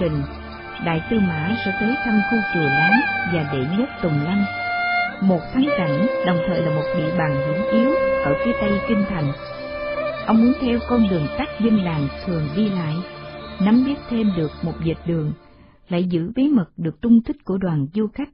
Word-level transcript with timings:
trình, 0.00 0.22
Đại 0.84 1.02
Tư 1.10 1.20
Mã 1.20 1.56
sẽ 1.64 1.76
tới 1.80 1.94
thăm 2.04 2.14
khu 2.30 2.38
chùa 2.54 2.60
Láng 2.60 3.00
và 3.32 3.50
đệ 3.52 3.76
nhất 3.78 3.88
Tùng 4.02 4.24
Lâm, 4.24 4.44
một 5.20 5.40
thắng 5.52 5.66
cảnh 5.78 6.06
đồng 6.26 6.38
thời 6.46 6.62
là 6.62 6.74
một 6.74 6.82
địa 6.96 7.18
bàn 7.18 7.32
hiểm 7.32 7.64
yếu 7.72 7.90
ở 8.24 8.34
phía 8.44 8.52
tây 8.60 8.80
kinh 8.88 9.04
thành. 9.08 9.32
Ông 10.26 10.44
muốn 10.44 10.52
theo 10.60 10.78
con 10.88 11.08
đường 11.10 11.26
tắt 11.38 11.48
dân 11.60 11.76
làng 11.76 12.08
thường 12.26 12.48
đi 12.56 12.68
lại, 12.68 12.96
nắm 13.60 13.84
biết 13.86 13.94
thêm 14.08 14.30
được 14.36 14.50
một 14.62 14.74
dịch 14.84 14.98
đường, 15.06 15.32
lại 15.88 16.04
giữ 16.04 16.32
bí 16.36 16.48
mật 16.48 16.70
được 16.76 17.00
tung 17.00 17.20
tích 17.22 17.44
của 17.44 17.58
đoàn 17.58 17.86
du 17.94 18.06
khách. 18.14 18.28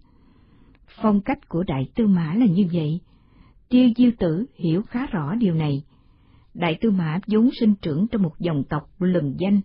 Phong 1.03 1.21
cách 1.21 1.49
của 1.49 1.63
Đại 1.63 1.89
Tư 1.95 2.07
Mã 2.07 2.35
là 2.35 2.47
như 2.47 2.67
vậy. 2.73 3.01
Tiêu 3.69 3.89
Diêu 3.97 4.11
Tử 4.19 4.47
hiểu 4.55 4.83
khá 4.83 5.07
rõ 5.07 5.35
điều 5.35 5.55
này. 5.55 5.83
Đại 6.55 6.79
Tư 6.81 6.91
Mã 6.91 7.19
vốn 7.27 7.51
sinh 7.61 7.75
trưởng 7.83 8.07
trong 8.09 8.23
một 8.23 8.39
dòng 8.39 8.65
tộc 8.65 8.83
lừng 8.99 9.35
danh 9.39 9.61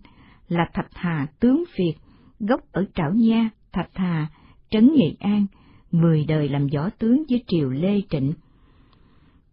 là 0.48 0.68
Thạch 0.74 0.88
Hà 0.94 1.26
tướng 1.40 1.64
Việt, 1.78 1.94
gốc 2.42 2.60
ở 2.72 2.84
Trảo 2.94 3.14
Nha, 3.14 3.50
Thạch 3.72 3.90
Hà, 3.94 4.28
Trấn 4.70 4.92
Nghệ 4.94 5.14
An, 5.18 5.46
mười 5.90 6.24
đời 6.24 6.48
làm 6.48 6.66
võ 6.74 6.90
tướng 6.90 7.22
với 7.28 7.44
triều 7.46 7.70
Lê 7.70 8.00
Trịnh. 8.10 8.32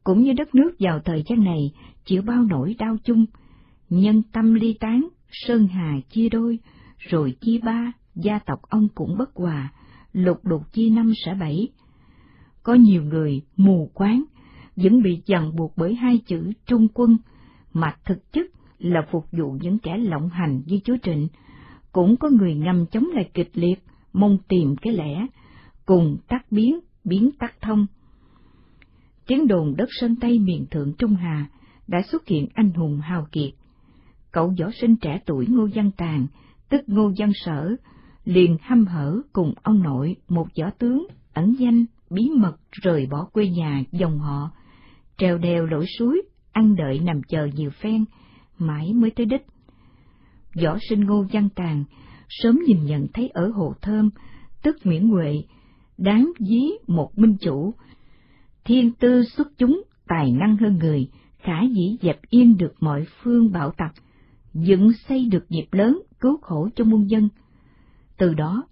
Cũng 0.03 0.23
như 0.23 0.33
đất 0.33 0.55
nước 0.55 0.71
vào 0.79 0.99
thời 0.99 1.23
gian 1.29 1.43
này 1.43 1.71
chịu 2.05 2.21
bao 2.21 2.43
nỗi 2.43 2.75
đau 2.79 2.97
chung, 3.03 3.25
nhân 3.89 4.23
tâm 4.31 4.53
ly 4.53 4.75
tán, 4.79 5.07
sơn 5.31 5.67
hà 5.67 5.99
chia 6.09 6.29
đôi, 6.29 6.59
rồi 6.97 7.35
chia 7.41 7.59
ba, 7.63 7.91
gia 8.15 8.39
tộc 8.39 8.59
ông 8.61 8.87
cũng 8.95 9.17
bất 9.17 9.35
hòa, 9.35 9.73
lục 10.13 10.37
đục 10.43 10.73
chia 10.73 10.89
năm 10.89 11.11
xã 11.25 11.33
bảy. 11.33 11.67
Có 12.63 12.73
nhiều 12.73 13.03
người 13.03 13.41
mù 13.57 13.91
quáng, 13.93 14.23
vẫn 14.75 15.01
bị 15.01 15.21
dằn 15.25 15.55
buộc 15.55 15.73
bởi 15.77 15.95
hai 15.95 16.17
chữ 16.17 16.51
trung 16.65 16.87
quân, 16.93 17.17
mà 17.73 17.95
thực 18.05 18.31
chất 18.31 18.45
là 18.79 19.07
phục 19.11 19.25
vụ 19.31 19.51
những 19.61 19.79
kẻ 19.79 19.97
lộng 19.97 20.29
hành 20.29 20.61
như 20.65 20.79
chúa 20.83 20.97
Trịnh. 21.03 21.27
Cũng 21.91 22.17
có 22.17 22.29
người 22.29 22.55
ngầm 22.55 22.85
chống 22.85 23.07
lại 23.13 23.29
kịch 23.33 23.51
liệt, 23.53 23.83
mong 24.13 24.37
tìm 24.47 24.75
cái 24.81 24.93
lẽ, 24.93 25.25
cùng 25.85 26.17
tắt 26.27 26.45
biến, 26.51 26.79
biến 27.03 27.29
tắt 27.39 27.53
thông. 27.61 27.87
Tiếng 29.27 29.47
đồn 29.47 29.75
đất 29.77 29.89
sơn 29.91 30.15
Tây 30.21 30.39
miền 30.39 30.65
thượng 30.71 30.93
Trung 30.97 31.15
Hà 31.15 31.49
đã 31.87 32.01
xuất 32.11 32.27
hiện 32.27 32.47
anh 32.53 32.71
hùng 32.71 32.99
hào 32.99 33.27
kiệt. 33.31 33.53
Cậu 34.31 34.53
võ 34.59 34.69
sinh 34.81 34.95
trẻ 34.95 35.19
tuổi 35.25 35.47
Ngô 35.49 35.67
Văn 35.75 35.91
Tàng, 35.97 36.27
tức 36.69 36.81
Ngô 36.87 37.11
Văn 37.17 37.31
Sở, 37.45 37.75
liền 38.25 38.57
hăm 38.61 38.85
hở 38.85 39.21
cùng 39.33 39.53
ông 39.63 39.83
nội 39.83 40.15
một 40.27 40.47
võ 40.59 40.69
tướng 40.69 41.07
ẩn 41.33 41.55
danh 41.59 41.85
bí 42.09 42.29
mật 42.35 42.57
rời 42.71 43.07
bỏ 43.11 43.27
quê 43.33 43.49
nhà 43.49 43.83
dòng 43.91 44.19
họ, 44.19 44.51
trèo 45.17 45.37
đèo 45.37 45.65
lội 45.65 45.85
suối, 45.99 46.21
ăn 46.51 46.75
đợi 46.75 46.99
nằm 46.99 47.21
chờ 47.27 47.45
nhiều 47.55 47.69
phen, 47.69 48.05
mãi 48.57 48.93
mới 48.93 49.11
tới 49.11 49.25
đích. 49.25 49.45
Võ 50.55 50.77
sinh 50.89 51.05
Ngô 51.05 51.25
Văn 51.31 51.49
Tàng 51.55 51.83
sớm 52.29 52.59
nhìn 52.67 52.85
nhận 52.85 53.07
thấy 53.13 53.27
ở 53.27 53.51
Hồ 53.55 53.73
Thơm, 53.81 54.09
tức 54.63 54.77
Nguyễn 54.83 55.07
Huệ, 55.07 55.43
đáng 55.97 56.31
dí 56.39 56.61
một 56.87 57.17
minh 57.17 57.37
chủ, 57.41 57.73
thiên 58.65 58.91
tư 58.91 59.23
xuất 59.23 59.47
chúng, 59.57 59.83
tài 60.07 60.31
năng 60.31 60.57
hơn 60.57 60.77
người, 60.77 61.09
khả 61.37 61.61
dĩ 61.75 61.97
dẹp 62.01 62.19
yên 62.29 62.57
được 62.57 62.73
mọi 62.79 63.05
phương 63.21 63.51
bạo 63.51 63.71
tặc, 63.71 63.93
dựng 64.53 64.91
xây 64.93 65.25
được 65.31 65.45
nghiệp 65.49 65.67
lớn, 65.71 66.01
cứu 66.19 66.37
khổ 66.41 66.69
cho 66.75 66.83
muôn 66.83 67.09
dân. 67.09 67.29
Từ 68.17 68.33
đó, 68.33 68.63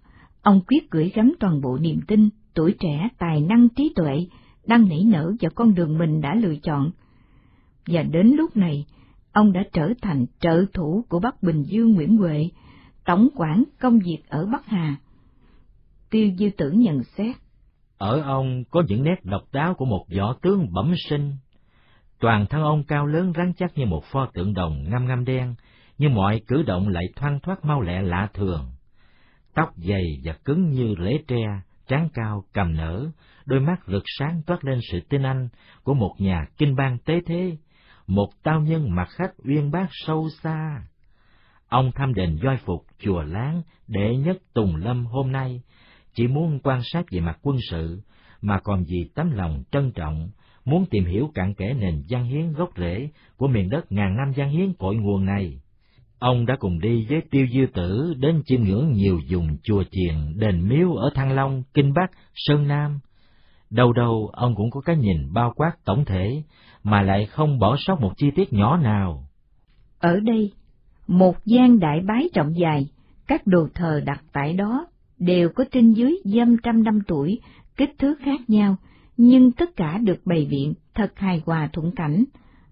ông 0.42 0.60
quyết 0.66 0.90
gửi 0.90 1.12
gắm 1.14 1.32
toàn 1.40 1.60
bộ 1.60 1.78
niềm 1.78 2.00
tin, 2.06 2.28
tuổi 2.54 2.74
trẻ, 2.80 3.08
tài 3.18 3.40
năng 3.40 3.68
trí 3.68 3.92
tuệ, 3.96 4.26
đang 4.66 4.88
nảy 4.88 5.04
nở 5.04 5.32
vào 5.40 5.50
con 5.54 5.74
đường 5.74 5.98
mình 5.98 6.20
đã 6.20 6.34
lựa 6.34 6.56
chọn. 6.62 6.90
Và 7.86 8.02
đến 8.02 8.26
lúc 8.36 8.56
này, 8.56 8.86
ông 9.32 9.52
đã 9.52 9.64
trở 9.72 9.92
thành 10.02 10.26
trợ 10.40 10.64
thủ 10.74 11.04
của 11.08 11.20
Bắc 11.20 11.42
Bình 11.42 11.62
Dương 11.62 11.94
Nguyễn 11.94 12.16
Huệ, 12.16 12.48
tổng 13.04 13.28
quản 13.36 13.64
công 13.80 13.98
việc 13.98 14.18
ở 14.28 14.46
Bắc 14.46 14.66
Hà. 14.66 14.96
Tiêu 16.10 16.30
Dư 16.38 16.50
Tử 16.58 16.70
nhận 16.70 17.02
xét. 17.02 17.36
Ở 17.98 18.20
ông 18.20 18.64
có 18.70 18.82
những 18.88 19.04
nét 19.04 19.24
độc 19.24 19.42
đáo 19.52 19.74
của 19.74 19.84
một 19.84 20.06
võ 20.18 20.34
tướng 20.42 20.72
bẩm 20.72 20.94
sinh. 21.08 21.32
Toàn 22.20 22.46
thân 22.46 22.62
ông 22.62 22.84
cao 22.84 23.06
lớn 23.06 23.32
rắn 23.36 23.52
chắc 23.56 23.78
như 23.78 23.86
một 23.86 24.04
pho 24.12 24.26
tượng 24.26 24.54
đồng 24.54 24.84
ngăm 24.90 25.06
ngăm 25.06 25.24
đen, 25.24 25.54
nhưng 25.98 26.14
mọi 26.14 26.40
cử 26.46 26.62
động 26.62 26.88
lại 26.88 27.04
thoăn 27.16 27.40
thoát 27.40 27.64
mau 27.64 27.80
lẹ 27.80 28.02
lạ 28.02 28.28
thường. 28.34 28.66
Tóc 29.54 29.72
dày 29.76 30.20
và 30.24 30.32
cứng 30.44 30.70
như 30.70 30.94
lễ 30.98 31.18
tre, 31.28 31.44
trán 31.88 32.08
cao, 32.14 32.44
cầm 32.52 32.76
nở, 32.76 33.06
đôi 33.46 33.60
mắt 33.60 33.80
rực 33.86 34.02
sáng 34.18 34.42
toát 34.46 34.64
lên 34.64 34.78
sự 34.92 35.00
tinh 35.08 35.22
anh 35.22 35.48
của 35.82 35.94
một 35.94 36.14
nhà 36.18 36.46
kinh 36.58 36.76
bang 36.76 36.98
tế 36.98 37.20
thế, 37.26 37.56
một 38.08 38.28
tao 38.42 38.60
nhân 38.60 38.94
mặt 38.94 39.08
khách 39.10 39.32
uyên 39.44 39.70
bác 39.70 39.86
sâu 39.90 40.28
xa. 40.42 40.82
Ông 41.68 41.92
thăm 41.94 42.14
đền 42.14 42.38
doi 42.42 42.56
phục 42.64 42.86
chùa 42.98 43.22
Láng 43.22 43.62
đệ 43.88 44.16
nhất 44.16 44.36
Tùng 44.54 44.76
Lâm 44.76 45.06
hôm 45.06 45.32
nay, 45.32 45.62
chỉ 46.14 46.26
muốn 46.26 46.58
quan 46.62 46.80
sát 46.84 47.04
về 47.10 47.20
mặt 47.20 47.38
quân 47.42 47.56
sự, 47.70 48.02
mà 48.42 48.58
còn 48.64 48.84
vì 48.88 49.10
tấm 49.14 49.30
lòng 49.30 49.62
trân 49.70 49.92
trọng, 49.92 50.30
muốn 50.64 50.86
tìm 50.90 51.04
hiểu 51.04 51.30
cặn 51.34 51.54
kẽ 51.54 51.74
nền 51.74 52.02
văn 52.08 52.24
hiến 52.24 52.52
gốc 52.52 52.70
rễ 52.76 53.08
của 53.36 53.48
miền 53.48 53.68
đất 53.68 53.92
ngàn 53.92 54.16
năm 54.16 54.32
văn 54.36 54.50
hiến 54.50 54.72
cội 54.72 54.96
nguồn 54.96 55.24
này. 55.24 55.60
Ông 56.18 56.46
đã 56.46 56.56
cùng 56.58 56.78
đi 56.78 57.06
với 57.08 57.20
Tiêu 57.30 57.46
Dư 57.52 57.66
Tử 57.74 58.14
đến 58.18 58.42
chiêm 58.46 58.62
ngưỡng 58.62 58.92
nhiều 58.92 59.20
vùng 59.30 59.56
chùa 59.62 59.84
chiền, 59.90 60.14
đền 60.36 60.68
miếu 60.68 60.94
ở 60.94 61.10
Thăng 61.14 61.32
Long, 61.32 61.62
Kinh 61.74 61.92
Bắc, 61.94 62.10
Sơn 62.34 62.68
Nam. 62.68 62.98
Đâu 63.70 63.92
đâu 63.92 64.30
ông 64.32 64.54
cũng 64.54 64.70
có 64.70 64.80
cái 64.80 64.96
nhìn 64.96 65.32
bao 65.32 65.52
quát 65.56 65.72
tổng 65.84 66.04
thể, 66.04 66.42
mà 66.90 67.02
lại 67.02 67.26
không 67.26 67.58
bỏ 67.58 67.76
sót 67.78 68.00
một 68.00 68.12
chi 68.16 68.30
tiết 68.34 68.52
nhỏ 68.52 68.76
nào. 68.76 69.24
Ở 69.98 70.20
đây, 70.20 70.52
một 71.06 71.44
gian 71.44 71.78
đại 71.78 72.00
bái 72.06 72.28
trọng 72.34 72.58
dài, 72.58 72.88
các 73.26 73.46
đồ 73.46 73.68
thờ 73.74 74.00
đặt 74.04 74.24
tại 74.32 74.52
đó 74.52 74.86
đều 75.18 75.48
có 75.48 75.64
trên 75.72 75.92
dưới 75.92 76.16
dăm 76.24 76.56
trăm 76.62 76.82
năm 76.82 76.98
tuổi, 77.06 77.40
kích 77.76 77.98
thước 77.98 78.14
khác 78.20 78.40
nhau, 78.48 78.76
nhưng 79.16 79.52
tất 79.52 79.76
cả 79.76 79.98
được 79.98 80.20
bày 80.24 80.46
biện 80.50 80.74
thật 80.94 81.12
hài 81.16 81.42
hòa 81.46 81.68
thuận 81.72 81.92
cảnh. 81.96 82.24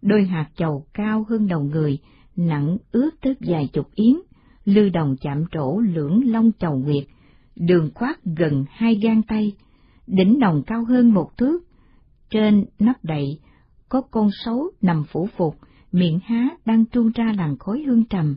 Đôi 0.02 0.24
hạt 0.24 0.46
chầu 0.56 0.84
cao 0.94 1.26
hơn 1.28 1.48
đầu 1.48 1.62
người, 1.62 1.98
nặng 2.36 2.76
ướt 2.92 3.10
tới 3.20 3.34
vài 3.40 3.68
chục 3.72 3.88
yến, 3.94 4.14
lư 4.64 4.88
đồng 4.88 5.16
chạm 5.20 5.44
trổ 5.52 5.78
lưỡng 5.78 6.20
long 6.24 6.50
chầu 6.58 6.76
nguyệt, 6.76 7.04
đường 7.56 7.90
khoát 7.94 8.24
gần 8.24 8.64
hai 8.70 8.94
gang 8.94 9.22
tay, 9.22 9.52
đỉnh 10.06 10.40
đồng 10.40 10.62
cao 10.66 10.84
hơn 10.84 11.14
một 11.14 11.36
thước. 11.36 11.58
Trên 12.30 12.64
nắp 12.78 13.04
đậy 13.04 13.38
có 13.88 14.00
con 14.00 14.30
sấu 14.44 14.70
nằm 14.82 15.04
phủ 15.12 15.28
phục, 15.36 15.56
miệng 15.92 16.18
há 16.24 16.48
đang 16.64 16.84
tuôn 16.84 17.12
ra 17.14 17.32
làn 17.36 17.58
khói 17.58 17.82
hương 17.86 18.04
trầm, 18.04 18.36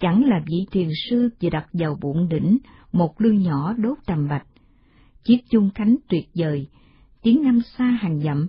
chẳng 0.00 0.24
là 0.24 0.42
vị 0.46 0.66
thiền 0.70 0.88
sư 1.08 1.28
vừa 1.42 1.50
đặt 1.50 1.66
vào 1.72 1.98
bụng 2.00 2.28
đỉnh 2.28 2.58
một 2.92 3.20
lư 3.20 3.30
nhỏ 3.30 3.74
đốt 3.78 3.98
trầm 4.06 4.28
bạch. 4.28 4.46
Chiếc 5.24 5.38
chung 5.50 5.70
khánh 5.74 5.96
tuyệt 6.08 6.28
vời, 6.34 6.66
tiếng 7.22 7.42
ngâm 7.42 7.60
xa 7.60 7.84
hàng 7.84 8.20
dặm, 8.20 8.46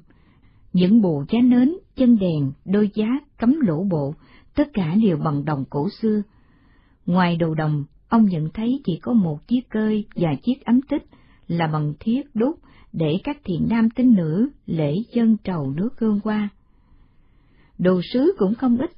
những 0.74 1.02
bộ 1.02 1.24
giá 1.30 1.40
nến, 1.42 1.74
chân 1.96 2.18
đèn, 2.18 2.52
đôi 2.66 2.90
giá 2.94 3.08
cấm 3.38 3.60
lỗ 3.60 3.84
bộ, 3.84 4.14
tất 4.56 4.70
cả 4.74 4.96
đều 4.96 5.18
bằng 5.18 5.46
đồng 5.46 5.66
cổ 5.70 5.90
xưa. 6.02 6.22
Ngoài 7.06 7.36
đồ 7.36 7.54
đồng, 7.54 7.84
ông 8.10 8.26
nhận 8.26 8.50
thấy 8.54 8.82
chỉ 8.86 9.00
có 9.02 9.14
một 9.14 9.48
chiếc 9.48 9.70
cơi 9.70 10.06
và 10.16 10.30
chiếc 10.44 10.66
ấm 10.66 10.82
tích 10.82 11.06
là 11.48 11.68
bằng 11.68 11.94
thiết 12.00 12.22
đốt 12.34 12.56
để 12.94 13.18
các 13.24 13.38
thiện 13.44 13.68
nam 13.70 13.90
tín 13.90 14.14
nữ 14.16 14.50
lễ 14.66 14.96
dân 15.14 15.38
trầu 15.44 15.72
nước 15.72 15.90
hương 16.00 16.20
qua. 16.24 16.50
Đồ 17.78 18.02
sứ 18.14 18.36
cũng 18.38 18.56
không 18.56 18.78
ít, 18.78 18.92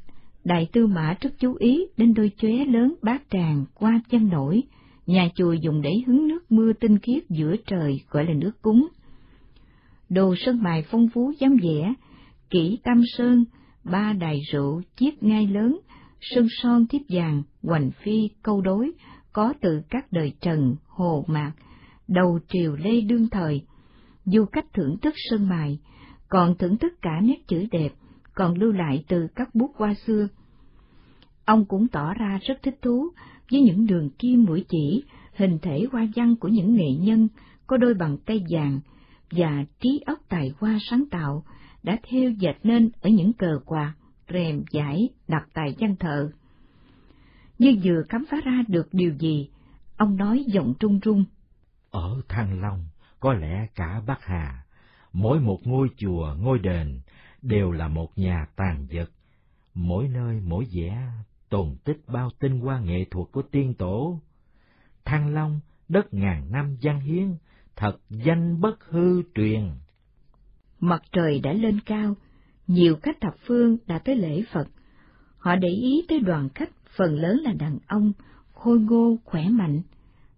đại 0.44 0.70
tư 0.74 0.88
mã 0.88 1.18
rất 1.22 1.30
chú 1.40 1.56
ý 1.60 1.86
đến 1.98 2.14
đôi 2.14 2.32
chóe 2.38 2.66
lớn 2.66 2.96
bát 3.02 3.22
tràng 3.30 3.66
qua 3.74 4.02
chân 4.10 4.30
nổi, 4.30 4.64
nhà 5.08 5.30
chùa 5.36 5.54
dùng 5.54 5.82
để 5.82 5.92
hứng 6.08 6.28
nước 6.28 6.52
mưa 6.52 6.74
tinh 6.74 7.00
khiết 7.00 7.24
giữa 7.30 7.56
trời 7.66 8.02
gọi 8.10 8.26
là 8.26 8.34
nước 8.34 8.62
cúng. 8.62 8.88
Đồ 10.10 10.36
sơn 10.38 10.64
mài 10.64 10.84
phong 10.92 11.08
phú 11.14 11.34
dám 11.40 11.58
vẽ, 11.64 11.94
kỹ 12.50 12.80
tam 12.84 13.02
sơn, 13.18 13.46
ba 13.84 14.14
đài 14.14 14.40
rượu, 14.52 14.82
chiếc 14.98 15.24
ngai 15.24 15.48
lớn, 15.48 15.80
sơn 16.22 16.48
son 16.62 16.88
thiếp 16.88 17.02
vàng, 17.10 17.44
hoành 17.64 17.92
phi, 18.04 18.30
câu 18.44 18.62
đối, 18.62 18.92
có 19.34 19.54
từ 19.62 19.82
các 19.90 20.12
đời 20.12 20.34
Trần, 20.42 20.76
Hồ 20.88 21.26
Mạc, 21.28 21.54
đầu 22.08 22.40
triều 22.50 22.76
Lê 22.76 23.02
đương 23.02 23.30
thời. 23.30 23.62
Du 24.34 24.46
cách 24.46 24.66
thưởng 24.74 24.98
thức 24.98 25.14
sơn 25.18 25.50
mài, 25.50 25.80
còn 26.30 26.58
thưởng 26.58 26.78
thức 26.78 26.94
cả 27.02 27.22
nét 27.24 27.48
chữ 27.48 27.66
đẹp, 27.72 27.90
còn 28.36 28.58
lưu 28.58 28.72
lại 28.72 29.04
từ 29.08 29.28
các 29.36 29.56
bút 29.56 29.72
qua 29.78 29.94
xưa. 30.06 30.28
Ông 31.46 31.66
cũng 31.66 31.88
tỏ 31.88 32.14
ra 32.14 32.40
rất 32.42 32.56
thích 32.64 32.80
thú 32.82 33.08
với 33.52 33.62
những 33.62 33.86
đường 33.88 34.10
kim 34.10 34.44
mũi 34.44 34.66
chỉ, 34.70 35.04
hình 35.36 35.60
thể 35.62 35.88
hoa 35.92 36.08
văn 36.16 36.36
của 36.36 36.48
những 36.48 36.76
nghệ 36.76 36.92
nhân 37.00 37.28
có 37.68 37.78
đôi 37.78 37.94
bằng 37.94 38.18
tay 38.26 38.44
vàng 38.50 38.80
và 39.32 39.66
trí 39.80 40.02
óc 40.06 40.20
tài 40.30 40.52
hoa 40.60 40.78
sáng 40.90 41.04
tạo 41.12 41.44
đã 41.84 41.98
theo 42.04 42.32
dệt 42.32 42.56
nên 42.64 42.90
ở 43.02 43.10
những 43.10 43.34
cờ 43.34 43.60
quạt, 43.66 43.94
rèm 44.34 44.64
giải 44.72 45.10
đặt 45.28 45.48
tại 45.54 45.76
văn 45.80 45.96
thợ. 46.00 46.30
Như 47.60 47.76
vừa 47.84 48.04
khám 48.10 48.26
phá 48.32 48.38
ra 48.44 48.64
được 48.68 48.88
điều 48.92 49.14
gì, 49.20 49.50
ông 49.98 50.18
nói 50.18 50.46
giọng 50.48 50.74
trung 50.80 51.00
trung. 51.00 51.26
Ở 51.92 52.22
Thăng 52.30 52.62
Long, 52.62 52.86
có 53.22 53.34
lẽ 53.34 53.68
cả 53.76 54.02
Bắc 54.08 54.26
Hà, 54.26 54.64
mỗi 55.14 55.40
một 55.40 55.60
ngôi 55.64 55.88
chùa, 55.98 56.36
ngôi 56.40 56.60
đền 56.60 57.02
đều 57.42 57.72
là 57.72 57.88
một 57.88 58.18
nhà 58.18 58.48
tàn 58.56 58.88
vật, 58.92 59.12
mỗi 59.74 60.08
nơi 60.08 60.42
mỗi 60.46 60.66
vẻ 60.72 61.08
tồn 61.50 61.76
tích 61.84 62.02
bao 62.08 62.30
tinh 62.40 62.60
hoa 62.60 62.80
nghệ 62.80 63.06
thuật 63.12 63.28
của 63.32 63.42
tiên 63.42 63.74
tổ. 63.74 64.20
Thăng 65.06 65.34
Long, 65.34 65.60
đất 65.90 66.14
ngàn 66.14 66.52
năm 66.52 66.78
văn 66.82 67.00
hiến, 67.00 67.36
thật 67.76 67.98
danh 68.10 68.62
bất 68.62 68.84
hư 68.86 69.22
truyền. 69.36 69.70
Mặt 70.80 71.04
trời 71.12 71.40
đã 71.40 71.54
lên 71.54 71.80
cao, 71.86 72.16
nhiều 72.68 72.98
khách 73.04 73.22
thập 73.22 73.36
phương 73.46 73.78
đã 73.88 74.00
tới 74.00 74.16
lễ 74.16 74.44
Phật. 74.54 74.68
Họ 75.38 75.56
để 75.56 75.70
ý 75.70 76.06
tới 76.10 76.20
đoàn 76.20 76.50
khách 76.50 76.70
phần 76.98 77.16
lớn 77.16 77.38
là 77.44 77.54
đàn 77.54 77.78
ông, 77.88 78.12
khôi 78.54 78.80
ngô, 78.80 79.18
khỏe 79.26 79.50
mạnh. 79.50 79.82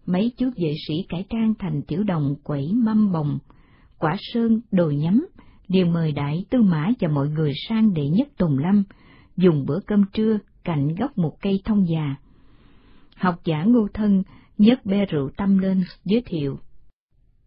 Mấy 0.06 0.32
chú 0.38 0.50
vệ 0.58 0.74
sĩ 0.88 0.94
cải 1.10 1.26
trang 1.30 1.54
thành 1.60 1.82
tiểu 1.88 2.04
đồng 2.04 2.36
quẩy 2.44 2.72
mâm 2.74 3.12
bồng, 3.12 3.40
quả 4.00 4.16
sơn, 4.20 4.62
đồ 4.72 4.90
nhắm, 4.90 5.28
đều 5.68 5.86
mời 5.86 6.12
đại 6.12 6.46
tư 6.50 6.62
mã 6.62 6.90
và 7.00 7.08
mọi 7.08 7.30
người 7.30 7.54
sang 7.70 7.94
đệ 7.94 8.08
nhất 8.10 8.28
Tùng 8.38 8.58
Lâm, 8.58 8.84
dùng 9.38 9.66
bữa 9.66 9.80
cơm 9.88 10.04
trưa 10.14 10.38
cạnh 10.64 10.96
gốc 10.96 11.18
một 11.18 11.38
cây 11.42 11.62
thông 11.66 11.88
già. 11.90 12.16
Học 13.16 13.36
giả 13.46 13.64
ngô 13.64 13.88
thân 13.94 14.24
nhấc 14.58 14.86
bê 14.86 15.06
rượu 15.06 15.30
tâm 15.38 15.58
lên 15.58 15.84
giới 16.06 16.24
thiệu. 16.26 16.60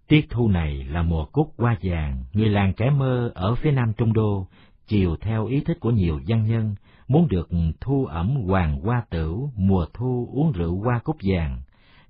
Tiết 0.08 0.26
thu 0.31 0.49
này 0.49 0.85
là 0.85 1.03
mùa 1.03 1.25
cúc 1.25 1.55
hoa 1.58 1.76
vàng, 1.82 2.25
người 2.32 2.49
làng 2.49 2.73
kẻ 2.76 2.91
mơ 2.91 3.32
ở 3.35 3.55
phía 3.55 3.70
nam 3.70 3.93
Trung 3.97 4.12
Đô, 4.12 4.47
chiều 4.87 5.17
theo 5.20 5.47
ý 5.47 5.61
thích 5.61 5.81
của 5.81 5.91
nhiều 5.91 6.20
văn 6.26 6.44
nhân, 6.49 6.75
muốn 7.08 7.29
được 7.29 7.49
thu 7.81 8.06
ẩm 8.06 8.37
hoàng 8.47 8.81
hoa 8.81 9.05
tửu, 9.11 9.50
mùa 9.56 9.87
thu 9.94 10.31
uống 10.32 10.53
rượu 10.53 10.81
hoa 10.81 10.99
cúc 11.05 11.17
vàng, 11.23 11.61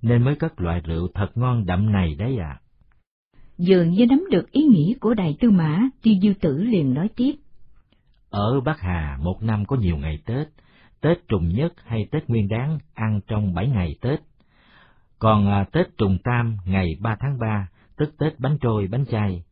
nên 0.01 0.23
mới 0.23 0.35
cất 0.35 0.61
loại 0.61 0.81
rượu 0.81 1.07
thật 1.13 1.31
ngon 1.35 1.65
đậm 1.65 1.91
này 1.91 2.15
đấy 2.15 2.37
ạ. 2.37 2.47
À. 2.49 2.61
Dường 3.57 3.89
như 3.89 4.05
nắm 4.05 4.23
được 4.31 4.51
ý 4.51 4.63
nghĩ 4.63 4.95
của 4.99 5.13
đại 5.13 5.37
tư 5.39 5.51
mã, 5.51 5.81
tiêu 6.01 6.13
dư 6.21 6.33
tử 6.41 6.63
liền 6.63 6.93
nói 6.93 7.09
tiếp. 7.15 7.31
Ở 8.29 8.61
Bắc 8.61 8.79
Hà 8.79 9.17
một 9.21 9.43
năm 9.43 9.65
có 9.65 9.75
nhiều 9.75 9.97
ngày 9.97 10.19
Tết, 10.25 10.47
Tết 11.01 11.27
trùng 11.27 11.49
nhất 11.49 11.73
hay 11.85 12.07
Tết 12.11 12.29
nguyên 12.29 12.47
đáng 12.47 12.79
ăn 12.93 13.19
trong 13.27 13.53
bảy 13.53 13.67
ngày 13.67 13.95
Tết. 14.01 14.19
Còn 15.19 15.47
à, 15.47 15.65
Tết 15.71 15.97
trùng 15.97 16.17
tam 16.23 16.57
ngày 16.65 16.97
ba 16.99 17.15
tháng 17.19 17.39
ba, 17.39 17.69
tức 17.97 18.15
Tết 18.17 18.39
bánh 18.39 18.57
trôi 18.61 18.87
bánh 18.87 19.05
chay. 19.05 19.43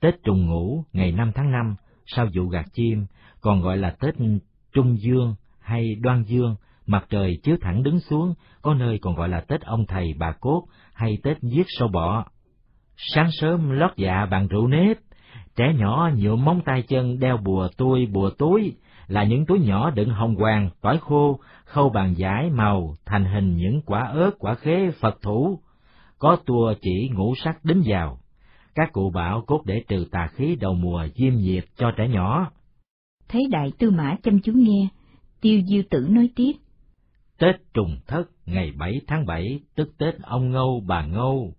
Tết 0.00 0.22
trùng 0.24 0.46
ngũ 0.46 0.84
ngày 0.92 1.12
năm 1.12 1.32
tháng 1.34 1.50
năm, 1.50 1.74
sau 2.06 2.26
vụ 2.34 2.48
gạt 2.48 2.66
chim, 2.72 3.06
còn 3.40 3.60
gọi 3.60 3.76
là 3.76 3.90
Tết 3.90 4.14
Trung 4.72 4.98
Dương 4.98 5.34
hay 5.60 5.94
Đoan 5.94 6.22
Dương, 6.22 6.56
mặt 6.88 7.06
trời 7.10 7.38
chiếu 7.42 7.56
thẳng 7.60 7.82
đứng 7.82 8.00
xuống, 8.00 8.34
có 8.62 8.74
nơi 8.74 8.98
còn 9.02 9.14
gọi 9.14 9.28
là 9.28 9.40
Tết 9.40 9.60
ông 9.62 9.86
thầy 9.86 10.14
bà 10.18 10.32
cốt 10.32 10.64
hay 10.94 11.18
Tết 11.22 11.42
giết 11.42 11.66
sâu 11.68 11.88
bọ. 11.88 12.24
Sáng 12.96 13.28
sớm 13.40 13.70
lót 13.70 13.90
dạ 13.96 14.26
bằng 14.30 14.48
rượu 14.48 14.66
nếp, 14.66 14.96
trẻ 15.56 15.74
nhỏ 15.78 16.10
nhuộm 16.16 16.44
móng 16.44 16.60
tay 16.64 16.82
chân 16.82 17.18
đeo 17.18 17.36
bùa 17.36 17.68
tôi 17.76 18.06
bùa 18.12 18.30
túi, 18.30 18.76
là 19.06 19.24
những 19.24 19.46
túi 19.46 19.58
nhỏ 19.60 19.90
đựng 19.90 20.10
hồng 20.10 20.34
hoàng, 20.34 20.70
tỏi 20.80 20.98
khô, 20.98 21.40
khâu 21.64 21.90
bàn 21.90 22.14
giải 22.16 22.50
màu 22.50 22.94
thành 23.06 23.24
hình 23.24 23.56
những 23.56 23.80
quả 23.86 24.00
ớt, 24.00 24.30
quả 24.38 24.54
khế, 24.54 24.90
Phật 25.00 25.18
thủ, 25.22 25.58
có 26.18 26.36
tua 26.46 26.74
chỉ 26.80 27.10
ngũ 27.14 27.34
sắc 27.44 27.64
đính 27.64 27.82
vào. 27.86 28.18
Các 28.74 28.92
cụ 28.92 29.10
bảo 29.10 29.44
cốt 29.46 29.62
để 29.64 29.82
trừ 29.88 30.06
tà 30.10 30.26
khí 30.26 30.56
đầu 30.60 30.74
mùa 30.74 31.06
diêm 31.14 31.34
nhiệt 31.34 31.64
cho 31.76 31.90
trẻ 31.96 32.08
nhỏ. 32.08 32.50
Thấy 33.28 33.42
đại 33.50 33.72
tư 33.78 33.90
mã 33.90 34.16
chăm 34.22 34.40
chú 34.40 34.52
nghe, 34.54 34.88
tiêu 35.40 35.62
diêu 35.70 35.82
tử 35.90 36.06
nói 36.10 36.28
tiếp. 36.36 36.52
Tết 37.38 37.56
trùng 37.74 38.00
thất 38.06 38.24
ngày 38.46 38.72
7 38.76 39.00
tháng 39.06 39.26
7, 39.26 39.60
tức 39.74 39.88
Tết 39.98 40.14
ông 40.22 40.50
Ngâu 40.50 40.82
bà 40.86 41.06
Ngâu. 41.06 41.54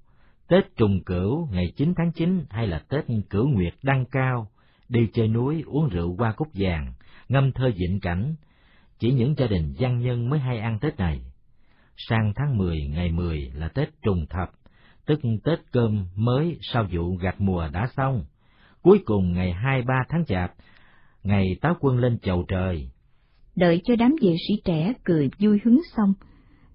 Tết 0.48 0.76
trùng 0.76 1.04
cửu 1.04 1.48
ngày 1.52 1.74
9 1.76 1.94
tháng 1.98 2.12
9 2.12 2.46
hay 2.50 2.68
là 2.68 2.80
Tết 2.90 3.06
cửu 3.30 3.48
nguyệt 3.48 3.74
đăng 3.84 4.06
cao, 4.06 4.48
đi 4.90 5.10
chơi 5.14 5.28
núi 5.28 5.64
uống 5.66 5.90
rượu 5.90 6.16
qua 6.18 6.32
cúc 6.32 6.48
vàng, 6.54 6.94
ngâm 7.30 7.52
thơ 7.52 7.72
dịnh 7.72 8.00
cảnh. 8.00 8.36
Chỉ 9.00 9.12
những 9.12 9.36
gia 9.38 9.48
đình 9.48 9.74
văn 9.80 10.00
nhân 10.00 10.30
mới 10.30 10.40
hay 10.40 10.60
ăn 10.60 10.80
Tết 10.80 10.98
này. 10.98 11.22
Sang 11.98 12.34
tháng 12.36 12.58
10 12.58 12.78
ngày 12.88 13.12
10 13.12 13.52
là 13.56 13.68
Tết 13.68 13.90
trùng 14.02 14.26
thập, 14.30 14.50
tức 15.06 15.20
Tết 15.44 15.60
cơm 15.72 16.06
mới 16.16 16.58
sau 16.62 16.88
vụ 16.92 17.16
gặt 17.16 17.36
mùa 17.42 17.68
đã 17.74 17.88
xong. 17.98 18.26
Cuối 18.82 19.00
cùng 19.06 19.34
ngày 19.34 19.54
23 19.54 19.94
tháng 20.10 20.26
chạp, 20.26 20.54
ngày 21.24 21.46
táo 21.62 21.76
quân 21.80 21.98
lên 21.98 22.20
chầu 22.20 22.46
trời. 22.48 22.90
Đợi 23.60 23.82
cho 23.84 23.96
đám 23.96 24.16
vệ 24.22 24.36
sĩ 24.48 24.62
trẻ 24.66 24.94
cười 25.04 25.30
vui 25.40 25.60
hứng 25.66 25.82
xong, 25.98 26.14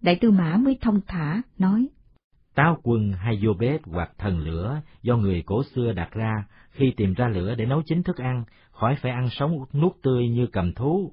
đại 0.01 0.19
tư 0.21 0.31
mã 0.31 0.57
mới 0.57 0.79
thông 0.81 1.01
thả, 1.07 1.43
nói. 1.59 1.89
Táo 2.55 2.79
quân 2.83 3.13
hay 3.13 3.39
vô 3.43 3.53
bếp 3.59 3.81
hoặc 3.85 4.13
thần 4.19 4.39
lửa 4.39 4.81
do 5.03 5.17
người 5.17 5.43
cổ 5.47 5.63
xưa 5.75 5.93
đặt 5.93 6.11
ra 6.13 6.33
khi 6.71 6.93
tìm 6.97 7.15
ra 7.15 7.29
lửa 7.29 7.55
để 7.55 7.67
nấu 7.67 7.83
chính 7.87 8.03
thức 8.03 8.17
ăn, 8.17 8.45
khỏi 8.71 8.97
phải 9.03 9.13
ăn 9.13 9.29
sống 9.31 9.59
nuốt 9.73 9.93
tươi 10.03 10.29
như 10.29 10.47
cầm 10.47 10.73
thú. 10.75 11.13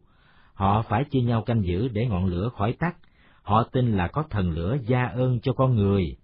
Họ 0.53 0.81
phải 0.81 1.03
chia 1.11 1.21
nhau 1.21 1.41
canh 1.41 1.65
giữ 1.65 1.87
để 1.87 2.05
ngọn 2.05 2.25
lửa 2.25 2.49
khỏi 2.57 2.73
tắt. 2.79 2.97
Họ 3.43 3.63
tin 3.63 3.91
là 3.91 4.07
có 4.07 4.23
thần 4.29 4.51
lửa 4.51 4.77
gia 4.87 5.05
ơn 5.05 5.39
cho 5.39 5.53
con 5.53 5.75
người. 5.75 6.17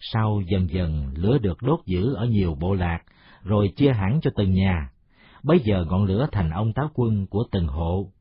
Sau 0.00 0.42
dần 0.46 0.70
dần 0.70 1.14
lửa 1.16 1.38
được 1.38 1.62
đốt 1.62 1.80
giữ 1.86 2.14
ở 2.14 2.26
nhiều 2.26 2.56
bộ 2.60 2.74
lạc, 2.74 3.00
rồi 3.44 3.72
chia 3.76 3.92
hẳn 3.92 4.20
cho 4.22 4.30
từng 4.36 4.52
nhà. 4.52 4.90
Bây 5.42 5.60
giờ 5.60 5.84
ngọn 5.88 6.04
lửa 6.04 6.26
thành 6.32 6.50
ông 6.50 6.72
táo 6.72 6.90
quân 6.94 7.26
của 7.26 7.44
từng 7.52 7.66
hộ. 7.66 8.12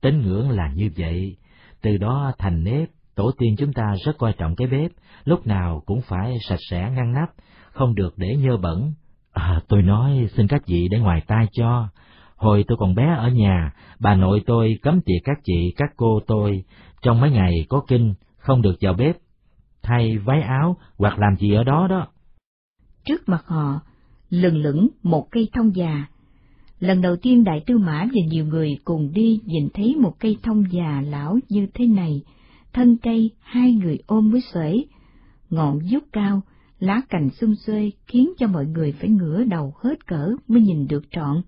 Tín 0.00 0.22
ngưỡng 0.22 0.50
là 0.50 0.72
như 0.74 0.90
vậy, 0.96 1.36
từ 1.82 1.96
đó 1.96 2.32
thành 2.38 2.64
nếp, 2.64 2.88
tổ 3.14 3.30
tiên 3.38 3.54
chúng 3.58 3.72
ta 3.72 3.94
rất 4.04 4.18
coi 4.18 4.32
trọng 4.32 4.56
cái 4.56 4.66
bếp, 4.66 4.90
lúc 5.24 5.46
nào 5.46 5.82
cũng 5.86 6.00
phải 6.00 6.38
sạch 6.48 6.58
sẽ 6.70 6.90
ngăn 6.90 7.12
nắp, 7.12 7.28
không 7.72 7.94
được 7.94 8.14
để 8.16 8.36
nhơ 8.36 8.56
bẩn. 8.56 8.92
À, 9.32 9.60
tôi 9.68 9.82
nói 9.82 10.28
xin 10.34 10.48
các 10.48 10.62
vị 10.66 10.88
để 10.90 10.98
ngoài 10.98 11.22
tai 11.26 11.46
cho. 11.52 11.88
Hồi 12.36 12.64
tôi 12.68 12.76
còn 12.80 12.94
bé 12.94 13.14
ở 13.18 13.28
nhà, 13.28 13.72
bà 14.00 14.14
nội 14.14 14.42
tôi 14.46 14.78
cấm 14.82 15.00
tiệc 15.00 15.22
các 15.24 15.38
chị, 15.44 15.74
các 15.76 15.90
cô 15.96 16.20
tôi, 16.26 16.64
trong 17.02 17.20
mấy 17.20 17.30
ngày 17.30 17.66
có 17.68 17.82
kinh, 17.88 18.14
không 18.38 18.62
được 18.62 18.76
vào 18.80 18.94
bếp, 18.94 19.16
thay 19.82 20.18
váy 20.18 20.42
áo 20.42 20.76
hoặc 20.98 21.18
làm 21.18 21.36
gì 21.36 21.52
ở 21.52 21.64
đó 21.64 21.86
đó. 21.90 22.06
Trước 23.04 23.28
mặt 23.28 23.42
họ, 23.46 23.80
lừng 24.30 24.56
lững 24.56 24.88
một 25.02 25.26
cây 25.30 25.48
thông 25.52 25.76
già. 25.76 26.06
Lần 26.80 27.00
đầu 27.00 27.16
tiên 27.16 27.44
đại 27.44 27.62
tư 27.66 27.78
mã 27.78 28.04
và 28.04 28.20
nhiều 28.30 28.46
người 28.46 28.78
cùng 28.84 29.12
đi 29.12 29.40
nhìn 29.44 29.68
thấy 29.74 29.96
một 29.96 30.14
cây 30.18 30.38
thông 30.42 30.64
già 30.72 31.02
lão 31.06 31.38
như 31.48 31.66
thế 31.74 31.86
này, 31.86 32.22
thân 32.72 32.96
cây 33.02 33.30
hai 33.40 33.72
người 33.72 33.98
ôm 34.06 34.30
với 34.30 34.40
sưởi, 34.40 34.84
ngọn 35.50 35.78
dốc 35.82 36.02
cao, 36.12 36.42
lá 36.78 37.00
cành 37.08 37.30
xung 37.30 37.54
xuê 37.54 37.90
khiến 38.06 38.32
cho 38.38 38.46
mọi 38.46 38.66
người 38.66 38.92
phải 38.92 39.10
ngửa 39.10 39.44
đầu 39.44 39.74
hết 39.82 40.06
cỡ 40.06 40.30
mới 40.48 40.60
nhìn 40.60 40.86
được 40.86 41.04
trọn. 41.10 41.42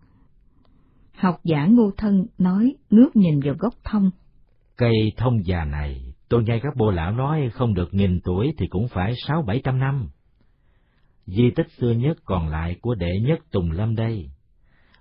Học 1.16 1.40
giả 1.44 1.66
ngô 1.66 1.90
thân 1.96 2.26
nói 2.38 2.74
ngước 2.90 3.16
nhìn 3.16 3.40
vào 3.40 3.54
gốc 3.58 3.74
thông. 3.84 4.10
Cây 4.76 5.12
thông 5.16 5.46
già 5.46 5.64
này, 5.64 6.14
tôi 6.28 6.42
nghe 6.44 6.60
các 6.62 6.76
bô 6.76 6.90
lão 6.90 7.12
nói 7.12 7.50
không 7.52 7.74
được 7.74 7.94
nghìn 7.94 8.20
tuổi 8.24 8.54
thì 8.58 8.66
cũng 8.66 8.88
phải 8.88 9.14
sáu 9.26 9.42
bảy 9.46 9.60
trăm 9.64 9.78
năm. 9.78 10.08
Di 11.26 11.50
tích 11.56 11.66
xưa 11.78 11.90
nhất 11.90 12.16
còn 12.24 12.48
lại 12.48 12.76
của 12.80 12.94
đệ 12.94 13.20
nhất 13.20 13.38
Tùng 13.50 13.70
Lâm 13.70 13.94
đây. 13.94 14.30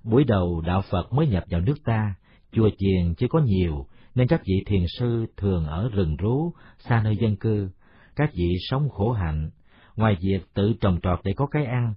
Buổi 0.04 0.24
đầu 0.24 0.62
đạo 0.62 0.82
Phật 0.92 1.14
mới 1.14 1.28
nhập 1.28 1.44
vào 1.50 1.62
nước 1.62 1.84
ta, 1.84 2.16
chùa 2.52 2.70
chiền 2.78 3.16
chưa 3.18 3.28
có 3.30 3.40
nhiều, 3.40 3.86
nên 4.16 4.28
các 4.28 4.42
vị 4.46 4.64
thiền 4.66 4.86
sư 5.00 5.26
thường 5.38 5.66
ở 5.66 5.90
rừng 5.94 6.18
rú, 6.18 6.54
xa 6.80 7.02
nơi 7.04 7.16
dân 7.22 7.36
cư. 7.36 7.70
Các 8.16 8.30
vị 8.34 8.56
sống 8.70 8.90
khổ 8.90 9.12
hạnh, 9.12 9.50
ngoài 9.96 10.18
việc 10.22 10.40
tự 10.54 10.74
trồng 10.82 11.00
trọt 11.04 11.20
để 11.24 11.34
có 11.36 11.46
cái 11.46 11.66
ăn, 11.66 11.94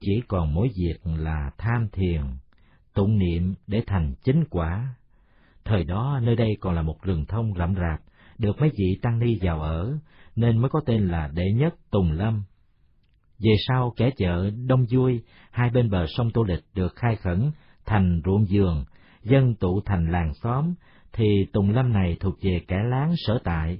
chỉ 0.00 0.22
còn 0.28 0.54
mỗi 0.54 0.68
việc 0.78 1.06
là 1.18 1.50
tham 1.58 1.88
thiền, 1.92 2.22
tụng 2.94 3.18
niệm 3.18 3.54
để 3.66 3.82
thành 3.86 4.14
chính 4.24 4.44
quả. 4.50 4.94
Thời 5.64 5.84
đó 5.84 6.20
nơi 6.22 6.36
đây 6.36 6.56
còn 6.60 6.74
là 6.74 6.82
một 6.82 7.02
rừng 7.02 7.24
thông 7.28 7.54
rậm 7.58 7.74
rạp, 7.74 8.00
được 8.38 8.58
mấy 8.60 8.70
vị 8.78 8.98
tăng 9.02 9.18
ni 9.18 9.38
vào 9.42 9.62
ở, 9.62 9.98
nên 10.36 10.58
mới 10.58 10.70
có 10.70 10.80
tên 10.86 11.08
là 11.08 11.30
Đệ 11.34 11.44
Nhất 11.56 11.74
Tùng 11.90 12.12
Lâm. 12.12 12.42
Về 13.42 13.54
sau 13.68 13.92
kẻ 13.96 14.10
chợ 14.16 14.50
đông 14.66 14.84
vui, 14.90 15.22
hai 15.50 15.70
bên 15.70 15.90
bờ 15.90 16.06
sông 16.06 16.30
Tô 16.30 16.42
Lịch 16.42 16.64
được 16.74 16.96
khai 16.96 17.16
khẩn 17.16 17.50
thành 17.86 18.22
ruộng 18.24 18.46
vườn, 18.50 18.84
dân 19.22 19.54
tụ 19.54 19.80
thành 19.80 20.12
làng 20.12 20.34
xóm, 20.34 20.74
thì 21.12 21.46
Tùng 21.52 21.70
Lâm 21.70 21.92
này 21.92 22.16
thuộc 22.20 22.34
về 22.42 22.60
kẻ 22.68 22.76
láng 22.90 23.14
sở 23.16 23.38
tại. 23.44 23.78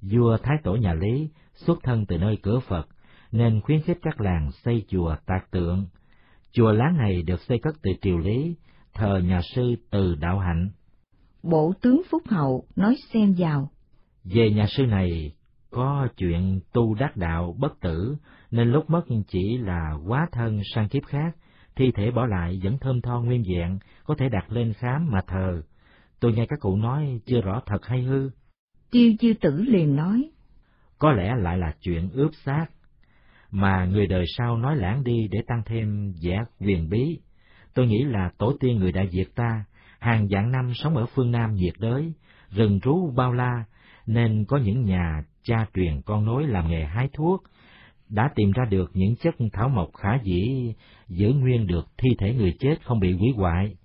Vua 0.00 0.36
Thái 0.42 0.56
Tổ 0.62 0.74
nhà 0.76 0.94
Lý 0.94 1.28
xuất 1.54 1.78
thân 1.82 2.06
từ 2.06 2.18
nơi 2.18 2.38
cửa 2.42 2.60
Phật, 2.68 2.88
nên 3.32 3.60
khuyến 3.60 3.82
khích 3.82 3.98
các 4.02 4.20
làng 4.20 4.50
xây 4.52 4.84
chùa 4.88 5.16
tạc 5.26 5.50
tượng. 5.50 5.86
Chùa 6.52 6.72
láng 6.72 6.96
này 6.96 7.22
được 7.22 7.40
xây 7.40 7.58
cất 7.58 7.74
từ 7.82 7.90
triều 8.02 8.18
Lý, 8.18 8.56
thờ 8.94 9.20
nhà 9.24 9.40
sư 9.54 9.74
từ 9.90 10.14
đạo 10.14 10.38
hạnh. 10.38 10.70
Bộ 11.42 11.72
tướng 11.82 12.02
Phúc 12.10 12.22
Hậu 12.28 12.64
nói 12.76 12.96
xem 13.12 13.34
vào. 13.38 13.70
Về 14.24 14.50
nhà 14.50 14.66
sư 14.68 14.86
này, 14.86 15.32
có 15.70 16.08
chuyện 16.16 16.60
tu 16.72 16.94
đắc 16.94 17.16
đạo 17.16 17.56
bất 17.58 17.80
tử, 17.80 18.16
nên 18.50 18.72
lúc 18.72 18.90
mất 18.90 19.02
chỉ 19.28 19.58
là 19.58 19.94
quá 20.06 20.26
thân 20.32 20.60
sang 20.74 20.88
kiếp 20.88 21.04
khác, 21.04 21.36
thi 21.76 21.92
thể 21.94 22.10
bỏ 22.10 22.26
lại 22.26 22.60
vẫn 22.62 22.78
thơm 22.78 23.00
tho 23.00 23.20
nguyên 23.20 23.42
vẹn, 23.54 23.78
có 24.04 24.14
thể 24.18 24.28
đặt 24.28 24.52
lên 24.52 24.72
khám 24.72 25.10
mà 25.10 25.20
thờ. 25.26 25.62
Tôi 26.20 26.32
nghe 26.32 26.46
các 26.46 26.60
cụ 26.60 26.76
nói 26.76 27.20
chưa 27.26 27.40
rõ 27.40 27.62
thật 27.66 27.86
hay 27.86 28.02
hư. 28.02 28.30
Tiêu 28.90 29.12
chư 29.20 29.32
tử 29.40 29.64
liền 29.68 29.96
nói. 29.96 30.30
Có 30.98 31.12
lẽ 31.12 31.34
lại 31.38 31.58
là 31.58 31.74
chuyện 31.80 32.10
ướp 32.12 32.30
xác, 32.44 32.66
mà 33.50 33.84
người 33.84 34.06
đời 34.06 34.24
sau 34.36 34.56
nói 34.56 34.76
lãng 34.76 35.04
đi 35.04 35.28
để 35.30 35.42
tăng 35.46 35.62
thêm 35.66 36.12
vẻ 36.22 36.44
quyền 36.60 36.88
bí. 36.88 37.20
Tôi 37.74 37.86
nghĩ 37.86 38.04
là 38.04 38.30
tổ 38.38 38.56
tiên 38.60 38.76
người 38.76 38.92
Đại 38.92 39.06
Việt 39.06 39.34
ta, 39.34 39.64
hàng 39.98 40.26
vạn 40.30 40.50
năm 40.50 40.72
sống 40.74 40.96
ở 40.96 41.06
phương 41.06 41.30
Nam 41.30 41.54
nhiệt 41.54 41.74
đới, 41.78 42.12
rừng 42.50 42.78
rú 42.82 43.10
bao 43.10 43.32
la, 43.32 43.64
nên 44.06 44.44
có 44.48 44.56
những 44.56 44.84
nhà 44.84 45.22
cha 45.42 45.66
truyền 45.74 46.02
con 46.02 46.24
nối 46.24 46.46
làm 46.46 46.70
nghề 46.70 46.84
hái 46.84 47.08
thuốc, 47.12 47.42
đã 48.08 48.30
tìm 48.34 48.50
ra 48.50 48.64
được 48.70 48.90
những 48.94 49.16
chất 49.16 49.34
thảo 49.52 49.68
mộc 49.68 49.94
khả 49.94 50.18
dĩ 50.22 50.72
giữ 51.08 51.32
nguyên 51.32 51.66
được 51.66 51.86
thi 51.98 52.08
thể 52.18 52.34
người 52.34 52.54
chết 52.60 52.74
không 52.82 53.00
bị 53.00 53.12
hủy 53.12 53.28
hoại. 53.36 53.76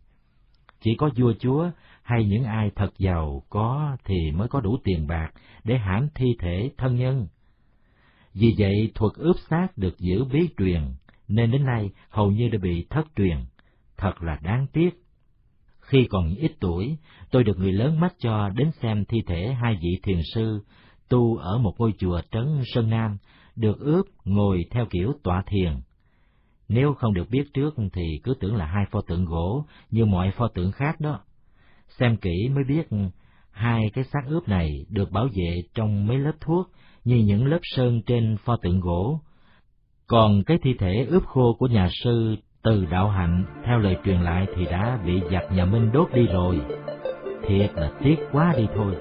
Chỉ 0.81 0.95
có 0.97 1.09
vua 1.17 1.33
chúa 1.39 1.69
hay 2.03 2.25
những 2.25 2.43
ai 2.43 2.71
thật 2.75 2.89
giàu 2.97 3.43
có 3.49 3.97
thì 4.05 4.31
mới 4.31 4.47
có 4.47 4.61
đủ 4.61 4.77
tiền 4.83 5.07
bạc 5.07 5.31
để 5.63 5.77
hãm 5.77 6.07
thi 6.15 6.25
thể 6.39 6.71
thân 6.77 6.95
nhân. 6.95 7.27
Vì 8.33 8.55
vậy 8.57 8.91
thuật 8.95 9.13
ướp 9.15 9.35
xác 9.49 9.67
được 9.77 9.99
giữ 9.99 10.23
bí 10.23 10.49
truyền, 10.57 10.81
nên 11.27 11.51
đến 11.51 11.65
nay 11.65 11.89
hầu 12.09 12.31
như 12.31 12.49
đã 12.49 12.57
bị 12.61 12.85
thất 12.89 13.07
truyền. 13.15 13.37
Thật 13.97 14.13
là 14.21 14.39
đáng 14.43 14.67
tiếc. 14.73 14.89
Khi 15.79 16.07
còn 16.09 16.35
ít 16.35 16.51
tuổi, 16.59 16.97
tôi 17.31 17.43
được 17.43 17.59
người 17.59 17.71
lớn 17.71 17.99
mắt 17.99 18.13
cho 18.19 18.49
đến 18.49 18.71
xem 18.81 19.05
thi 19.05 19.21
thể 19.27 19.53
hai 19.61 19.77
vị 19.81 19.99
thiền 20.03 20.19
sư 20.33 20.59
tu 21.09 21.37
ở 21.37 21.57
một 21.57 21.73
ngôi 21.77 21.93
chùa 21.97 22.21
trấn 22.31 22.61
Sơn 22.65 22.89
Nam, 22.89 23.17
được 23.55 23.79
ướp 23.79 24.05
ngồi 24.25 24.65
theo 24.71 24.85
kiểu 24.89 25.13
tọa 25.23 25.43
thiền. 25.47 25.73
Nếu 26.69 26.93
không 26.93 27.13
được 27.13 27.29
biết 27.29 27.53
trước 27.53 27.75
thì 27.93 28.19
cứ 28.23 28.33
tưởng 28.39 28.55
là 28.55 28.65
hai 28.65 28.85
pho 28.91 29.01
tượng 29.01 29.25
gỗ 29.25 29.65
như 29.91 30.05
mọi 30.05 30.31
pho 30.31 30.47
tượng 30.47 30.71
khác 30.71 30.99
đó. 30.99 31.19
Xem 31.99 32.17
kỹ 32.17 32.49
mới 32.55 32.63
biết 32.63 32.87
hai 33.51 33.89
cái 33.93 34.03
xác 34.03 34.21
ướp 34.27 34.47
này 34.47 34.85
được 34.89 35.11
bảo 35.11 35.27
vệ 35.35 35.61
trong 35.73 36.07
mấy 36.07 36.17
lớp 36.17 36.33
thuốc 36.41 36.69
như 37.03 37.15
những 37.15 37.45
lớp 37.45 37.59
sơn 37.63 38.01
trên 38.05 38.37
pho 38.37 38.57
tượng 38.57 38.79
gỗ. 38.79 39.19
Còn 40.07 40.43
cái 40.43 40.57
thi 40.63 40.73
thể 40.79 41.05
ướp 41.09 41.25
khô 41.25 41.55
của 41.59 41.67
nhà 41.67 41.89
sư 42.03 42.35
từ 42.63 42.85
đạo 42.85 43.09
hạnh 43.09 43.45
theo 43.65 43.79
lời 43.79 43.97
truyền 44.05 44.21
lại 44.21 44.47
thì 44.55 44.65
đã 44.65 44.99
bị 45.05 45.21
giặc 45.31 45.51
nhà 45.51 45.65
Minh 45.65 45.91
đốt 45.93 46.13
đi 46.13 46.27
rồi. 46.27 46.61
Thiệt 47.47 47.71
là 47.75 47.91
tiếc 48.03 48.15
quá 48.31 48.53
đi 48.57 48.67
thôi. 48.75 48.95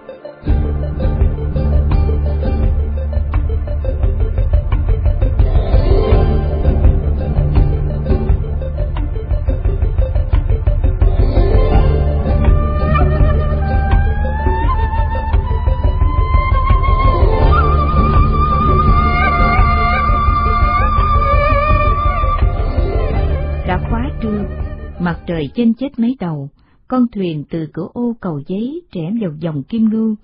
Trời 25.26 25.50
trên 25.54 25.74
chết 25.74 25.98
mấy 25.98 26.16
đầu, 26.20 26.48
con 26.88 27.06
thuyền 27.12 27.44
từ 27.50 27.66
cửa 27.72 27.88
ô 27.92 28.16
cầu 28.20 28.40
giấy 28.46 28.82
trẻ 28.92 29.12
vào 29.20 29.30
dòng 29.40 29.62
kim 29.62 29.88
ngưu. 29.88 30.16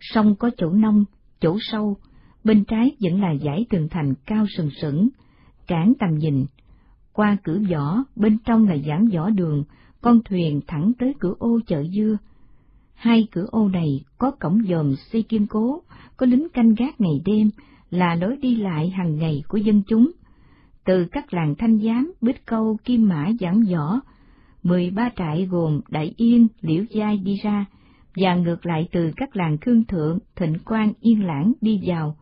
Sông 0.00 0.34
có 0.36 0.50
chỗ 0.56 0.70
nông, 0.70 1.04
chỗ 1.40 1.56
sâu, 1.60 1.96
bên 2.44 2.64
trái 2.64 2.96
vẫn 3.00 3.20
là 3.20 3.34
dãy 3.44 3.66
tường 3.70 3.88
thành 3.90 4.14
cao 4.26 4.46
sừng 4.56 4.70
sững, 4.80 5.08
cản 5.66 5.92
tầm 6.00 6.18
nhìn. 6.18 6.46
Qua 7.12 7.36
cửa 7.42 7.58
võ, 7.70 8.04
bên 8.16 8.38
trong 8.44 8.68
là 8.68 8.76
giảng 8.86 9.08
võ 9.14 9.30
đường, 9.30 9.64
con 10.00 10.20
thuyền 10.24 10.60
thẳng 10.66 10.92
tới 10.98 11.14
cửa 11.20 11.34
ô 11.38 11.60
chợ 11.66 11.84
dưa. 11.96 12.16
Hai 12.94 13.26
cửa 13.32 13.46
ô 13.50 13.68
này 13.68 14.04
có 14.18 14.30
cổng 14.30 14.62
dòm 14.68 14.94
xây 15.12 15.22
kim 15.22 15.46
cố, 15.46 15.82
có 16.16 16.26
lính 16.26 16.48
canh 16.48 16.74
gác 16.74 17.00
ngày 17.00 17.22
đêm, 17.24 17.50
là 17.90 18.14
lối 18.14 18.36
đi 18.36 18.56
lại 18.56 18.90
hàng 18.90 19.16
ngày 19.16 19.42
của 19.48 19.56
dân 19.56 19.82
chúng 19.86 20.10
từ 20.84 21.06
các 21.12 21.34
làng 21.34 21.54
Thanh 21.58 21.78
Giám, 21.78 22.12
Bích 22.20 22.46
Câu, 22.46 22.76
Kim 22.84 23.08
Mã, 23.08 23.28
Giảng 23.40 23.62
Võ, 23.72 24.00
mười 24.62 24.90
ba 24.90 25.10
trại 25.16 25.46
gồm 25.46 25.80
Đại 25.88 26.14
Yên, 26.16 26.48
Liễu 26.60 26.84
Giai 26.90 27.18
đi 27.18 27.36
ra, 27.44 27.64
và 28.16 28.34
ngược 28.34 28.66
lại 28.66 28.88
từ 28.92 29.10
các 29.16 29.36
làng 29.36 29.58
Khương 29.58 29.84
Thượng, 29.84 30.18
Thịnh 30.36 30.58
Quang, 30.64 30.92
Yên 31.00 31.26
Lãng 31.26 31.52
đi 31.60 31.80
vào. 31.86 32.16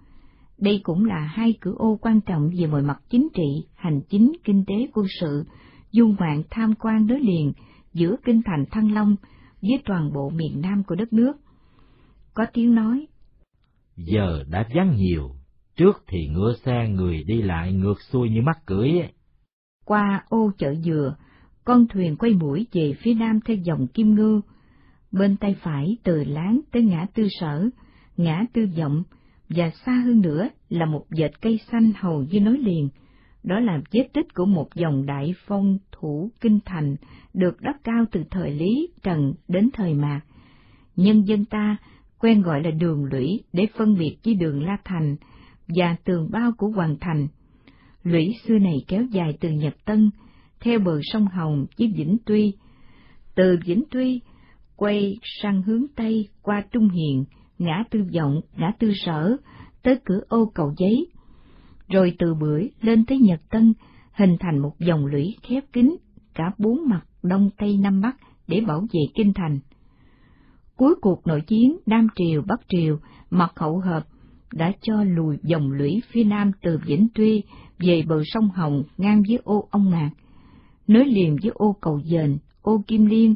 Đây 0.59 0.81
cũng 0.83 1.05
là 1.05 1.19
hai 1.19 1.55
cửa 1.61 1.75
ô 1.77 1.99
quan 2.03 2.21
trọng 2.21 2.51
về 2.59 2.67
mọi 2.67 2.83
mặt 2.83 3.01
chính 3.11 3.29
trị, 3.35 3.67
hành 3.75 4.01
chính, 4.09 4.33
kinh 4.45 4.65
tế, 4.67 4.75
quân 4.95 5.07
sự, 5.21 5.45
dung 5.93 6.17
ngoạn 6.19 6.43
tham 6.51 6.75
quan 6.75 7.07
đối 7.07 7.21
liền 7.21 7.53
giữa 7.93 8.17
kinh 8.25 8.43
thành 8.45 8.65
Thăng 8.71 8.95
Long 8.95 9.17
với 9.63 9.83
toàn 9.85 10.13
bộ 10.13 10.31
miền 10.31 10.61
Nam 10.61 10.83
của 10.85 10.95
đất 10.95 11.13
nước. 11.13 11.33
Có 12.35 12.47
tiếng 12.53 12.75
nói, 12.75 13.07
Giờ 13.97 14.45
đã 14.49 14.69
vắng 14.75 14.97
nhiều, 14.97 15.31
Trước 15.77 16.03
thì 16.07 16.29
ngựa 16.29 16.55
xe 16.65 16.89
người 16.89 17.25
đi 17.25 17.43
lại 17.43 17.73
ngược 17.73 18.01
xuôi 18.11 18.31
như 18.31 18.43
mắt 18.43 18.67
cưỡi. 18.67 18.91
Qua 19.85 20.25
ô 20.29 20.51
chợ 20.59 20.75
dừa, 20.75 21.17
con 21.65 21.87
thuyền 21.89 22.17
quay 22.17 22.35
mũi 22.35 22.67
về 22.73 22.95
phía 23.03 23.15
nam 23.15 23.41
theo 23.45 23.57
dòng 23.57 23.87
Kim 23.87 24.15
Ngư. 24.15 24.41
Bên 25.13 25.37
tay 25.37 25.57
phải 25.63 25.97
từ 26.03 26.25
láng 26.25 26.61
tới 26.73 26.83
ngã 26.83 27.07
tư 27.15 27.29
sở, 27.41 27.69
ngã 28.17 28.45
tư 28.53 28.67
vọng, 28.79 29.03
và 29.49 29.71
xa 29.87 29.93
hơn 29.93 30.21
nữa 30.21 30.49
là 30.69 30.87
một 30.87 31.07
dệt 31.11 31.41
cây 31.41 31.61
xanh 31.73 31.93
hầu 31.97 32.23
như 32.23 32.41
nối 32.41 32.59
liền. 32.59 32.89
Đó 33.43 33.61
là 33.61 33.81
vết 33.93 34.09
tích 34.13 34.35
của 34.35 34.45
một 34.45 34.75
dòng 34.75 35.07
đại 35.07 35.35
phong 35.47 35.79
thủ 35.93 36.31
kinh 36.41 36.59
thành 36.65 36.97
được 37.35 37.61
đắp 37.61 37.77
cao 37.85 38.05
từ 38.13 38.25
thời 38.31 38.51
Lý 38.51 38.89
Trần 39.03 39.35
đến 39.49 39.71
thời 39.73 39.95
Mạc. 39.95 40.21
Nhân 40.97 41.23
dân 41.23 41.45
ta 41.45 41.77
quen 42.19 42.43
gọi 42.43 42.63
là 42.63 42.71
đường 42.71 43.05
lũy 43.05 43.43
để 43.53 43.67
phân 43.77 43.99
biệt 43.99 44.17
với 44.25 44.35
đường 44.35 44.63
La 44.63 44.79
Thành, 44.85 45.17
và 45.69 45.97
tường 46.05 46.29
bao 46.31 46.53
của 46.59 46.69
hoàng 46.69 46.97
thành. 47.01 47.29
Lũy 48.03 48.35
xưa 48.45 48.59
này 48.59 48.85
kéo 48.89 49.05
dài 49.05 49.39
từ 49.41 49.51
Nhật 49.51 49.75
Tân, 49.85 50.11
theo 50.61 50.79
bờ 50.79 51.01
sông 51.03 51.27
Hồng 51.27 51.67
với 51.79 51.93
Vĩnh 51.97 52.17
Tuy. 52.27 52.55
Từ 53.35 53.59
Vĩnh 53.65 53.83
Tuy, 53.91 54.21
quay 54.77 55.19
sang 55.23 55.63
hướng 55.63 55.87
Tây 55.97 56.29
qua 56.43 56.63
Trung 56.73 56.89
Hiền, 56.89 57.25
ngã 57.59 57.85
tư 57.91 58.05
vọng, 58.15 58.41
ngã 58.57 58.73
tư 58.79 58.93
sở, 58.95 59.37
tới 59.83 59.99
cửa 60.05 60.21
ô 60.29 60.47
cầu 60.55 60.75
giấy. 60.79 61.07
Rồi 61.89 62.17
từ 62.19 62.35
bưởi 62.35 62.71
lên 62.81 63.05
tới 63.05 63.19
Nhật 63.19 63.41
Tân, 63.51 63.75
hình 64.13 64.37
thành 64.41 64.59
một 64.59 64.79
dòng 64.79 65.07
lũy 65.07 65.37
khép 65.43 65.65
kín, 65.73 65.97
cả 66.35 66.53
bốn 66.59 66.89
mặt 66.89 67.03
Đông 67.23 67.51
Tây 67.59 67.77
Nam 67.77 68.01
Bắc 68.01 68.17
để 68.49 68.61
bảo 68.61 68.81
vệ 68.81 69.01
kinh 69.15 69.33
thành. 69.35 69.59
Cuối 70.77 70.95
cuộc 71.01 71.27
nội 71.27 71.41
chiến 71.41 71.77
Nam 71.87 72.07
Triều 72.17 72.43
Bắc 72.49 72.61
Triều, 72.69 72.99
mặt 73.31 73.53
hậu 73.57 73.79
hợp 73.79 74.07
đã 74.53 74.73
cho 74.81 75.05
lùi 75.05 75.39
dòng 75.43 75.73
lũy 75.73 76.03
phía 76.13 76.25
nam 76.25 76.51
từ 76.63 76.79
Vĩnh 76.87 77.09
Tuy 77.15 77.43
về 77.79 78.03
bờ 78.09 78.23
sông 78.25 78.49
Hồng 78.49 78.83
ngang 78.99 79.23
với 79.29 79.39
ô 79.45 79.69
Ông 79.71 79.91
Mạc, 79.91 80.11
nối 80.91 81.05
liền 81.05 81.37
với 81.43 81.53
ô 81.55 81.77
Cầu 81.81 82.01
Dền, 82.05 82.39
ô 82.63 82.83
Kim 82.87 83.07
Liên, 83.07 83.35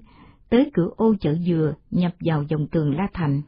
tới 0.51 0.71
cửa 0.75 0.89
ô 0.97 1.15
chợ 1.21 1.35
dừa 1.35 1.75
nhập 1.91 2.13
vào 2.21 2.43
dòng 2.43 2.67
tường 2.67 2.97
La 2.97 3.09
Thành. 3.13 3.43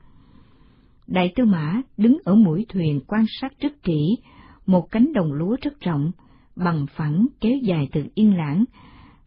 Đại 1.06 1.32
tư 1.36 1.44
mã 1.44 1.82
đứng 1.96 2.18
ở 2.24 2.34
mũi 2.34 2.66
thuyền 2.68 3.00
quan 3.06 3.24
sát 3.40 3.52
rất 3.60 3.82
kỹ, 3.82 4.18
một 4.66 4.90
cánh 4.90 5.12
đồng 5.12 5.32
lúa 5.32 5.56
rất 5.62 5.80
rộng, 5.80 6.12
bằng 6.56 6.86
phẳng 6.96 7.26
kéo 7.40 7.56
dài 7.62 7.88
từ 7.92 8.04
Yên 8.14 8.36
Lãng, 8.36 8.64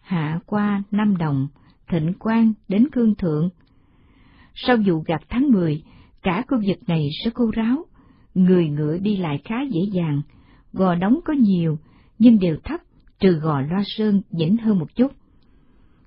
hạ 0.01 0.39
qua 0.45 0.83
Nam 0.91 1.17
Đồng, 1.17 1.47
Thịnh 1.89 2.13
Quang 2.19 2.53
đến 2.67 2.87
Cương 2.91 3.15
Thượng. 3.15 3.49
Sau 4.55 4.77
vụ 4.85 5.03
gặt 5.05 5.21
tháng 5.29 5.51
10, 5.51 5.83
cả 6.23 6.43
khu 6.47 6.57
vực 6.67 6.77
này 6.87 7.09
sẽ 7.23 7.31
khô 7.33 7.51
ráo, 7.51 7.85
người 8.33 8.69
ngựa 8.69 8.97
đi 8.97 9.17
lại 9.17 9.41
khá 9.43 9.55
dễ 9.61 9.81
dàng, 9.91 10.21
gò 10.73 10.95
đóng 10.95 11.19
có 11.25 11.33
nhiều, 11.33 11.77
nhưng 12.19 12.39
đều 12.39 12.57
thấp, 12.63 12.79
trừ 13.19 13.31
gò 13.31 13.61
loa 13.61 13.83
sơn 13.85 14.21
dĩnh 14.31 14.57
hơn 14.57 14.79
một 14.79 14.95
chút. 14.95 15.11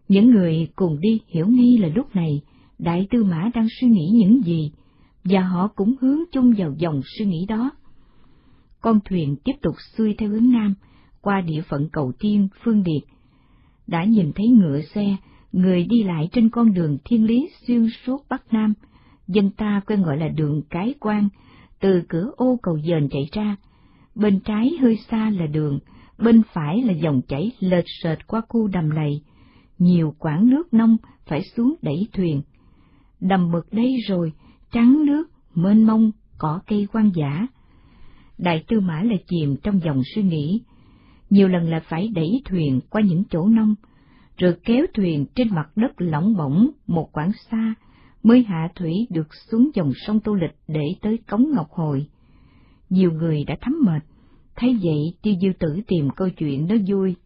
Những 0.09 0.31
người 0.31 0.69
cùng 0.77 1.01
đi 1.01 1.21
hiểu 1.27 1.47
ngay 1.47 1.79
là 1.79 1.89
lúc 1.95 2.17
này, 2.17 2.41
đại 2.79 3.07
tư 3.11 3.25
mã 3.25 3.51
đang 3.55 3.67
suy 3.81 3.89
nghĩ 3.89 4.11
những 4.13 4.43
gì, 4.45 4.73
và 5.25 5.41
họ 5.41 5.69
cũng 5.69 5.95
hướng 6.01 6.19
chung 6.33 6.55
vào 6.59 6.75
dòng 6.79 7.01
suy 7.19 7.27
nghĩ 7.27 7.47
đó. 7.49 7.71
Con 8.81 9.01
thuyền 9.05 9.37
tiếp 9.45 9.53
tục 9.63 9.75
xuôi 9.97 10.15
theo 10.19 10.29
hướng 10.29 10.53
nam, 10.53 10.75
qua 11.21 11.41
địa 11.41 11.63
phận 11.69 11.89
cầu 11.93 12.13
tiên, 12.19 12.49
phương 12.65 12.83
điệt. 12.83 13.03
Đã 13.87 14.05
nhìn 14.05 14.33
thấy 14.35 14.49
ngựa 14.49 14.81
xe, 14.95 15.17
người 15.53 15.85
đi 15.85 16.03
lại 16.03 16.29
trên 16.33 16.51
con 16.51 16.75
đường 16.75 16.99
thiên 17.05 17.25
lý 17.25 17.49
xuyên 17.67 17.87
suốt 18.07 18.25
Bắc 18.29 18.53
Nam, 18.53 18.75
dân 19.29 19.51
ta 19.51 19.81
quen 19.87 20.03
gọi 20.03 20.17
là 20.17 20.29
đường 20.29 20.63
Cái 20.71 20.95
Quan, 21.01 21.29
từ 21.81 22.03
cửa 22.09 22.31
ô 22.37 22.59
cầu 22.63 22.79
dền 22.81 23.09
chạy 23.09 23.29
ra, 23.33 23.57
bên 24.15 24.41
trái 24.41 24.77
hơi 24.81 24.99
xa 25.11 25.31
là 25.31 25.47
đường, 25.47 25.79
bên 26.19 26.43
phải 26.53 26.83
là 26.83 26.93
dòng 26.93 27.21
chảy 27.29 27.53
lệch 27.61 27.85
sệt 28.03 28.27
qua 28.27 28.41
khu 28.49 28.69
đầm 28.69 28.91
lầy, 28.91 29.23
nhiều 29.79 30.15
quãng 30.19 30.51
nước 30.51 30.75
nông 30.75 30.97
phải 31.27 31.43
xuống 31.57 31.75
đẩy 31.83 32.09
thuyền. 32.13 32.43
Đầm 33.21 33.51
mực 33.51 33.73
đây 33.73 33.97
rồi, 34.09 34.33
trắng 34.73 35.07
nước, 35.07 35.31
mênh 35.55 35.87
mông, 35.87 36.11
cỏ 36.39 36.61
cây 36.67 36.89
quan 36.93 37.11
giả. 37.15 37.47
Đại 38.39 38.65
tư 38.69 38.81
mã 38.81 39.03
là 39.03 39.17
chìm 39.27 39.57
trong 39.63 39.81
dòng 39.85 40.03
suy 40.15 40.23
nghĩ, 40.23 40.61
nhiều 41.31 41.49
lần 41.49 41.71
là 41.71 41.81
phải 41.81 42.09
đẩy 42.09 42.43
thuyền 42.45 42.81
qua 42.91 43.03
những 43.03 43.25
chỗ 43.31 43.49
nông, 43.49 43.75
rồi 44.37 44.57
kéo 44.65 44.87
thuyền 44.95 45.27
trên 45.35 45.49
mặt 45.55 45.71
đất 45.77 45.93
lỏng 45.99 46.37
bỗng 46.37 46.71
một 46.87 47.09
quãng 47.13 47.33
xa 47.51 47.75
mới 48.23 48.43
hạ 48.43 48.69
thủy 48.75 49.07
được 49.11 49.29
xuống 49.51 49.71
dòng 49.75 49.93
sông 50.07 50.21
Tô 50.21 50.35
Lịch 50.35 50.55
để 50.69 50.85
tới 51.03 51.19
Cống 51.29 51.47
Ngọc 51.55 51.71
Hồi. 51.71 52.07
Nhiều 52.91 53.13
người 53.13 53.45
đã 53.45 53.57
thấm 53.61 53.75
mệt, 53.85 54.03
thấy 54.57 54.79
vậy 54.83 55.15
tiêu 55.23 55.35
diêu 55.41 55.53
tử 55.59 55.81
tìm 55.87 56.11
câu 56.17 56.29
chuyện 56.31 56.69
đó 56.69 56.77
vui. 56.87 57.17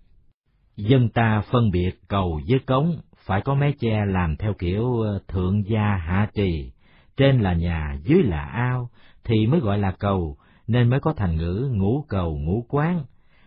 Dân 0.76 1.08
ta 1.08 1.42
phân 1.50 1.70
biệt 1.70 1.90
cầu 2.08 2.40
với 2.48 2.58
cống, 2.58 2.96
phải 3.26 3.40
có 3.40 3.54
mái 3.54 3.74
che 3.78 4.04
làm 4.06 4.36
theo 4.36 4.52
kiểu 4.58 5.00
ờ, 5.00 5.20
thượng 5.28 5.62
gia 5.68 5.96
hạ 5.96 6.30
trì, 6.34 6.72
trên 7.16 7.40
là 7.40 7.52
nhà, 7.52 7.98
dưới 8.04 8.22
là 8.22 8.44
ao, 8.44 8.90
thì 9.24 9.46
mới 9.46 9.60
gọi 9.60 9.78
là 9.78 9.92
cầu, 9.98 10.36
nên 10.66 10.90
mới 10.90 11.00
có 11.00 11.12
thành 11.16 11.36
ngữ 11.36 11.70
ngũ 11.72 12.04
cầu 12.08 12.38
ngũ 12.38 12.64
quán. 12.68 13.04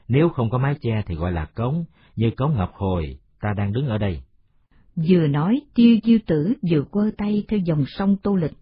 Nếu 0.07 0.29
không 0.29 0.49
có 0.49 0.57
mái 0.57 0.75
che 0.81 1.01
thì 1.05 1.15
gọi 1.15 1.31
là 1.31 1.45
cống, 1.45 1.85
như 2.15 2.31
cống 2.37 2.55
ngọc 2.55 2.71
hồi, 2.73 3.17
ta 3.41 3.53
đang 3.57 3.73
đứng 3.73 3.87
ở 3.87 3.97
đây. 3.97 4.21
Vừa 4.95 5.27
nói, 5.27 5.61
tiêu 5.75 5.97
diêu 6.03 6.17
tử 6.27 6.53
vừa 6.71 6.81
quơ 6.81 7.11
tay 7.17 7.43
theo 7.47 7.59
dòng 7.59 7.83
sông 7.87 8.17
Tô 8.23 8.35
Lịch. 8.35 8.53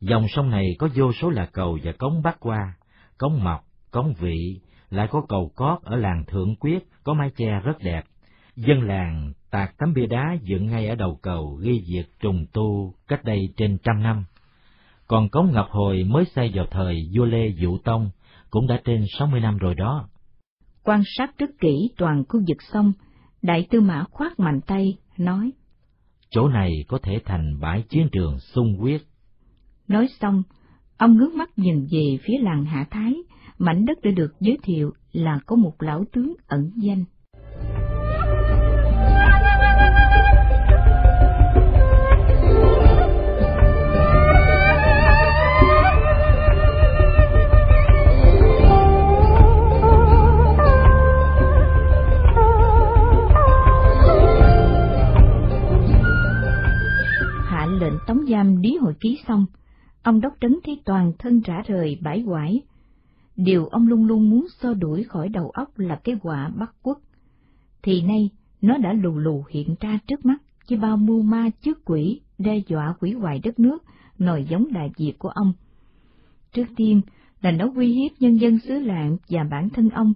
Dòng 0.00 0.26
sông 0.28 0.50
này 0.50 0.66
có 0.78 0.88
vô 0.94 1.12
số 1.12 1.30
là 1.30 1.48
cầu 1.52 1.78
và 1.82 1.92
cống 1.92 2.22
bắc 2.22 2.40
qua, 2.40 2.74
cống 3.18 3.44
mọc, 3.44 3.64
cống 3.94 4.14
vị, 4.18 4.60
lại 4.90 5.08
có 5.10 5.22
cầu 5.28 5.52
cót 5.54 5.82
ở 5.82 5.96
làng 5.96 6.24
Thượng 6.26 6.56
Quyết, 6.56 6.78
có 7.04 7.14
mái 7.14 7.30
che 7.36 7.60
rất 7.64 7.78
đẹp. 7.80 8.04
Dân 8.56 8.82
làng 8.82 9.32
tạc 9.50 9.74
tấm 9.78 9.92
bia 9.94 10.06
đá 10.06 10.36
dựng 10.42 10.66
ngay 10.66 10.88
ở 10.88 10.94
đầu 10.94 11.18
cầu 11.22 11.58
ghi 11.62 11.84
việc 11.88 12.04
trùng 12.20 12.46
tu 12.52 12.94
cách 13.08 13.24
đây 13.24 13.52
trên 13.56 13.78
trăm 13.82 14.02
năm. 14.02 14.24
Còn 15.06 15.28
cống 15.28 15.52
ngập 15.52 15.66
hồi 15.70 16.04
mới 16.04 16.24
xây 16.24 16.50
vào 16.54 16.66
thời 16.70 17.10
vua 17.14 17.24
Lê 17.24 17.48
Dụ 17.48 17.78
Tông, 17.78 18.10
cũng 18.50 18.66
đã 18.66 18.80
trên 18.84 19.04
sáu 19.18 19.26
mươi 19.26 19.40
năm 19.40 19.58
rồi 19.58 19.74
đó. 19.74 20.08
Quan 20.82 21.02
sát 21.16 21.38
rất 21.38 21.50
kỹ 21.60 21.90
toàn 21.96 22.24
khu 22.28 22.40
vực 22.48 22.58
sông, 22.72 22.92
đại 23.42 23.66
tư 23.70 23.80
mã 23.80 24.04
khoát 24.10 24.40
mạnh 24.40 24.60
tay, 24.66 24.96
nói. 25.18 25.50
Chỗ 26.30 26.48
này 26.48 26.70
có 26.88 26.98
thể 27.02 27.20
thành 27.24 27.60
bãi 27.60 27.82
chiến 27.88 28.08
trường 28.12 28.38
xung 28.38 28.76
quyết. 28.80 29.02
Nói 29.88 30.08
xong, 30.20 30.42
ông 30.96 31.16
ngước 31.16 31.34
mắt 31.34 31.50
nhìn 31.56 31.86
về 31.90 32.18
phía 32.22 32.38
làng 32.40 32.64
Hạ 32.64 32.86
Thái, 32.90 33.14
mảnh 33.58 33.84
đất 33.84 33.98
đã 34.02 34.10
được 34.10 34.32
giới 34.40 34.58
thiệu 34.62 34.92
là 35.12 35.40
có 35.46 35.56
một 35.56 35.82
lão 35.82 36.04
tướng 36.12 36.34
ẩn 36.46 36.70
danh. 36.76 37.04
Hạ 57.46 57.66
lệnh 57.80 57.94
tống 58.06 58.26
giam 58.28 58.56
lý 58.56 58.76
hội 58.76 58.94
ký 59.00 59.18
xong, 59.28 59.46
ông 60.02 60.20
đốc 60.20 60.32
trấn 60.40 60.58
thấy 60.64 60.80
toàn 60.84 61.12
thân 61.18 61.40
rã 61.44 61.62
rời 61.66 61.98
bãi 62.02 62.24
quải, 62.26 62.62
điều 63.36 63.66
ông 63.66 63.88
luôn 63.88 64.06
luôn 64.06 64.30
muốn 64.30 64.46
xua 64.60 64.74
đuổi 64.74 65.04
khỏi 65.04 65.28
đầu 65.28 65.50
óc 65.50 65.78
là 65.78 66.00
cái 66.04 66.16
quả 66.22 66.52
bắt 66.58 66.74
quốc. 66.82 66.98
Thì 67.82 68.02
nay, 68.02 68.30
nó 68.60 68.78
đã 68.78 68.92
lù 68.92 69.18
lù 69.18 69.44
hiện 69.50 69.74
ra 69.80 69.98
trước 70.06 70.24
mắt 70.24 70.36
với 70.68 70.78
bao 70.78 70.96
mưu 70.96 71.22
ma 71.22 71.50
trước 71.60 71.84
quỷ, 71.84 72.20
đe 72.38 72.58
dọa 72.68 72.94
quỷ 73.00 73.12
hoại 73.12 73.40
đất 73.44 73.58
nước, 73.58 73.82
nòi 74.18 74.44
giống 74.44 74.72
đại 74.72 74.90
diệt 74.96 75.14
của 75.18 75.28
ông. 75.28 75.52
Trước 76.52 76.66
tiên 76.76 77.00
là 77.40 77.50
nó 77.50 77.68
uy 77.76 77.92
hiếp 77.92 78.20
nhân 78.20 78.40
dân 78.40 78.58
xứ 78.58 78.78
lạng 78.78 79.16
và 79.28 79.44
bản 79.50 79.70
thân 79.70 79.90
ông, 79.90 80.12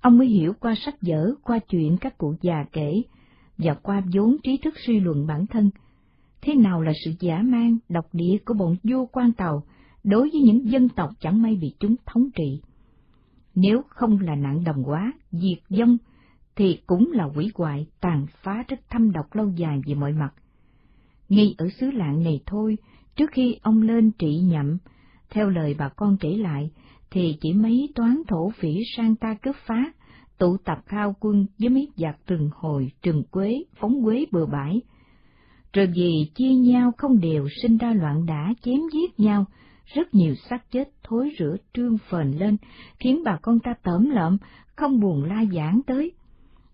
ông 0.00 0.18
mới 0.18 0.26
hiểu 0.26 0.52
qua 0.60 0.74
sách 0.84 0.94
vở, 1.00 1.34
qua 1.42 1.58
chuyện 1.58 1.96
các 2.00 2.18
cụ 2.18 2.34
già 2.42 2.64
kể, 2.72 3.02
và 3.58 3.74
qua 3.74 4.02
vốn 4.14 4.36
trí 4.42 4.58
thức 4.64 4.74
suy 4.86 5.00
luận 5.00 5.26
bản 5.26 5.46
thân, 5.46 5.70
thế 6.40 6.54
nào 6.54 6.82
là 6.82 6.92
sự 7.04 7.12
giả 7.20 7.42
mang, 7.42 7.78
độc 7.88 8.04
địa 8.12 8.36
của 8.44 8.54
bọn 8.54 8.76
vua 8.82 9.06
quan 9.06 9.32
tàu, 9.32 9.62
đối 10.06 10.30
với 10.30 10.40
những 10.40 10.70
dân 10.70 10.88
tộc 10.88 11.10
chẳng 11.20 11.42
may 11.42 11.56
bị 11.56 11.74
chúng 11.80 11.96
thống 12.06 12.28
trị. 12.34 12.60
Nếu 13.54 13.82
không 13.88 14.18
là 14.20 14.34
nạn 14.34 14.64
đồng 14.64 14.82
hóa, 14.82 15.12
diệt 15.30 15.78
vong, 15.78 15.96
thì 16.56 16.78
cũng 16.86 17.12
là 17.12 17.24
quỷ 17.24 17.50
hoại, 17.54 17.86
tàn 18.00 18.26
phá 18.42 18.64
rất 18.68 18.80
thâm 18.90 19.12
độc 19.12 19.34
lâu 19.34 19.50
dài 19.50 19.80
về 19.86 19.94
mọi 19.94 20.12
mặt. 20.12 20.34
Ngay 21.28 21.54
ở 21.58 21.68
xứ 21.80 21.90
lạng 21.90 22.22
này 22.22 22.40
thôi, 22.46 22.76
trước 23.16 23.30
khi 23.32 23.56
ông 23.62 23.82
lên 23.82 24.10
trị 24.18 24.38
nhậm, 24.38 24.78
theo 25.30 25.50
lời 25.50 25.74
bà 25.78 25.88
con 25.88 26.16
kể 26.20 26.36
lại, 26.36 26.70
thì 27.10 27.36
chỉ 27.40 27.52
mấy 27.52 27.88
toán 27.94 28.22
thổ 28.28 28.50
phỉ 28.58 28.74
sang 28.96 29.16
ta 29.16 29.34
cướp 29.42 29.56
phá, 29.66 29.92
tụ 30.38 30.56
tập 30.64 30.78
khao 30.86 31.16
quân 31.20 31.46
với 31.58 31.68
mấy 31.68 31.88
giặc 31.96 32.26
rừng 32.26 32.50
hồi, 32.52 32.92
rừng 33.02 33.22
quế, 33.30 33.64
phóng 33.80 34.04
quế 34.04 34.26
bừa 34.32 34.46
bãi. 34.46 34.80
Rồi 35.72 35.86
vì 35.96 36.30
chia 36.34 36.54
nhau 36.54 36.92
không 36.96 37.20
đều 37.20 37.48
sinh 37.62 37.76
ra 37.76 37.92
loạn 37.92 38.26
đả 38.26 38.54
chém 38.62 38.80
giết 38.92 39.20
nhau, 39.20 39.46
rất 39.94 40.14
nhiều 40.14 40.34
xác 40.34 40.70
chết 40.70 40.88
thối 41.02 41.30
rữa 41.38 41.56
trương 41.74 41.98
phền 41.98 42.30
lên, 42.30 42.56
khiến 42.98 43.22
bà 43.24 43.38
con 43.42 43.58
ta 43.60 43.74
tởm 43.82 44.10
lợm, 44.10 44.38
không 44.76 45.00
buồn 45.00 45.24
la 45.24 45.44
giảng 45.52 45.80
tới. 45.86 46.12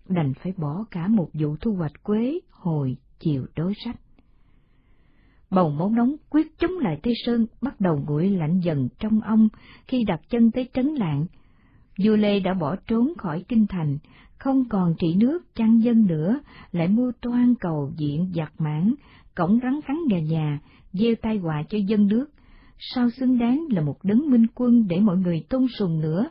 Đành 0.09 0.33
phải 0.33 0.53
bỏ 0.57 0.85
cả 0.91 1.07
một 1.07 1.29
vụ 1.33 1.55
thu 1.61 1.73
hoạch 1.73 2.03
quế, 2.03 2.39
hồi, 2.49 2.97
chiều 3.19 3.45
đối 3.55 3.73
sách. 3.85 3.95
Bầu 5.49 5.69
máu 5.69 5.89
nóng 5.89 6.15
quyết 6.29 6.59
chống 6.59 6.71
lại 6.79 6.99
Tây 7.03 7.13
Sơn 7.25 7.45
bắt 7.61 7.81
đầu 7.81 8.03
nguội 8.07 8.29
lạnh 8.29 8.59
dần 8.59 8.89
trong 8.99 9.21
ông 9.21 9.49
khi 9.87 10.03
đặt 10.03 10.21
chân 10.29 10.51
tới 10.51 10.69
trấn 10.73 10.87
lạng. 10.87 11.25
Vua 12.03 12.15
Lê 12.15 12.39
đã 12.39 12.53
bỏ 12.53 12.75
trốn 12.75 13.13
khỏi 13.17 13.45
kinh 13.47 13.67
thành, 13.67 13.97
không 14.37 14.69
còn 14.69 14.93
trị 14.99 15.15
nước 15.15 15.55
chăn 15.55 15.83
dân 15.83 16.05
nữa, 16.05 16.39
lại 16.71 16.87
mua 16.87 17.11
toan 17.21 17.55
cầu 17.55 17.91
diện 17.97 18.31
giặc 18.35 18.53
mãn, 18.61 18.93
cổng 19.35 19.59
rắn 19.63 19.79
khắn 19.85 19.97
gà 20.09 20.19
nhà, 20.19 20.59
gieo 20.93 21.15
tai 21.21 21.37
họa 21.37 21.63
cho 21.69 21.77
dân 21.77 22.07
nước, 22.07 22.25
sao 22.79 23.09
xứng 23.09 23.37
đáng 23.37 23.65
là 23.69 23.81
một 23.81 23.97
đấng 24.03 24.29
minh 24.29 24.47
quân 24.55 24.87
để 24.87 24.99
mọi 24.99 25.17
người 25.17 25.45
tôn 25.49 25.65
sùng 25.79 25.99
nữa. 25.99 26.29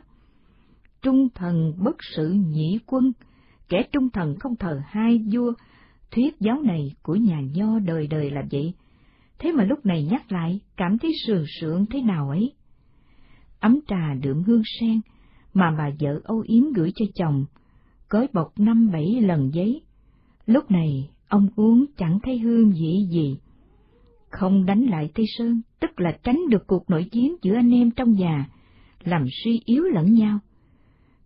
Trung 1.01 1.27
thần 1.35 1.73
bất 1.77 1.95
sự 2.15 2.29
nhĩ 2.29 2.79
quân, 2.85 3.11
kẻ 3.69 3.83
trung 3.91 4.09
thần 4.09 4.35
không 4.39 4.55
thờ 4.55 4.81
hai 4.85 5.19
vua, 5.33 5.53
thuyết 6.11 6.39
giáo 6.39 6.61
này 6.61 6.95
của 7.01 7.15
nhà 7.15 7.41
nho 7.53 7.79
đời 7.79 8.07
đời 8.07 8.31
là 8.31 8.43
vậy. 8.51 8.73
Thế 9.39 9.51
mà 9.51 9.63
lúc 9.63 9.85
này 9.85 10.03
nhắc 10.03 10.31
lại, 10.31 10.59
cảm 10.77 10.97
thấy 10.97 11.11
sườn 11.27 11.43
sượng 11.61 11.85
thế 11.85 12.01
nào 12.01 12.29
ấy. 12.29 12.53
Ấm 13.59 13.79
trà 13.87 14.13
đượm 14.21 14.43
hương 14.43 14.61
sen, 14.79 15.01
mà 15.53 15.75
bà 15.77 15.89
vợ 15.99 16.19
âu 16.23 16.43
yếm 16.47 16.63
gửi 16.73 16.91
cho 16.95 17.05
chồng, 17.15 17.45
gói 18.09 18.27
bọc 18.33 18.59
năm 18.59 18.91
bảy 18.91 19.21
lần 19.21 19.53
giấy. 19.53 19.81
Lúc 20.45 20.71
này, 20.71 21.09
ông 21.27 21.47
uống 21.55 21.85
chẳng 21.97 22.19
thấy 22.23 22.39
hương 22.39 22.71
vị 22.71 23.07
gì. 23.11 23.37
Không 24.33 24.65
đánh 24.65 24.83
lại 24.83 25.09
Tây 25.15 25.25
Sơn, 25.37 25.61
tức 25.79 25.99
là 25.99 26.17
tránh 26.23 26.39
được 26.49 26.67
cuộc 26.67 26.89
nội 26.89 27.03
chiến 27.11 27.35
giữa 27.41 27.55
anh 27.55 27.73
em 27.73 27.91
trong 27.91 28.11
nhà, 28.11 28.49
làm 29.03 29.25
suy 29.43 29.61
yếu 29.65 29.83
lẫn 29.83 30.13
nhau. 30.13 30.39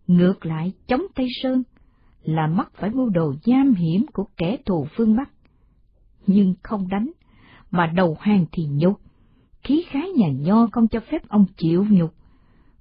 Ngược 0.06 0.46
lại, 0.46 0.72
chống 0.86 1.02
Tây 1.14 1.28
Sơn 1.42 1.62
là 2.22 2.46
mắc 2.46 2.70
phải 2.74 2.90
mưu 2.90 3.08
đồ 3.08 3.34
giam 3.44 3.74
hiểm 3.74 4.06
của 4.12 4.24
kẻ 4.36 4.56
thù 4.66 4.86
phương 4.96 5.16
Bắc. 5.16 5.30
Nhưng 6.26 6.54
không 6.62 6.88
đánh, 6.88 7.10
mà 7.70 7.86
đầu 7.86 8.16
hàng 8.20 8.46
thì 8.52 8.62
nhục. 8.70 9.00
Khí 9.62 9.84
khái 9.88 10.08
nhà 10.08 10.28
nho 10.40 10.68
không 10.72 10.88
cho 10.88 11.00
phép 11.00 11.28
ông 11.28 11.46
chịu 11.56 11.86
nhục. 11.90 12.14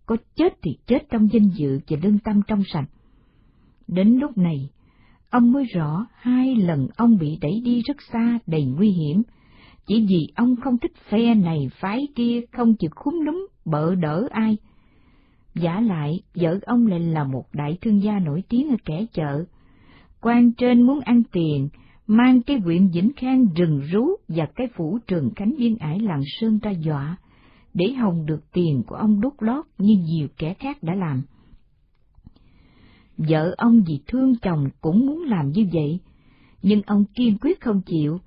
Có 0.05 0.17
chết 0.35 0.53
thì 0.61 0.71
chết 0.87 1.09
trong 1.09 1.27
danh 1.31 1.49
dự 1.49 1.79
và 1.87 1.97
lương 2.03 2.19
tâm 2.19 2.41
trong 2.47 2.63
sạch. 2.73 2.89
Đến 3.87 4.17
lúc 4.17 4.37
này, 4.37 4.69
ông 5.29 5.51
mới 5.51 5.65
rõ 5.65 6.07
hai 6.13 6.55
lần 6.55 6.87
ông 6.97 7.17
bị 7.17 7.37
đẩy 7.41 7.61
đi 7.65 7.81
rất 7.81 7.97
xa 8.11 8.39
đầy 8.47 8.65
nguy 8.65 8.89
hiểm, 8.89 9.23
chỉ 9.87 10.05
vì 10.09 10.27
ông 10.35 10.55
không 10.55 10.77
thích 10.77 10.91
phe 11.09 11.35
này 11.35 11.69
phái 11.79 12.07
kia 12.15 12.41
không 12.51 12.75
chịu 12.75 12.89
khúm 12.95 13.25
núm 13.25 13.47
bợ 13.65 13.95
đỡ 13.95 14.27
ai. 14.31 14.57
Giả 15.55 15.81
lại, 15.81 16.21
vợ 16.35 16.59
ông 16.65 16.87
lại 16.87 16.99
là 16.99 17.23
một 17.23 17.45
đại 17.53 17.77
thương 17.81 18.03
gia 18.03 18.19
nổi 18.19 18.43
tiếng 18.49 18.69
ở 18.69 18.75
kẻ 18.85 19.05
chợ. 19.13 19.45
quan 20.21 20.51
trên 20.53 20.81
muốn 20.81 20.99
ăn 20.99 21.23
tiền, 21.31 21.69
mang 22.07 22.41
cái 22.41 22.61
quyện 22.63 22.87
Vĩnh 22.87 23.11
Khang 23.15 23.45
rừng 23.55 23.81
rú 23.91 24.05
và 24.27 24.47
cái 24.55 24.67
phủ 24.75 24.99
trường 25.07 25.31
cánh 25.35 25.53
viên 25.57 25.77
ải 25.77 25.99
làng 25.99 26.21
sơn 26.25 26.59
ra 26.63 26.71
dọa, 26.71 27.17
để 27.73 27.91
hồng 27.93 28.25
được 28.25 28.51
tiền 28.53 28.83
của 28.87 28.95
ông 28.95 29.21
đốt 29.21 29.33
lót 29.39 29.65
như 29.77 29.97
nhiều 29.97 30.27
kẻ 30.37 30.53
khác 30.53 30.83
đã 30.83 30.95
làm. 30.95 31.21
Vợ 33.17 33.55
ông 33.57 33.83
vì 33.87 33.99
thương 34.07 34.33
chồng 34.41 34.65
cũng 34.81 35.05
muốn 35.05 35.23
làm 35.23 35.49
như 35.49 35.67
vậy, 35.73 35.99
nhưng 36.61 36.81
ông 36.81 37.05
kiên 37.15 37.37
quyết 37.41 37.61
không 37.61 37.81
chịu, 37.85 38.19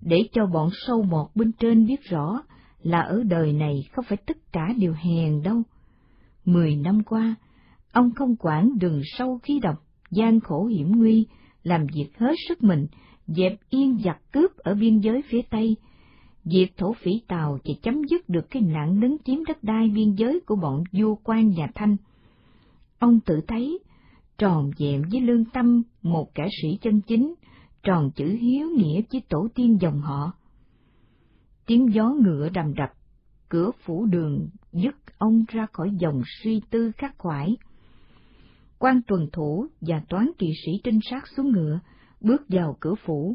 để 0.00 0.28
cho 0.32 0.46
bọn 0.46 0.70
sâu 0.86 1.02
mọt 1.02 1.26
bên 1.34 1.52
trên 1.52 1.86
biết 1.86 2.00
rõ 2.10 2.42
là 2.82 3.00
ở 3.00 3.22
đời 3.22 3.52
này 3.52 3.74
không 3.92 4.04
phải 4.08 4.18
tất 4.26 4.52
cả 4.52 4.74
đều 4.78 4.92
hèn 4.92 5.42
đâu. 5.42 5.62
Mười 6.44 6.76
năm 6.76 7.02
qua, 7.04 7.34
ông 7.92 8.10
không 8.14 8.36
quản 8.36 8.78
đường 8.78 9.00
sâu 9.04 9.38
khí 9.42 9.60
độc, 9.62 9.76
gian 10.10 10.40
khổ 10.40 10.66
hiểm 10.66 10.92
nguy, 10.96 11.26
làm 11.62 11.86
việc 11.94 12.18
hết 12.18 12.34
sức 12.48 12.62
mình, 12.62 12.86
dẹp 13.26 13.58
yên 13.70 13.98
giặc 14.04 14.32
cướp 14.32 14.56
ở 14.56 14.74
biên 14.74 14.98
giới 14.98 15.22
phía 15.30 15.42
Tây, 15.50 15.76
Việc 16.44 16.76
thổ 16.76 16.92
phỉ 16.92 17.10
Tàu 17.28 17.58
chỉ 17.64 17.78
chấm 17.82 18.02
dứt 18.10 18.28
được 18.28 18.50
cái 18.50 18.62
nạn 18.62 19.00
lấn 19.00 19.16
chiếm 19.24 19.44
đất 19.44 19.64
đai 19.64 19.88
biên 19.88 20.14
giới 20.14 20.40
của 20.46 20.56
bọn 20.56 20.84
vua 20.92 21.14
quan 21.24 21.48
nhà 21.48 21.66
Thanh. 21.74 21.96
Ông 22.98 23.20
tự 23.20 23.40
thấy, 23.48 23.78
tròn 24.38 24.70
vẹn 24.78 25.02
với 25.12 25.20
lương 25.20 25.44
tâm 25.44 25.82
một 26.02 26.34
kẻ 26.34 26.48
sĩ 26.62 26.78
chân 26.82 27.00
chính, 27.00 27.34
tròn 27.82 28.10
chữ 28.16 28.26
hiếu 28.40 28.68
nghĩa 28.76 29.02
với 29.12 29.22
tổ 29.28 29.48
tiên 29.54 29.78
dòng 29.80 30.00
họ. 30.00 30.32
Tiếng 31.66 31.94
gió 31.94 32.14
ngựa 32.22 32.48
đầm 32.48 32.74
đập, 32.74 32.90
cửa 33.48 33.70
phủ 33.84 34.06
đường 34.06 34.48
dứt 34.72 34.94
ông 35.18 35.44
ra 35.48 35.66
khỏi 35.72 35.90
dòng 35.98 36.22
suy 36.42 36.60
tư 36.70 36.92
khắc 36.96 37.18
khoải. 37.18 37.56
quan 38.78 39.00
tuần 39.06 39.26
thủ 39.32 39.66
và 39.80 40.02
toán 40.08 40.30
kỵ 40.38 40.52
sĩ 40.64 40.72
trinh 40.84 41.00
sát 41.10 41.24
xuống 41.36 41.52
ngựa, 41.52 41.80
bước 42.20 42.42
vào 42.48 42.76
cửa 42.80 42.94
phủ. 43.04 43.34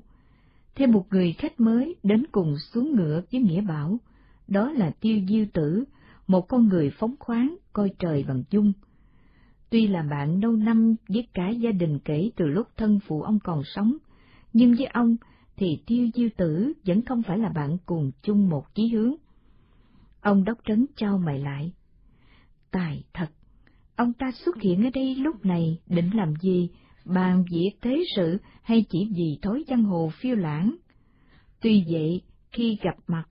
Thêm 0.75 0.91
một 0.91 1.05
người 1.11 1.33
khách 1.33 1.59
mới 1.59 1.95
đến 2.03 2.23
cùng 2.31 2.55
xuống 2.73 2.95
ngựa 2.95 3.21
với 3.31 3.41
Nghĩa 3.41 3.61
Bảo, 3.61 3.99
đó 4.47 4.71
là 4.71 4.91
tiêu 5.01 5.21
diêu 5.29 5.45
tử, 5.53 5.83
một 6.27 6.41
con 6.41 6.67
người 6.67 6.91
phóng 6.99 7.15
khoáng, 7.19 7.55
coi 7.73 7.89
trời 7.99 8.25
bằng 8.27 8.43
dung. 8.49 8.73
Tuy 9.69 9.87
là 9.87 10.03
bạn 10.09 10.39
lâu 10.41 10.51
năm 10.51 10.95
với 11.07 11.27
cả 11.33 11.49
gia 11.49 11.71
đình 11.71 11.99
kể 11.99 12.31
từ 12.35 12.45
lúc 12.45 12.67
thân 12.77 12.99
phụ 13.07 13.21
ông 13.21 13.39
còn 13.43 13.61
sống, 13.75 13.97
nhưng 14.55 14.75
với 14.75 14.85
ông 14.85 15.15
thì 15.57 15.79
tiêu 15.85 16.09
diêu 16.13 16.29
tử 16.37 16.73
vẫn 16.85 17.01
không 17.01 17.23
phải 17.23 17.37
là 17.37 17.49
bạn 17.49 17.77
cùng 17.85 18.11
chung 18.21 18.49
một 18.49 18.75
chí 18.75 18.87
hướng. 18.87 19.15
Ông 20.21 20.43
đốc 20.43 20.57
trấn 20.65 20.85
trao 20.95 21.17
mày 21.17 21.39
lại. 21.39 21.71
Tài 22.71 23.03
thật, 23.13 23.27
ông 23.95 24.13
ta 24.13 24.31
xuất 24.31 24.61
hiện 24.61 24.83
ở 24.83 24.89
đây 24.93 25.15
lúc 25.15 25.45
này 25.45 25.79
định 25.87 26.09
làm 26.13 26.33
gì, 26.41 26.69
bàn 27.05 27.45
việc 27.51 27.71
thế 27.81 28.03
sự 28.15 28.37
hay 28.63 28.85
chỉ 28.89 29.09
vì 29.15 29.39
thói 29.41 29.63
giang 29.67 29.83
hồ 29.83 30.11
phiêu 30.21 30.35
lãng? 30.35 30.75
Tuy 31.61 31.85
vậy, 31.89 32.21
khi 32.51 32.77
gặp 32.81 32.95
mặt, 33.07 33.23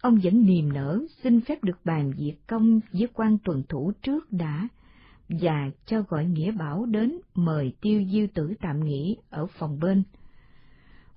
ông 0.00 0.18
vẫn 0.22 0.46
niềm 0.46 0.72
nở 0.72 1.00
xin 1.22 1.40
phép 1.40 1.64
được 1.64 1.84
bàn 1.84 2.12
việc 2.16 2.34
công 2.46 2.80
với 2.92 3.08
quan 3.14 3.38
tuần 3.44 3.62
thủ 3.68 3.92
trước 4.02 4.32
đã, 4.32 4.68
và 5.28 5.70
cho 5.86 6.02
gọi 6.02 6.24
Nghĩa 6.24 6.50
Bảo 6.52 6.86
đến 6.86 7.18
mời 7.34 7.72
tiêu 7.80 8.04
diêu 8.12 8.26
tử 8.34 8.54
tạm 8.60 8.84
nghỉ 8.84 9.16
ở 9.30 9.46
phòng 9.46 9.78
bên 9.80 10.02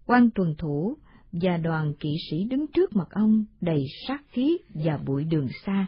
quan 0.06 0.30
tuần 0.36 0.56
thủ 0.58 0.98
và 1.32 1.58
đoàn 1.58 1.94
kỵ 2.00 2.16
sĩ 2.30 2.44
đứng 2.44 2.66
trước 2.74 2.96
mặt 2.96 3.08
ông 3.12 3.46
đầy 3.62 3.86
sát 4.08 4.22
khí 4.28 4.58
và 4.74 5.00
bụi 5.06 5.24
đường 5.24 5.48
xa. 5.66 5.88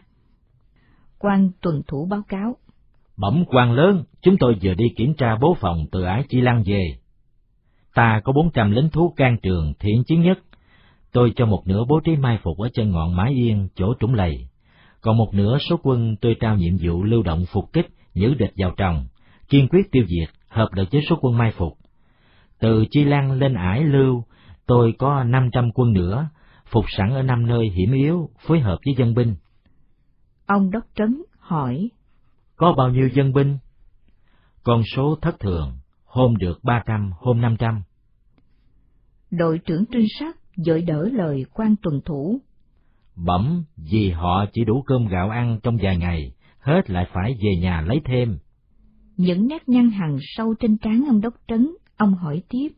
quan 1.18 1.50
tuần 1.60 1.82
thủ 1.88 2.06
báo 2.10 2.22
cáo. 2.28 2.56
Bẩm 3.16 3.44
quan 3.46 3.72
lớn, 3.72 4.04
chúng 4.22 4.36
tôi 4.40 4.56
vừa 4.62 4.74
đi 4.74 4.84
kiểm 4.96 5.14
tra 5.14 5.36
bố 5.40 5.56
phòng 5.60 5.86
từ 5.92 6.02
Ái 6.02 6.24
Chi 6.28 6.40
Lan 6.40 6.62
về. 6.66 6.96
Ta 7.94 8.20
có 8.24 8.32
bốn 8.32 8.50
trăm 8.54 8.70
lính 8.70 8.90
thú 8.90 9.14
can 9.16 9.36
trường 9.42 9.72
thiện 9.78 10.04
chiến 10.06 10.22
nhất. 10.22 10.38
Tôi 11.12 11.32
cho 11.36 11.46
một 11.46 11.62
nửa 11.66 11.84
bố 11.88 12.00
trí 12.00 12.16
mai 12.16 12.38
phục 12.42 12.58
ở 12.58 12.68
chân 12.74 12.90
ngọn 12.90 13.16
mái 13.16 13.32
yên, 13.32 13.68
chỗ 13.74 13.94
trũng 14.00 14.14
lầy. 14.14 14.48
Còn 15.00 15.16
một 15.16 15.34
nửa 15.34 15.58
số 15.58 15.76
quân 15.82 16.16
tôi 16.20 16.36
trao 16.40 16.56
nhiệm 16.56 16.76
vụ 16.80 17.02
lưu 17.02 17.22
động 17.22 17.44
phục 17.52 17.72
kích, 17.72 17.86
giữ 18.14 18.34
địch 18.34 18.52
vào 18.56 18.74
tròng, 18.76 19.06
kiên 19.48 19.68
quyết 19.68 19.92
tiêu 19.92 20.04
diệt, 20.06 20.28
hợp 20.48 20.68
lực 20.72 20.88
với 20.92 21.02
số 21.10 21.18
quân 21.20 21.38
mai 21.38 21.52
phục. 21.56 21.72
Từ 22.64 22.84
Chi 22.90 23.04
Lăng 23.04 23.32
lên 23.32 23.54
ải 23.54 23.84
lưu, 23.84 24.24
tôi 24.66 24.94
có 24.98 25.24
năm 25.24 25.48
trăm 25.52 25.72
quân 25.74 25.92
nữa, 25.92 26.28
phục 26.66 26.84
sẵn 26.88 27.10
ở 27.10 27.22
năm 27.22 27.46
nơi 27.46 27.68
hiểm 27.68 27.92
yếu, 27.92 28.30
phối 28.46 28.60
hợp 28.60 28.78
với 28.84 28.94
dân 28.98 29.14
binh. 29.14 29.34
Ông 30.46 30.70
Đốc 30.70 30.84
Trấn 30.94 31.22
hỏi. 31.38 31.90
Có 32.56 32.74
bao 32.76 32.90
nhiêu 32.90 33.08
dân 33.08 33.32
binh? 33.32 33.58
Con 34.62 34.82
số 34.96 35.18
thất 35.22 35.40
thường, 35.40 35.72
hôm 36.04 36.36
được 36.36 36.58
ba 36.62 36.82
trăm, 36.86 37.10
hôm 37.20 37.40
năm 37.40 37.56
trăm. 37.58 37.82
Đội 39.30 39.58
trưởng 39.58 39.84
trinh 39.92 40.06
sát 40.18 40.36
dội 40.56 40.82
đỡ 40.82 41.08
lời 41.12 41.44
quan 41.54 41.74
tuần 41.82 42.00
thủ. 42.04 42.40
Bẩm, 43.16 43.64
vì 43.76 44.10
họ 44.10 44.44
chỉ 44.52 44.64
đủ 44.64 44.82
cơm 44.82 45.06
gạo 45.06 45.30
ăn 45.30 45.58
trong 45.62 45.76
vài 45.82 45.96
ngày, 45.96 46.32
hết 46.58 46.90
lại 46.90 47.06
phải 47.12 47.34
về 47.44 47.56
nhà 47.60 47.80
lấy 47.80 48.00
thêm. 48.04 48.38
Những 49.16 49.48
nét 49.48 49.68
nhăn 49.68 49.90
hằn 49.90 50.16
sâu 50.20 50.54
trên 50.60 50.78
trán 50.78 51.04
ông 51.08 51.20
đốc 51.20 51.34
trấn, 51.48 51.68
ông 51.96 52.14
hỏi 52.14 52.42
tiếp. 52.48 52.68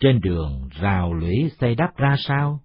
Trên 0.00 0.20
đường 0.20 0.68
rào 0.80 1.14
lũy 1.14 1.50
xây 1.60 1.74
đắp 1.74 1.96
ra 1.96 2.16
sao? 2.18 2.60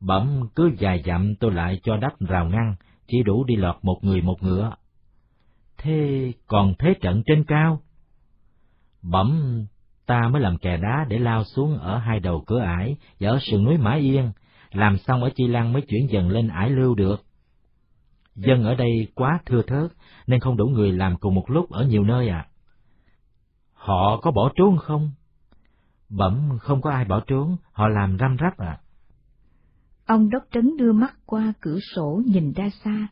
Bẩm 0.00 0.48
cứ 0.54 0.70
dài 0.78 1.02
dặm 1.06 1.34
tôi 1.40 1.52
lại 1.52 1.80
cho 1.82 1.96
đắp 1.96 2.20
rào 2.20 2.48
ngăn, 2.48 2.74
chỉ 3.08 3.22
đủ 3.22 3.44
đi 3.44 3.56
lọt 3.56 3.76
một 3.82 3.98
người 4.02 4.20
một 4.20 4.42
ngựa. 4.42 4.74
Thế 5.78 6.32
còn 6.46 6.74
thế 6.78 6.94
trận 7.00 7.22
trên 7.26 7.44
cao? 7.44 7.80
Bẩm, 9.02 9.64
ta 10.06 10.28
mới 10.28 10.42
làm 10.42 10.58
kè 10.58 10.76
đá 10.76 11.06
để 11.08 11.18
lao 11.18 11.44
xuống 11.44 11.78
ở 11.78 11.98
hai 11.98 12.20
đầu 12.20 12.44
cửa 12.46 12.60
ải 12.60 12.96
và 13.20 13.30
ở 13.30 13.38
sườn 13.40 13.64
núi 13.64 13.78
Mã 13.78 13.94
Yên, 13.94 14.32
làm 14.72 14.98
xong 14.98 15.22
ở 15.22 15.30
Chi 15.34 15.46
Lăng 15.46 15.72
mới 15.72 15.82
chuyển 15.82 16.10
dần 16.10 16.28
lên 16.28 16.48
ải 16.48 16.70
lưu 16.70 16.94
được. 16.94 17.24
Dân 18.34 18.64
ở 18.64 18.74
đây 18.74 19.06
quá 19.14 19.38
thưa 19.46 19.62
thớt, 19.62 19.90
nên 20.26 20.40
không 20.40 20.56
đủ 20.56 20.66
người 20.66 20.92
làm 20.92 21.16
cùng 21.16 21.34
một 21.34 21.50
lúc 21.50 21.70
ở 21.70 21.84
nhiều 21.84 22.04
nơi 22.04 22.28
à. 22.28 22.46
Họ 23.86 24.20
có 24.22 24.30
bỏ 24.30 24.50
trốn 24.56 24.76
không? 24.78 25.10
Bẩm 26.08 26.48
không 26.60 26.80
có 26.82 26.90
ai 26.90 27.04
bỏ 27.04 27.20
trốn, 27.26 27.56
họ 27.72 27.88
làm 27.88 28.16
răm 28.20 28.36
rắp 28.40 28.58
à. 28.58 28.80
Ông 30.06 30.30
Đốc 30.30 30.42
Trấn 30.52 30.76
đưa 30.76 30.92
mắt 30.92 31.16
qua 31.26 31.52
cửa 31.60 31.78
sổ 31.94 32.22
nhìn 32.26 32.52
ra 32.52 32.70
xa. 32.84 33.08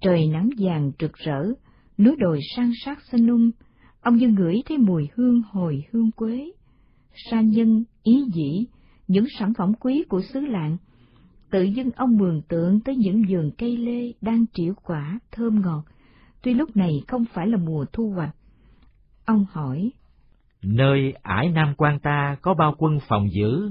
Trời 0.00 0.26
nắng 0.26 0.50
vàng 0.58 0.92
rực 1.00 1.12
rỡ, 1.12 1.44
núi 1.98 2.16
đồi 2.18 2.40
san 2.56 2.70
sát 2.84 2.98
xanh 3.12 3.26
um, 3.26 3.50
ông 4.00 4.16
như 4.16 4.28
ngửi 4.28 4.62
thấy 4.68 4.78
mùi 4.78 5.08
hương 5.14 5.42
hồi 5.50 5.84
hương 5.92 6.10
quế. 6.10 6.52
Sa 7.30 7.40
nhân, 7.40 7.84
ý 8.02 8.24
dĩ, 8.34 8.66
những 9.08 9.26
sản 9.38 9.52
phẩm 9.58 9.72
quý 9.80 10.04
của 10.08 10.22
xứ 10.32 10.40
lạng, 10.40 10.76
tự 11.50 11.62
dưng 11.62 11.90
ông 11.96 12.16
mường 12.16 12.42
tượng 12.42 12.80
tới 12.80 12.96
những 12.96 13.22
vườn 13.28 13.50
cây 13.58 13.76
lê 13.76 14.12
đang 14.20 14.44
triệu 14.52 14.74
quả 14.82 15.18
thơm 15.32 15.60
ngọt, 15.60 15.84
tuy 16.42 16.54
lúc 16.54 16.76
này 16.76 16.92
không 17.08 17.24
phải 17.32 17.46
là 17.46 17.56
mùa 17.56 17.84
thu 17.92 18.10
hoạch. 18.10 18.34
Ông 19.26 19.44
hỏi, 19.52 19.90
Nơi 20.62 21.14
ải 21.22 21.48
Nam 21.48 21.74
quan 21.76 21.98
ta 21.98 22.36
có 22.42 22.54
bao 22.54 22.74
quân 22.78 22.98
phòng 23.08 23.28
giữ? 23.32 23.70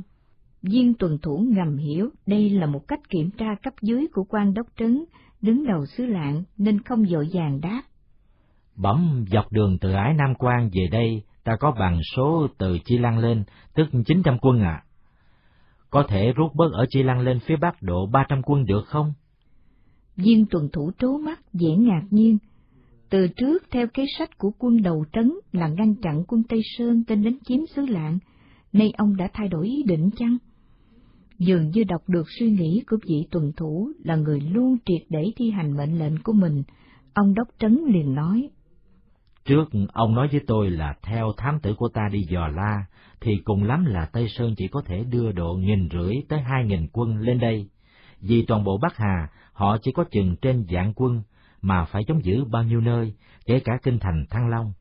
Viên 0.62 0.94
tuần 0.94 1.18
thủ 1.22 1.46
ngầm 1.50 1.78
hiểu 1.78 2.10
đây 2.26 2.50
là 2.50 2.66
một 2.66 2.88
cách 2.88 3.10
kiểm 3.10 3.30
tra 3.38 3.56
cấp 3.64 3.74
dưới 3.82 4.08
của 4.14 4.24
quan 4.24 4.54
đốc 4.54 4.68
trấn, 4.78 5.06
đứng 5.42 5.68
đầu 5.68 5.86
xứ 5.86 6.06
lạng 6.06 6.44
nên 6.58 6.82
không 6.82 7.06
dội 7.06 7.30
vàng 7.34 7.62
đáp. 7.62 7.82
Bẩm 8.76 9.26
dọc 9.32 9.52
đường 9.52 9.78
từ 9.82 9.92
ải 9.92 10.14
Nam 10.14 10.36
quan 10.36 10.70
về 10.74 10.88
đây, 10.92 11.24
ta 11.44 11.56
có 11.60 11.72
bằng 11.80 12.00
số 12.16 12.48
từ 12.58 12.78
Chi 12.86 12.98
Lăng 12.98 13.18
lên, 13.18 13.44
tức 13.76 13.88
900 14.06 14.38
quân 14.42 14.62
ạ. 14.62 14.84
À. 14.84 14.86
Có 15.90 16.04
thể 16.08 16.34
rút 16.34 16.56
bớt 16.56 16.72
ở 16.74 16.86
Chi 16.90 17.04
Lăng 17.04 17.20
lên 17.20 17.40
phía 17.40 17.56
bắc 17.56 17.82
độ 17.82 18.06
300 18.06 18.42
quân 18.46 18.66
được 18.66 18.84
không? 18.88 19.14
Viên 20.16 20.46
tuần 20.46 20.70
thủ 20.74 20.92
trố 21.00 21.18
mắt, 21.18 21.40
dễ 21.54 21.70
ngạc 21.70 22.04
nhiên. 22.10 22.38
Từ 23.16 23.28
trước 23.28 23.64
theo 23.72 23.88
kế 23.94 24.06
sách 24.18 24.38
của 24.38 24.52
quân 24.60 24.82
đầu 24.82 25.06
trấn 25.14 25.32
là 25.52 25.68
ngăn 25.68 25.96
chặn 25.96 26.24
quân 26.28 26.44
Tây 26.50 26.62
Sơn 26.78 27.04
tên 27.08 27.24
đánh 27.24 27.38
chiếm 27.46 27.60
xứ 27.76 27.86
lạng, 27.86 28.20
nay 28.74 28.94
ông 28.98 29.18
đã 29.18 29.30
thay 29.34 29.48
đổi 29.48 29.68
ý 29.68 29.84
định 29.84 30.10
chăng? 30.18 30.38
Dường 31.40 31.70
như 31.70 31.84
đọc 31.84 32.02
được 32.08 32.24
suy 32.40 32.52
nghĩ 32.52 32.84
của 32.88 32.98
vị 33.08 33.28
tuần 33.32 33.52
thủ 33.58 33.92
là 34.04 34.16
người 34.16 34.40
luôn 34.40 34.78
triệt 34.86 35.02
để 35.10 35.32
thi 35.36 35.52
hành 35.52 35.78
mệnh 35.78 36.00
lệnh 36.00 36.24
của 36.24 36.34
mình, 36.34 36.64
ông 37.14 37.34
đốc 37.34 37.48
trấn 37.60 37.80
liền 37.88 38.16
nói. 38.16 38.50
Trước 39.46 39.66
ông 39.94 40.16
nói 40.16 40.28
với 40.32 40.42
tôi 40.48 40.70
là 40.70 40.96
theo 41.02 41.32
thám 41.38 41.60
tử 41.60 41.74
của 41.78 41.90
ta 41.94 42.10
đi 42.12 42.26
dò 42.30 42.48
la, 42.48 42.86
thì 43.22 43.38
cùng 43.46 43.64
lắm 43.64 43.86
là 43.86 44.10
Tây 44.14 44.28
Sơn 44.30 44.54
chỉ 44.58 44.68
có 44.68 44.82
thể 44.86 45.04
đưa 45.04 45.32
độ 45.32 45.54
nghìn 45.54 45.90
rưỡi 45.92 46.16
tới 46.30 46.40
hai 46.40 46.66
nghìn 46.66 46.88
quân 46.94 47.18
lên 47.18 47.40
đây. 47.40 47.70
Vì 48.22 48.46
toàn 48.48 48.64
bộ 48.64 48.78
Bắc 48.78 48.98
Hà, 48.98 49.30
họ 49.54 49.78
chỉ 49.82 49.92
có 49.92 50.04
chừng 50.12 50.36
trên 50.42 50.66
dạng 50.72 50.94
quân, 50.96 51.22
mà 51.66 51.86
phải 51.86 52.04
chống 52.08 52.26
giữ 52.26 52.44
bao 52.44 52.64
nhiêu 52.64 52.82
nơi, 52.82 53.14
kể 53.46 53.60
cả 53.60 53.74
kinh 53.84 54.00
thành 54.00 54.26
Thăng 54.30 54.50
Long. 54.50 54.74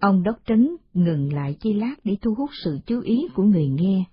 Ông 0.00 0.22
Đốc 0.22 0.36
Trấn 0.46 0.76
ngừng 0.94 1.32
lại 1.32 1.56
chi 1.60 1.72
lát 1.72 1.94
để 2.04 2.16
thu 2.22 2.34
hút 2.34 2.50
sự 2.64 2.78
chú 2.86 3.00
ý 3.00 3.28
của 3.34 3.42
người 3.42 3.68
nghe. 3.68 4.04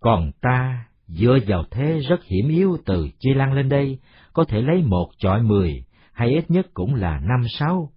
Còn 0.00 0.30
ta, 0.40 0.86
dựa 1.06 1.38
vào 1.46 1.64
thế 1.70 1.98
rất 2.08 2.24
hiểm 2.24 2.48
yếu 2.48 2.76
từ 2.84 3.08
Chi 3.18 3.34
Lăng 3.34 3.52
lên 3.52 3.68
đây, 3.68 3.98
có 4.32 4.44
thể 4.44 4.62
lấy 4.62 4.82
một 4.82 5.08
chọi 5.18 5.42
mười, 5.42 5.84
hay 6.12 6.30
ít 6.30 6.50
nhất 6.50 6.66
cũng 6.74 6.94
là 6.94 7.20
năm 7.20 7.40
sáu. 7.58 7.92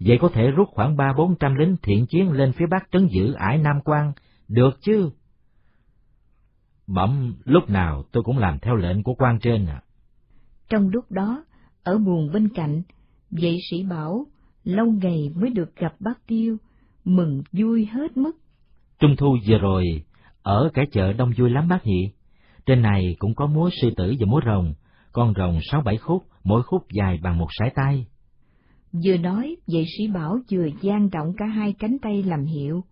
Vậy 0.00 0.18
có 0.20 0.28
thể 0.28 0.50
rút 0.50 0.68
khoảng 0.70 0.96
ba 0.96 1.12
bốn 1.16 1.36
trăm 1.40 1.54
lính 1.54 1.76
thiện 1.82 2.06
chiến 2.06 2.32
lên 2.32 2.52
phía 2.52 2.66
bắc 2.70 2.88
trấn 2.92 3.06
giữ 3.06 3.32
ải 3.32 3.58
Nam 3.58 3.76
Quan, 3.84 4.12
được 4.48 4.78
chứ? 4.80 5.10
Bẩm, 6.86 7.34
lúc 7.44 7.70
nào 7.70 8.02
tôi 8.12 8.22
cũng 8.22 8.38
làm 8.38 8.58
theo 8.58 8.76
lệnh 8.76 9.02
của 9.02 9.14
quan 9.14 9.38
trên 9.38 9.66
à. 9.66 9.82
Trong 10.68 10.88
lúc 10.88 11.04
đó, 11.10 11.44
ở 11.84 11.98
buồng 11.98 12.32
bên 12.32 12.48
cạnh, 12.48 12.82
vệ 13.30 13.56
sĩ 13.70 13.82
bảo, 13.82 14.26
lâu 14.64 14.86
ngày 14.86 15.30
mới 15.34 15.50
được 15.50 15.76
gặp 15.76 15.94
bác 16.00 16.26
Tiêu, 16.26 16.56
mừng 17.04 17.42
vui 17.52 17.86
hết 17.86 18.16
mức. 18.16 18.32
Trung 18.98 19.16
thu 19.16 19.36
vừa 19.48 19.58
rồi, 19.58 19.84
ở 20.42 20.70
cái 20.74 20.86
chợ 20.92 21.12
đông 21.12 21.32
vui 21.38 21.50
lắm 21.50 21.68
bác 21.68 21.86
nhỉ? 21.86 22.12
Trên 22.66 22.82
này 22.82 23.16
cũng 23.18 23.34
có 23.34 23.46
múa 23.46 23.70
sư 23.82 23.90
tử 23.96 24.14
và 24.20 24.26
múa 24.26 24.40
rồng, 24.46 24.74
con 25.12 25.34
rồng 25.36 25.58
sáu 25.62 25.82
bảy 25.82 25.96
khúc, 25.96 26.24
mỗi 26.44 26.62
khúc 26.62 26.86
dài 26.92 27.18
bằng 27.22 27.38
một 27.38 27.48
sải 27.58 27.70
tay. 27.74 28.06
Vừa 29.04 29.16
nói, 29.16 29.56
vệ 29.66 29.84
sĩ 29.98 30.08
bảo 30.08 30.38
vừa 30.50 30.66
gian 30.80 31.10
động 31.10 31.32
cả 31.36 31.46
hai 31.46 31.74
cánh 31.78 31.96
tay 32.02 32.22
làm 32.22 32.44
hiệu 32.44 32.84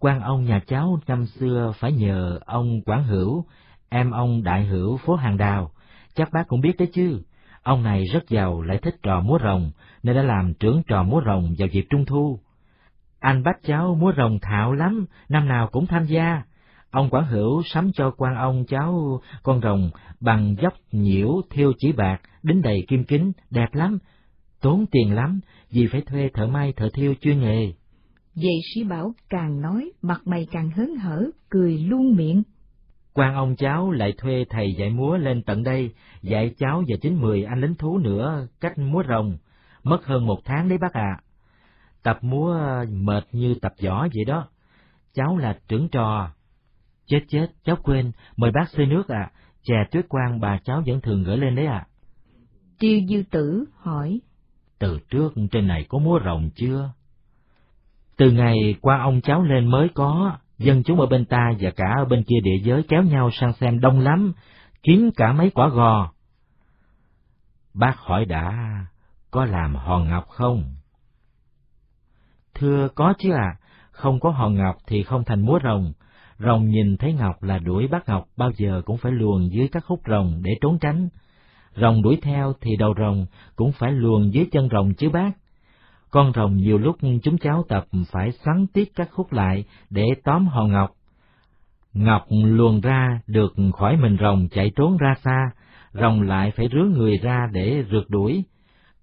quan 0.00 0.20
ông 0.20 0.44
nhà 0.44 0.60
cháu 0.66 1.00
năm 1.06 1.26
xưa 1.26 1.72
phải 1.78 1.92
nhờ 1.92 2.38
ông 2.46 2.80
quản 2.86 3.04
hữu, 3.04 3.44
em 3.88 4.10
ông 4.10 4.42
đại 4.42 4.66
hữu 4.66 4.96
phố 4.96 5.14
hàng 5.14 5.36
đào, 5.36 5.70
chắc 6.14 6.32
bác 6.32 6.48
cũng 6.48 6.60
biết 6.60 6.72
đấy 6.78 6.88
chứ. 6.92 7.22
Ông 7.62 7.82
này 7.82 8.04
rất 8.04 8.28
giàu 8.28 8.62
lại 8.62 8.78
thích 8.82 8.96
trò 9.02 9.20
múa 9.20 9.38
rồng, 9.44 9.70
nên 10.02 10.16
đã 10.16 10.22
làm 10.22 10.54
trưởng 10.54 10.82
trò 10.86 11.02
múa 11.02 11.22
rồng 11.26 11.54
vào 11.58 11.68
dịp 11.68 11.86
trung 11.90 12.04
thu. 12.04 12.38
Anh 13.20 13.42
bắt 13.42 13.56
cháu 13.62 13.94
múa 14.00 14.12
rồng 14.16 14.38
thạo 14.42 14.72
lắm, 14.72 15.06
năm 15.28 15.48
nào 15.48 15.68
cũng 15.72 15.86
tham 15.86 16.04
gia. 16.04 16.42
Ông 16.90 17.08
quản 17.10 17.26
hữu 17.26 17.62
sắm 17.62 17.90
cho 17.94 18.10
quan 18.10 18.34
ông 18.34 18.64
cháu 18.68 19.20
con 19.42 19.60
rồng 19.60 19.90
bằng 20.20 20.56
dốc 20.62 20.72
nhiễu 20.92 21.40
thiêu 21.50 21.72
chỉ 21.78 21.92
bạc, 21.92 22.20
đính 22.42 22.62
đầy 22.62 22.84
kim 22.88 23.04
kính, 23.04 23.32
đẹp 23.50 23.68
lắm. 23.72 23.98
Tốn 24.60 24.86
tiền 24.90 25.14
lắm, 25.14 25.40
vì 25.70 25.86
phải 25.86 26.00
thuê 26.00 26.30
thợ 26.34 26.46
may 26.46 26.72
thợ 26.72 26.88
thiêu 26.94 27.14
chuyên 27.20 27.40
nghề. 27.40 27.72
vậy 28.34 28.58
sĩ 28.74 28.84
bảo 28.84 29.12
càng 29.28 29.60
nói, 29.60 29.92
mặt 30.02 30.20
mày 30.24 30.46
càng 30.52 30.70
hớn 30.70 30.96
hở, 30.96 31.30
cười 31.48 31.78
luôn 31.78 32.16
miệng 32.16 32.42
quan 33.20 33.34
ông 33.34 33.56
cháu 33.56 33.90
lại 33.90 34.12
thuê 34.18 34.44
thầy 34.50 34.74
dạy 34.74 34.90
múa 34.90 35.16
lên 35.16 35.42
tận 35.42 35.62
đây, 35.62 35.94
dạy 36.22 36.54
cháu 36.58 36.82
và 36.88 36.96
chín 37.02 37.14
mười 37.14 37.44
anh 37.44 37.60
lính 37.60 37.74
thú 37.74 37.98
nữa 37.98 38.46
cách 38.60 38.78
múa 38.78 39.02
rồng, 39.08 39.36
mất 39.84 40.04
hơn 40.04 40.26
một 40.26 40.38
tháng 40.44 40.68
đấy 40.68 40.78
bác 40.78 40.92
ạ. 40.92 41.20
Tập 42.02 42.18
múa 42.22 42.58
mệt 42.90 43.24
như 43.32 43.54
tập 43.62 43.72
võ 43.84 44.00
vậy 44.14 44.24
đó, 44.26 44.48
cháu 45.14 45.36
là 45.36 45.58
trưởng 45.68 45.88
trò. 45.88 46.30
Chết 47.06 47.20
chết, 47.28 47.46
cháu 47.64 47.76
quên, 47.82 48.12
mời 48.36 48.50
bác 48.50 48.68
xơi 48.68 48.86
nước 48.86 49.08
ạ, 49.08 49.30
chè 49.62 49.76
tuyết 49.90 50.08
quang 50.08 50.40
bà 50.40 50.58
cháu 50.64 50.82
vẫn 50.86 51.00
thường 51.00 51.24
gửi 51.24 51.36
lên 51.36 51.54
đấy 51.54 51.66
ạ. 51.66 51.86
Tiêu 52.78 53.00
dư 53.08 53.22
tử 53.30 53.64
hỏi. 53.76 54.20
Từ 54.78 54.98
trước 55.10 55.34
trên 55.52 55.66
này 55.66 55.86
có 55.88 55.98
múa 55.98 56.20
rồng 56.24 56.50
chưa? 56.54 56.92
Từ 58.16 58.30
ngày 58.30 58.74
qua 58.80 58.98
ông 59.02 59.20
cháu 59.20 59.42
lên 59.42 59.70
mới 59.70 59.88
có, 59.94 60.38
dân 60.60 60.82
chúng 60.82 61.00
ở 61.00 61.06
bên 61.06 61.24
ta 61.24 61.52
và 61.60 61.70
cả 61.70 61.94
ở 61.98 62.04
bên 62.04 62.22
kia 62.22 62.40
địa 62.42 62.58
giới 62.62 62.82
kéo 62.88 63.02
nhau 63.02 63.30
sang 63.32 63.52
xem 63.52 63.80
đông 63.80 64.00
lắm, 64.00 64.32
kiếm 64.82 65.10
cả 65.16 65.32
mấy 65.32 65.50
quả 65.50 65.68
gò. 65.68 66.12
Bác 67.74 67.98
hỏi 67.98 68.24
đã, 68.24 68.54
có 69.30 69.44
làm 69.44 69.74
hòn 69.74 70.08
ngọc 70.08 70.28
không? 70.28 70.64
Thưa 72.54 72.88
có 72.94 73.14
chứ 73.18 73.32
ạ, 73.32 73.54
à, 73.54 73.58
không 73.90 74.20
có 74.20 74.30
hòn 74.30 74.54
ngọc 74.54 74.76
thì 74.86 75.02
không 75.02 75.24
thành 75.24 75.40
múa 75.40 75.58
rồng. 75.64 75.92
Rồng 76.38 76.68
nhìn 76.68 76.96
thấy 76.96 77.12
ngọc 77.12 77.42
là 77.42 77.58
đuổi 77.58 77.86
bắt 77.86 78.08
ngọc 78.08 78.28
bao 78.36 78.50
giờ 78.56 78.82
cũng 78.84 78.96
phải 78.96 79.12
luồn 79.12 79.48
dưới 79.48 79.68
các 79.68 79.84
khúc 79.86 80.00
rồng 80.06 80.40
để 80.42 80.52
trốn 80.60 80.78
tránh. 80.78 81.08
Rồng 81.76 82.02
đuổi 82.02 82.18
theo 82.22 82.52
thì 82.60 82.76
đầu 82.76 82.94
rồng 82.98 83.26
cũng 83.56 83.72
phải 83.72 83.92
luồn 83.92 84.30
dưới 84.30 84.46
chân 84.52 84.68
rồng 84.72 84.94
chứ 84.94 85.10
bác. 85.10 85.30
Con 86.10 86.32
rồng 86.34 86.56
nhiều 86.56 86.78
lúc 86.78 86.96
chúng 87.22 87.38
cháu 87.38 87.64
tập 87.68 87.84
phải 88.12 88.32
xoắn 88.32 88.66
tiết 88.66 88.92
các 88.94 89.08
khúc 89.12 89.32
lại 89.32 89.64
để 89.90 90.04
tóm 90.24 90.46
hòn 90.46 90.72
ngọc. 90.72 90.90
Ngọc 91.92 92.26
luồn 92.30 92.80
ra 92.80 93.20
được 93.26 93.54
khỏi 93.74 93.96
mình 93.96 94.16
rồng 94.20 94.48
chạy 94.48 94.70
trốn 94.76 94.96
ra 94.96 95.14
xa, 95.24 95.50
rồng 95.92 96.22
lại 96.22 96.52
phải 96.56 96.68
rứa 96.72 96.84
người 96.84 97.18
ra 97.18 97.48
để 97.52 97.84
rượt 97.90 98.04
đuổi. 98.08 98.44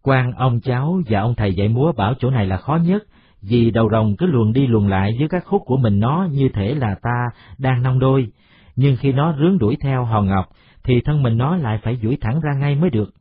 quan 0.02 0.32
ông 0.32 0.60
cháu 0.62 1.02
và 1.10 1.20
ông 1.20 1.36
thầy 1.36 1.54
dạy 1.54 1.68
múa 1.68 1.92
bảo 1.92 2.14
chỗ 2.20 2.30
này 2.30 2.46
là 2.46 2.58
khó 2.58 2.76
nhất, 2.76 3.04
vì 3.42 3.72
đầu 3.72 3.90
rồng 3.90 4.16
cứ 4.18 4.26
luồn 4.26 4.54
đi 4.54 4.68
luồn 4.68 4.88
lại 4.88 5.16
với 5.20 5.28
các 5.28 5.44
khúc 5.46 5.62
của 5.66 5.78
mình 5.78 6.00
nó 6.00 6.28
như 6.32 6.50
thể 6.54 6.76
là 6.76 6.96
ta 7.02 7.26
đang 7.58 7.84
nong 7.84 8.00
đôi, 8.00 8.32
nhưng 8.76 8.96
khi 9.00 9.12
nó 9.12 9.36
rướng 9.40 9.58
đuổi 9.58 9.78
theo 9.82 10.06
hòn 10.06 10.28
ngọc, 10.28 10.46
thì 10.84 11.02
thân 11.02 11.24
mình 11.24 11.38
nó 11.38 11.56
lại 11.56 11.80
phải 11.84 11.96
duỗi 12.04 12.18
thẳng 12.22 12.40
ra 12.42 12.54
ngay 12.54 12.76
mới 12.76 12.90
được. 12.90 13.14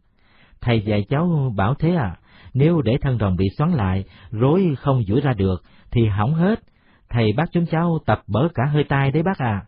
Thầy 0.60 0.80
dạy 0.80 1.04
cháu 1.08 1.52
bảo 1.56 1.74
thế 1.74 1.94
à, 1.94 2.16
nếu 2.56 2.82
để 2.82 2.92
thân 3.00 3.18
rồng 3.18 3.36
bị 3.36 3.46
xoắn 3.58 3.70
lại, 3.70 4.04
rối 4.30 4.74
không 4.78 5.02
duỗi 5.04 5.20
ra 5.20 5.32
được, 5.32 5.62
thì 5.90 6.06
hỏng 6.06 6.34
hết. 6.34 6.60
Thầy 7.08 7.32
bắt 7.36 7.48
chúng 7.52 7.66
cháu 7.66 7.98
tập 8.06 8.22
bỡ 8.26 8.48
cả 8.54 8.64
hơi 8.64 8.84
tai 8.84 9.10
đấy 9.10 9.22
bác 9.22 9.38
à. 9.38 9.66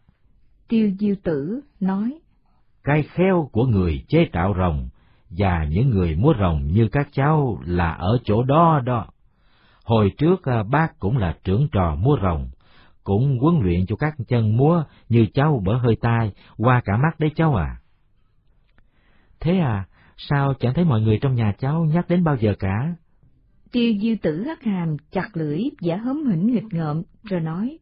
Tiêu 0.68 0.90
diêu 0.98 1.14
tử 1.24 1.61
nói. 1.81 2.18
Cái 2.85 3.03
khéo 3.03 3.48
của 3.53 3.66
người 3.66 4.05
chế 4.09 4.29
tạo 4.33 4.55
rồng 4.59 4.88
và 5.31 5.64
những 5.64 5.90
người 5.90 6.16
múa 6.16 6.35
rồng 6.40 6.66
như 6.66 6.88
các 6.92 7.09
cháu 7.12 7.59
là 7.64 7.92
ở 7.92 8.18
chỗ 8.24 8.42
đó 8.42 8.81
đó. 8.85 9.07
Hồi 9.85 10.12
trước 10.18 10.42
à, 10.42 10.62
bác 10.62 10.98
cũng 10.98 11.16
là 11.18 11.37
trưởng 11.44 11.68
trò 11.72 11.94
múa 11.94 12.16
rồng, 12.22 12.51
cũng 13.05 13.38
huấn 13.38 13.61
luyện 13.62 13.87
cho 13.87 13.96
các 13.96 14.14
chân 14.29 14.57
múa 14.57 14.85
như 15.09 15.27
cháu 15.35 15.62
bỡ 15.64 15.77
hơi 15.77 15.96
tai, 16.01 16.33
qua 16.57 16.83
cả 16.85 16.96
mắt 16.96 17.20
đấy 17.20 17.31
cháu 17.37 17.55
à. 17.55 17.77
Thế 19.40 19.59
à, 19.59 19.88
sao 20.18 20.54
chẳng 20.61 20.74
thấy 20.74 20.85
mọi 20.85 21.00
người 21.00 21.18
trong 21.22 21.35
nhà 21.35 21.52
cháu 21.59 21.85
nhắc 21.85 22.09
đến 22.09 22.24
bao 22.24 22.37
giờ 22.37 22.54
cả? 22.59 22.94
Tiêu 23.72 23.94
dư 24.02 24.14
tử 24.22 24.44
hất 24.44 24.62
hàm, 24.64 24.96
chặt 25.11 25.28
lưỡi, 25.35 25.62
giả 25.81 25.96
hớm 25.96 26.24
hỉnh 26.24 26.46
nghịch 26.46 26.72
ngợm, 26.72 27.02
rồi 27.22 27.40
nói. 27.40 27.78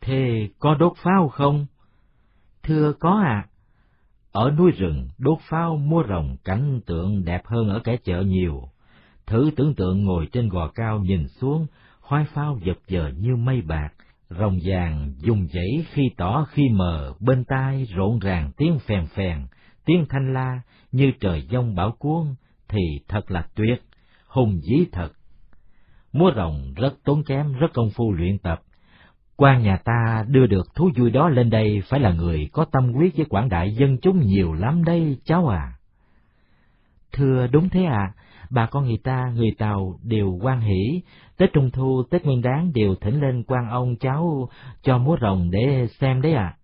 Thế 0.00 0.48
có 0.58 0.74
đốt 0.74 0.92
pháo 0.96 1.28
không? 1.28 1.66
Thưa 2.62 2.92
có 3.00 3.22
ạ. 3.24 3.46
À. 3.46 3.48
Ở 4.32 4.50
núi 4.50 4.70
rừng, 4.70 5.08
đốt 5.18 5.38
pháo 5.50 5.76
mua 5.76 6.02
rồng 6.08 6.36
cảnh 6.44 6.80
tượng 6.86 7.24
đẹp 7.24 7.42
hơn 7.46 7.68
ở 7.68 7.80
kẻ 7.84 7.96
chợ 8.04 8.20
nhiều. 8.20 8.62
Thử 9.26 9.50
tưởng 9.56 9.74
tượng 9.74 10.04
ngồi 10.04 10.28
trên 10.32 10.48
gò 10.48 10.68
cao 10.74 10.98
nhìn 10.98 11.28
xuống, 11.28 11.66
khoai 12.00 12.24
phao 12.34 12.58
dập 12.64 12.76
dờ 12.88 13.12
như 13.18 13.36
mây 13.36 13.62
bạc, 13.62 13.88
rồng 14.30 14.58
vàng 14.64 15.14
dùng 15.18 15.46
dãy 15.52 15.86
khi 15.90 16.02
tỏ 16.16 16.46
khi 16.50 16.62
mờ, 16.72 17.14
bên 17.20 17.44
tai 17.44 17.86
rộn 17.94 18.18
ràng 18.18 18.50
tiếng 18.56 18.78
phèn 18.78 19.06
phèn, 19.06 19.38
tiếng 19.86 20.06
thanh 20.08 20.32
la 20.32 20.60
như 20.92 21.12
trời 21.20 21.46
giông 21.50 21.74
bão 21.74 21.92
cuốn, 21.98 22.34
thì 22.68 22.80
thật 23.08 23.30
là 23.30 23.46
tuyệt, 23.54 23.82
hùng 24.28 24.60
dí 24.62 24.84
thật. 24.92 25.08
Múa 26.12 26.30
rồng 26.36 26.74
rất 26.76 26.94
tốn 27.04 27.22
kém, 27.24 27.52
rất 27.52 27.72
công 27.74 27.90
phu 27.96 28.12
luyện 28.12 28.38
tập. 28.38 28.62
quan 29.36 29.62
nhà 29.62 29.76
ta 29.84 30.24
đưa 30.28 30.46
được 30.46 30.74
thú 30.74 30.90
vui 30.96 31.10
đó 31.10 31.28
lên 31.28 31.50
đây 31.50 31.82
phải 31.88 32.00
là 32.00 32.12
người 32.12 32.48
có 32.52 32.64
tâm 32.64 32.92
quyết 32.92 33.16
với 33.16 33.26
quảng 33.28 33.48
đại 33.48 33.74
dân 33.74 33.98
chúng 34.02 34.20
nhiều 34.20 34.52
lắm 34.52 34.84
đây, 34.84 35.18
cháu 35.24 35.48
à. 35.48 35.72
Thưa 37.12 37.46
đúng 37.46 37.68
thế 37.68 37.84
à, 37.84 38.12
bà 38.50 38.66
con 38.66 38.84
người 38.84 38.98
ta, 39.04 39.32
người 39.34 39.50
Tàu 39.58 39.98
đều 40.02 40.38
quan 40.42 40.60
hỷ, 40.60 41.02
Tết 41.36 41.52
Trung 41.52 41.70
Thu, 41.70 42.02
Tết 42.10 42.24
Nguyên 42.24 42.42
Đán 42.42 42.72
đều 42.74 42.94
thỉnh 42.94 43.20
lên 43.20 43.42
quan 43.46 43.70
ông 43.70 43.96
cháu 43.96 44.48
cho 44.82 44.98
múa 44.98 45.16
rồng 45.20 45.50
để 45.50 45.86
xem 46.00 46.22
đấy 46.22 46.34
à. 46.34 46.55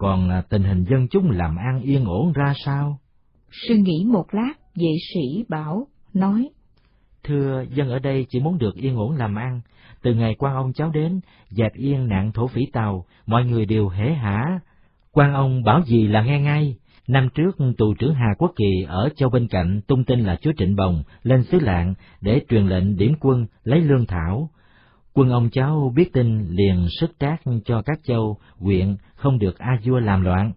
Còn 0.00 0.30
tình 0.48 0.62
hình 0.62 0.84
dân 0.90 1.08
chúng 1.08 1.30
làm 1.30 1.56
ăn 1.56 1.80
yên 1.80 2.04
ổn 2.04 2.32
ra 2.32 2.54
sao? 2.64 2.98
Suy 3.50 3.76
nghĩ 3.76 4.04
một 4.06 4.24
lát, 4.32 4.52
vệ 4.74 4.92
sĩ 5.14 5.44
bảo, 5.48 5.86
nói. 6.14 6.48
Thưa, 7.24 7.64
dân 7.74 7.88
ở 7.88 7.98
đây 7.98 8.26
chỉ 8.28 8.40
muốn 8.40 8.58
được 8.58 8.74
yên 8.74 8.96
ổn 8.96 9.16
làm 9.16 9.34
ăn. 9.34 9.60
Từ 10.02 10.14
ngày 10.14 10.34
quan 10.38 10.54
ông 10.54 10.72
cháu 10.72 10.90
đến, 10.90 11.20
dẹp 11.48 11.72
yên 11.74 12.08
nạn 12.08 12.32
thổ 12.32 12.46
phỉ 12.46 12.66
tàu, 12.72 13.04
mọi 13.26 13.44
người 13.44 13.66
đều 13.66 13.88
hễ 13.88 14.12
hả. 14.12 14.60
Quan 15.12 15.34
ông 15.34 15.64
bảo 15.64 15.82
gì 15.82 16.06
là 16.06 16.22
nghe 16.22 16.40
ngay. 16.40 16.76
Năm 17.08 17.28
trước, 17.34 17.56
tù 17.78 17.94
trưởng 17.94 18.14
Hà 18.14 18.34
Quốc 18.38 18.52
Kỳ 18.56 18.84
ở 18.88 19.08
châu 19.16 19.30
bên 19.30 19.48
cạnh 19.48 19.80
tung 19.86 20.04
tin 20.04 20.20
là 20.20 20.36
chúa 20.40 20.52
Trịnh 20.56 20.76
Bồng 20.76 21.02
lên 21.22 21.44
xứ 21.44 21.58
lạng 21.60 21.94
để 22.20 22.40
truyền 22.48 22.66
lệnh 22.66 22.96
điểm 22.96 23.14
quân 23.20 23.46
lấy 23.64 23.80
lương 23.80 24.06
thảo. 24.06 24.50
Quân 25.14 25.30
ông 25.30 25.50
cháu 25.52 25.92
biết 25.96 26.12
tin 26.12 26.46
liền 26.48 26.86
sức 27.00 27.10
trác 27.18 27.42
cho 27.64 27.82
các 27.82 28.00
châu, 28.04 28.38
huyện 28.58 28.96
không 29.14 29.38
được 29.38 29.58
A 29.58 29.78
vua 29.84 29.98
làm 29.98 30.22
loạn. 30.22 30.52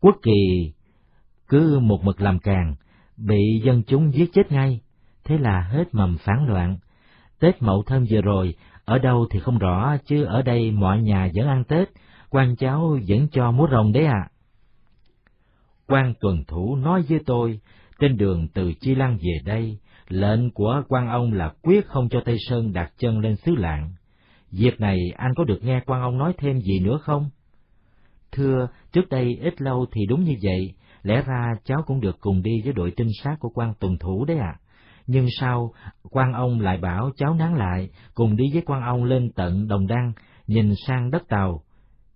Quốc 0.00 0.16
Kỳ 0.22 0.72
cứ 1.48 1.78
một 1.78 2.04
mực 2.04 2.20
làm 2.20 2.38
càng, 2.38 2.74
bị 3.16 3.62
dân 3.64 3.82
chúng 3.86 4.14
giết 4.14 4.30
chết 4.32 4.52
ngay, 4.52 4.80
thế 5.24 5.38
là 5.38 5.60
hết 5.60 5.84
mầm 5.92 6.16
phản 6.18 6.46
loạn. 6.48 6.78
Tết 7.40 7.62
Mậu 7.62 7.82
Thân 7.82 8.06
vừa 8.10 8.20
rồi, 8.20 8.54
ở 8.84 8.98
đâu 8.98 9.26
thì 9.30 9.40
không 9.40 9.58
rõ, 9.58 9.96
chứ 10.06 10.24
ở 10.24 10.42
đây 10.42 10.70
mọi 10.70 11.02
nhà 11.02 11.30
vẫn 11.34 11.48
ăn 11.48 11.64
Tết, 11.64 11.88
quan 12.30 12.56
cháu 12.56 12.98
vẫn 13.08 13.28
cho 13.32 13.50
múa 13.50 13.66
rồng 13.70 13.92
đấy 13.92 14.04
ạ. 14.04 14.28
À 14.28 14.30
quan 15.86 16.14
tuần 16.20 16.44
thủ 16.44 16.76
nói 16.76 17.02
với 17.08 17.20
tôi, 17.26 17.60
trên 17.98 18.16
đường 18.16 18.48
từ 18.54 18.72
Chi 18.80 18.94
Lăng 18.94 19.18
về 19.18 19.38
đây, 19.44 19.78
lệnh 20.08 20.50
của 20.50 20.82
quan 20.88 21.08
ông 21.08 21.32
là 21.32 21.52
quyết 21.62 21.86
không 21.86 22.08
cho 22.08 22.20
Tây 22.24 22.36
Sơn 22.48 22.72
đặt 22.72 22.92
chân 22.98 23.18
lên 23.18 23.36
xứ 23.36 23.54
lạng. 23.54 23.90
Việc 24.50 24.80
này 24.80 24.98
anh 25.16 25.34
có 25.36 25.44
được 25.44 25.64
nghe 25.64 25.80
quan 25.86 26.02
ông 26.02 26.18
nói 26.18 26.32
thêm 26.38 26.60
gì 26.60 26.80
nữa 26.80 26.98
không? 27.02 27.30
Thưa, 28.32 28.68
trước 28.92 29.08
đây 29.08 29.38
ít 29.40 29.62
lâu 29.62 29.86
thì 29.92 30.06
đúng 30.08 30.24
như 30.24 30.34
vậy, 30.42 30.74
lẽ 31.02 31.22
ra 31.26 31.54
cháu 31.64 31.82
cũng 31.86 32.00
được 32.00 32.16
cùng 32.20 32.42
đi 32.42 32.60
với 32.64 32.72
đội 32.72 32.92
trinh 32.96 33.08
sát 33.22 33.36
của 33.40 33.48
quan 33.48 33.72
tuần 33.80 33.98
thủ 33.98 34.24
đấy 34.24 34.38
ạ. 34.38 34.56
À. 34.56 34.60
Nhưng 35.06 35.26
sau 35.40 35.72
quan 36.10 36.32
ông 36.32 36.60
lại 36.60 36.78
bảo 36.78 37.10
cháu 37.16 37.34
nán 37.34 37.54
lại, 37.54 37.88
cùng 38.14 38.36
đi 38.36 38.44
với 38.52 38.62
quan 38.66 38.82
ông 38.82 39.04
lên 39.04 39.32
tận 39.32 39.68
Đồng 39.68 39.86
Đăng, 39.86 40.12
nhìn 40.46 40.74
sang 40.86 41.10
đất 41.10 41.28
tàu, 41.28 41.62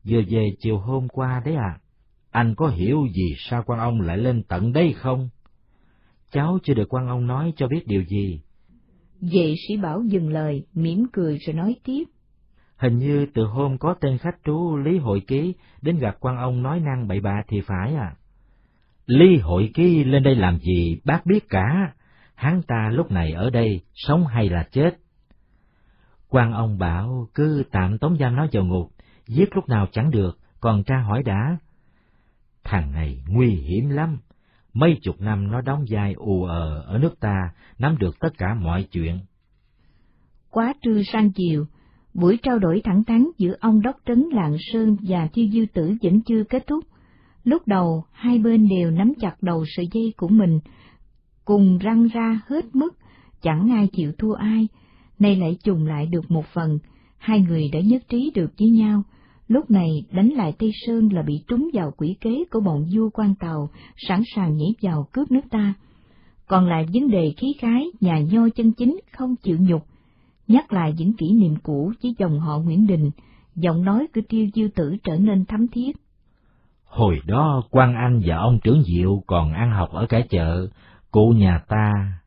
vừa 0.04 0.20
về 0.28 0.50
chiều 0.58 0.78
hôm 0.78 1.08
qua 1.08 1.42
đấy 1.44 1.54
ạ. 1.54 1.72
À. 1.74 1.80
Anh 2.30 2.54
có 2.54 2.68
hiểu 2.68 3.06
gì 3.14 3.34
sao 3.38 3.62
quan 3.66 3.80
ông 3.80 4.00
lại 4.00 4.18
lên 4.18 4.42
tận 4.42 4.72
đây 4.72 4.92
không? 4.92 5.28
Cháu 6.32 6.58
chưa 6.62 6.74
được 6.74 6.88
quan 6.88 7.08
ông 7.08 7.26
nói 7.26 7.52
cho 7.56 7.68
biết 7.68 7.86
điều 7.86 8.02
gì. 8.04 8.40
Vệ 9.20 9.54
sĩ 9.68 9.76
bảo 9.76 10.02
dừng 10.02 10.28
lời, 10.28 10.66
mỉm 10.74 11.06
cười 11.12 11.38
rồi 11.38 11.54
nói 11.54 11.76
tiếp. 11.84 12.04
Hình 12.76 12.98
như 12.98 13.26
từ 13.34 13.44
hôm 13.44 13.78
có 13.78 13.94
tên 14.00 14.18
khách 14.18 14.36
trú 14.44 14.76
Lý 14.76 14.98
Hội 14.98 15.22
Ký 15.26 15.54
đến 15.82 15.98
gặp 15.98 16.16
quan 16.20 16.36
ông 16.36 16.62
nói 16.62 16.80
năng 16.80 17.08
bậy 17.08 17.20
bạ 17.20 17.42
thì 17.48 17.60
phải 17.60 17.94
à. 17.94 18.14
Lý 19.06 19.38
Hội 19.38 19.70
Ký 19.74 20.04
lên 20.04 20.22
đây 20.22 20.34
làm 20.34 20.58
gì 20.58 21.00
bác 21.04 21.26
biết 21.26 21.48
cả, 21.48 21.92
hắn 22.34 22.62
ta 22.62 22.90
lúc 22.92 23.10
này 23.10 23.32
ở 23.32 23.50
đây 23.50 23.80
sống 23.94 24.26
hay 24.26 24.48
là 24.48 24.68
chết. 24.72 24.98
quan 26.28 26.52
ông 26.52 26.78
bảo 26.78 27.28
cứ 27.34 27.62
tạm 27.70 27.98
tống 27.98 28.16
giam 28.18 28.36
nó 28.36 28.46
vào 28.52 28.64
ngục, 28.64 28.90
giết 29.26 29.56
lúc 29.56 29.68
nào 29.68 29.86
chẳng 29.92 30.10
được, 30.10 30.38
còn 30.60 30.84
tra 30.84 30.98
hỏi 30.98 31.22
đã, 31.22 31.58
Thằng 32.64 32.92
này 32.92 33.22
nguy 33.28 33.50
hiểm 33.50 33.90
lắm. 33.90 34.18
Mấy 34.80 34.98
chục 35.02 35.20
năm 35.20 35.50
nó 35.50 35.60
đóng 35.60 35.84
vai 35.90 36.12
ù 36.12 36.44
ờ 36.44 36.80
ở 36.86 36.98
nước 36.98 37.20
ta, 37.20 37.52
nắm 37.78 37.96
được 37.98 38.20
tất 38.20 38.38
cả 38.38 38.54
mọi 38.54 38.82
chuyện. 38.82 39.18
Quá 40.50 40.74
trưa 40.82 41.02
sang 41.12 41.32
chiều, 41.32 41.66
buổi 42.14 42.38
trao 42.42 42.58
đổi 42.58 42.80
thẳng 42.84 43.04
thắn 43.04 43.26
giữa 43.38 43.54
ông 43.60 43.82
đốc 43.82 43.96
trấn 44.06 44.24
Lạng 44.32 44.56
Sơn 44.60 44.96
và 45.08 45.28
Thiêu 45.32 45.46
Dư 45.52 45.64
Tử 45.74 45.94
vẫn 46.02 46.20
chưa 46.22 46.44
kết 46.44 46.66
thúc. 46.66 46.84
Lúc 47.44 47.62
đầu, 47.66 48.04
hai 48.12 48.38
bên 48.38 48.68
đều 48.68 48.90
nắm 48.90 49.12
chặt 49.20 49.42
đầu 49.42 49.64
sợi 49.66 49.88
dây 49.92 50.14
của 50.16 50.28
mình, 50.28 50.60
cùng 51.44 51.78
răng 51.78 52.08
ra 52.08 52.40
hết 52.46 52.64
mức, 52.74 52.94
chẳng 53.42 53.72
ai 53.72 53.88
chịu 53.92 54.12
thua 54.18 54.32
ai, 54.32 54.68
nay 55.18 55.36
lại 55.36 55.56
trùng 55.64 55.86
lại 55.86 56.06
được 56.06 56.30
một 56.30 56.46
phần, 56.46 56.78
hai 57.18 57.40
người 57.40 57.68
đã 57.72 57.80
nhất 57.80 58.02
trí 58.08 58.32
được 58.34 58.52
với 58.58 58.68
nhau, 58.68 59.02
Lúc 59.48 59.70
này 59.70 60.04
đánh 60.12 60.28
lại 60.28 60.52
Tây 60.58 60.72
Sơn 60.86 61.08
là 61.12 61.22
bị 61.22 61.44
trúng 61.48 61.68
vào 61.72 61.92
quỷ 61.96 62.16
kế 62.20 62.44
của 62.50 62.60
bọn 62.60 62.86
vua 62.94 63.10
quan 63.10 63.34
tàu, 63.34 63.70
sẵn 63.96 64.22
sàng 64.34 64.56
nhảy 64.56 64.74
vào 64.82 65.08
cướp 65.12 65.30
nước 65.30 65.40
ta. 65.50 65.74
Còn 66.46 66.66
lại 66.66 66.86
vấn 66.94 67.10
đề 67.10 67.34
khí 67.36 67.54
khái, 67.58 67.84
nhà 68.00 68.18
nho 68.18 68.48
chân 68.56 68.72
chính 68.72 69.00
không 69.12 69.36
chịu 69.36 69.58
nhục, 69.60 69.82
nhắc 70.48 70.72
lại 70.72 70.94
những 70.98 71.12
kỷ 71.12 71.32
niệm 71.32 71.54
cũ 71.62 71.92
với 72.02 72.14
dòng 72.18 72.40
họ 72.40 72.58
Nguyễn 72.58 72.86
Đình, 72.86 73.10
giọng 73.54 73.84
nói 73.84 74.06
của 74.14 74.20
tiêu 74.28 74.46
diêu 74.54 74.68
tử 74.74 74.96
trở 75.02 75.16
nên 75.16 75.44
thấm 75.44 75.68
thiết. 75.68 75.96
Hồi 76.84 77.20
đó 77.26 77.62
quan 77.70 77.94
Anh 77.94 78.22
và 78.26 78.36
ông 78.36 78.58
trưởng 78.64 78.82
Diệu 78.82 79.22
còn 79.26 79.52
ăn 79.52 79.70
học 79.70 79.90
ở 79.92 80.06
cả 80.08 80.20
chợ, 80.30 80.68
cụ 81.10 81.30
nhà 81.30 81.62
ta. 81.68 82.18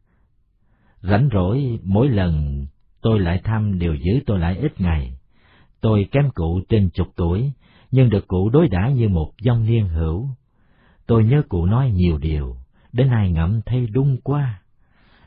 Rảnh 1.01 1.29
rỗi 1.33 1.79
mỗi 1.83 2.09
lần 2.09 2.65
tôi 3.01 3.19
lại 3.19 3.41
thăm 3.43 3.79
đều 3.79 3.95
giữ 3.95 4.19
tôi 4.25 4.39
lại 4.39 4.57
ít 4.57 4.81
ngày. 4.81 5.13
Tôi 5.81 6.07
kém 6.11 6.29
cụ 6.33 6.61
trên 6.69 6.89
chục 6.89 7.07
tuổi, 7.15 7.51
nhưng 7.91 8.09
được 8.09 8.27
cụ 8.27 8.49
đối 8.49 8.67
đãi 8.67 8.93
như 8.93 9.09
một 9.09 9.31
dòng 9.41 9.65
niên 9.65 9.87
hữu. 9.87 10.29
Tôi 11.07 11.23
nhớ 11.23 11.41
cụ 11.49 11.65
nói 11.65 11.91
nhiều 11.91 12.17
điều, 12.17 12.55
đến 12.93 13.07
nay 13.07 13.31
ngẫm 13.31 13.61
thấy 13.65 13.87
đúng 13.87 14.17
quá. 14.23 14.61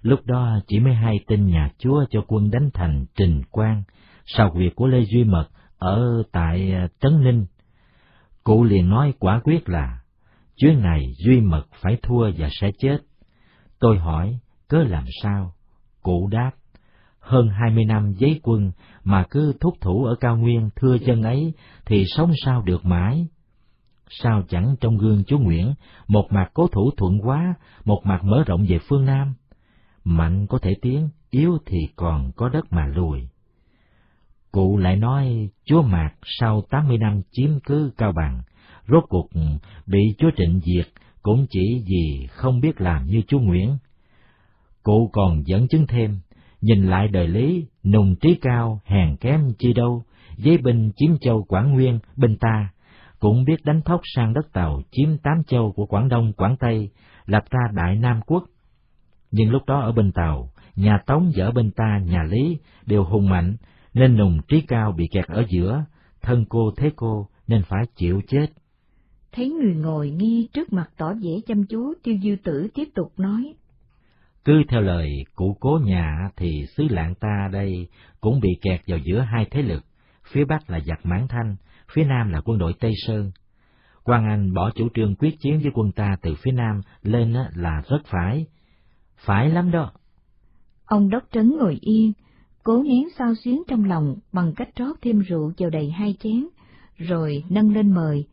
Lúc 0.02 0.20
đó 0.24 0.58
chỉ 0.66 0.80
mới 0.80 0.94
hai 0.94 1.20
tin 1.26 1.46
nhà 1.46 1.70
chúa 1.78 2.04
cho 2.10 2.24
quân 2.26 2.50
đánh 2.50 2.70
thành 2.74 3.06
Trình 3.14 3.42
Quang, 3.50 3.82
sau 4.26 4.50
việc 4.50 4.74
của 4.74 4.86
Lê 4.86 5.04
Duy 5.04 5.24
Mật 5.24 5.48
ở 5.78 6.22
tại 6.32 6.72
à, 6.72 6.88
Trấn 7.00 7.24
Ninh. 7.24 7.46
Cụ 8.44 8.64
liền 8.64 8.88
nói 8.88 9.14
quả 9.18 9.40
quyết 9.44 9.68
là, 9.68 9.98
chuyến 10.56 10.80
này 10.80 11.12
Duy 11.16 11.40
Mật 11.40 11.66
phải 11.80 11.96
thua 12.02 12.30
và 12.38 12.48
sẽ 12.60 12.70
chết. 12.78 12.98
Tôi 13.78 13.98
hỏi, 13.98 14.38
cớ 14.68 14.78
làm 14.78 15.04
sao? 15.22 15.54
Cụ 16.02 16.28
đáp, 16.32 16.50
hơn 17.24 17.48
hai 17.48 17.70
mươi 17.70 17.84
năm 17.84 18.12
giấy 18.12 18.40
quân 18.42 18.72
mà 19.04 19.24
cứ 19.30 19.52
thúc 19.60 19.74
thủ 19.80 20.04
ở 20.04 20.14
cao 20.20 20.36
nguyên 20.36 20.70
thưa 20.76 20.94
dân 20.94 21.22
ấy 21.22 21.52
thì 21.86 22.04
sống 22.16 22.32
sao 22.44 22.62
được 22.62 22.84
mãi. 22.84 23.26
Sao 24.08 24.42
chẳng 24.48 24.74
trong 24.80 24.98
gương 24.98 25.24
chú 25.26 25.38
Nguyễn, 25.38 25.74
một 26.08 26.26
mặt 26.30 26.50
cố 26.54 26.68
thủ 26.68 26.90
thuận 26.96 27.18
quá, 27.22 27.54
một 27.84 28.00
mặt 28.04 28.24
mở 28.24 28.44
rộng 28.46 28.66
về 28.68 28.78
phương 28.88 29.04
Nam. 29.04 29.34
Mạnh 30.04 30.46
có 30.46 30.58
thể 30.58 30.74
tiến, 30.82 31.08
yếu 31.30 31.58
thì 31.66 31.78
còn 31.96 32.32
có 32.36 32.48
đất 32.48 32.72
mà 32.72 32.86
lùi. 32.86 33.28
Cụ 34.52 34.76
lại 34.76 34.96
nói 34.96 35.48
chúa 35.64 35.82
Mạc 35.82 36.10
sau 36.22 36.62
tám 36.70 36.88
mươi 36.88 36.98
năm 36.98 37.22
chiếm 37.30 37.50
cứ 37.66 37.92
Cao 37.96 38.12
Bằng, 38.12 38.42
rốt 38.88 39.04
cuộc 39.08 39.28
bị 39.86 40.14
chúa 40.18 40.30
Trịnh 40.36 40.60
diệt 40.60 40.88
cũng 41.22 41.46
chỉ 41.50 41.84
vì 41.86 42.26
không 42.26 42.60
biết 42.60 42.80
làm 42.80 43.06
như 43.06 43.22
chú 43.28 43.38
Nguyễn. 43.38 43.76
Cụ 44.82 45.10
còn 45.12 45.42
dẫn 45.46 45.68
chứng 45.68 45.86
thêm, 45.86 46.20
nhìn 46.64 46.86
lại 46.86 47.08
đời 47.08 47.28
lý, 47.28 47.66
nùng 47.84 48.14
trí 48.20 48.34
cao, 48.34 48.80
hèn 48.84 49.16
kém 49.16 49.52
chi 49.58 49.72
đâu, 49.72 50.02
giấy 50.36 50.58
binh 50.58 50.90
chiếm 50.96 51.18
châu 51.20 51.44
Quảng 51.44 51.72
Nguyên, 51.72 51.98
binh 52.16 52.36
ta, 52.40 52.68
cũng 53.18 53.44
biết 53.44 53.64
đánh 53.64 53.80
thóc 53.84 54.00
sang 54.14 54.34
đất 54.34 54.52
Tàu 54.52 54.82
chiếm 54.90 55.18
tám 55.18 55.42
châu 55.46 55.72
của 55.72 55.86
Quảng 55.86 56.08
Đông, 56.08 56.32
Quảng 56.32 56.56
Tây, 56.60 56.90
lập 57.26 57.44
ra 57.50 57.60
Đại 57.72 57.96
Nam 57.96 58.20
Quốc. 58.26 58.44
Nhưng 59.30 59.50
lúc 59.50 59.62
đó 59.66 59.80
ở 59.80 59.92
bên 59.92 60.12
Tàu, 60.12 60.50
nhà 60.76 60.98
Tống 61.06 61.32
và 61.36 61.44
ở 61.44 61.50
bên 61.50 61.70
ta, 61.70 62.00
nhà 62.06 62.22
Lý, 62.22 62.58
đều 62.86 63.04
hùng 63.04 63.28
mạnh, 63.28 63.56
nên 63.94 64.16
nùng 64.16 64.40
trí 64.48 64.60
cao 64.60 64.92
bị 64.92 65.04
kẹt 65.12 65.26
ở 65.26 65.44
giữa, 65.48 65.84
thân 66.22 66.44
cô 66.48 66.72
thế 66.76 66.90
cô 66.96 67.28
nên 67.46 67.62
phải 67.62 67.84
chịu 67.96 68.20
chết. 68.28 68.46
Thấy 69.32 69.50
người 69.50 69.74
ngồi 69.74 70.10
nghi 70.10 70.48
trước 70.52 70.72
mặt 70.72 70.90
tỏ 70.96 71.12
vẻ 71.14 71.30
chăm 71.46 71.66
chú, 71.66 71.92
tiêu 72.02 72.16
dư 72.22 72.36
tử 72.44 72.68
tiếp 72.74 72.88
tục 72.94 73.12
nói. 73.16 73.54
Cứ 74.44 74.62
theo 74.68 74.80
lời 74.80 75.24
cụ 75.34 75.56
cố 75.60 75.78
nhà 75.84 76.30
thì 76.36 76.66
xứ 76.76 76.86
lạng 76.90 77.14
ta 77.14 77.48
đây 77.52 77.88
cũng 78.20 78.40
bị 78.40 78.48
kẹt 78.62 78.80
vào 78.86 78.98
giữa 78.98 79.20
hai 79.20 79.46
thế 79.50 79.62
lực, 79.62 79.84
phía 80.32 80.44
Bắc 80.44 80.70
là 80.70 80.80
giặc 80.80 81.06
Mãn 81.06 81.26
Thanh, 81.28 81.56
phía 81.94 82.04
Nam 82.04 82.30
là 82.30 82.40
quân 82.40 82.58
đội 82.58 82.74
Tây 82.80 82.92
Sơn. 83.06 83.30
Quang 84.02 84.24
Anh 84.24 84.54
bỏ 84.54 84.70
chủ 84.70 84.88
trương 84.94 85.14
quyết 85.16 85.40
chiến 85.40 85.60
với 85.62 85.70
quân 85.74 85.92
ta 85.92 86.16
từ 86.22 86.34
phía 86.42 86.52
Nam 86.52 86.80
lên 87.02 87.34
là 87.54 87.82
rất 87.88 87.98
phải. 88.04 88.46
Phải 89.16 89.50
lắm 89.50 89.70
đó. 89.70 89.92
Ông 90.86 91.10
Đốc 91.10 91.22
Trấn 91.32 91.56
ngồi 91.58 91.78
yên, 91.80 92.12
cố 92.62 92.82
nén 92.82 93.08
sao 93.18 93.34
xuyến 93.34 93.62
trong 93.68 93.84
lòng 93.84 94.16
bằng 94.32 94.52
cách 94.56 94.68
rót 94.76 94.96
thêm 95.02 95.18
rượu 95.18 95.52
vào 95.58 95.70
đầy 95.70 95.90
hai 95.90 96.14
chén, 96.20 96.46
rồi 96.96 97.44
nâng 97.48 97.74
lên 97.74 97.92
mời. 97.92 98.26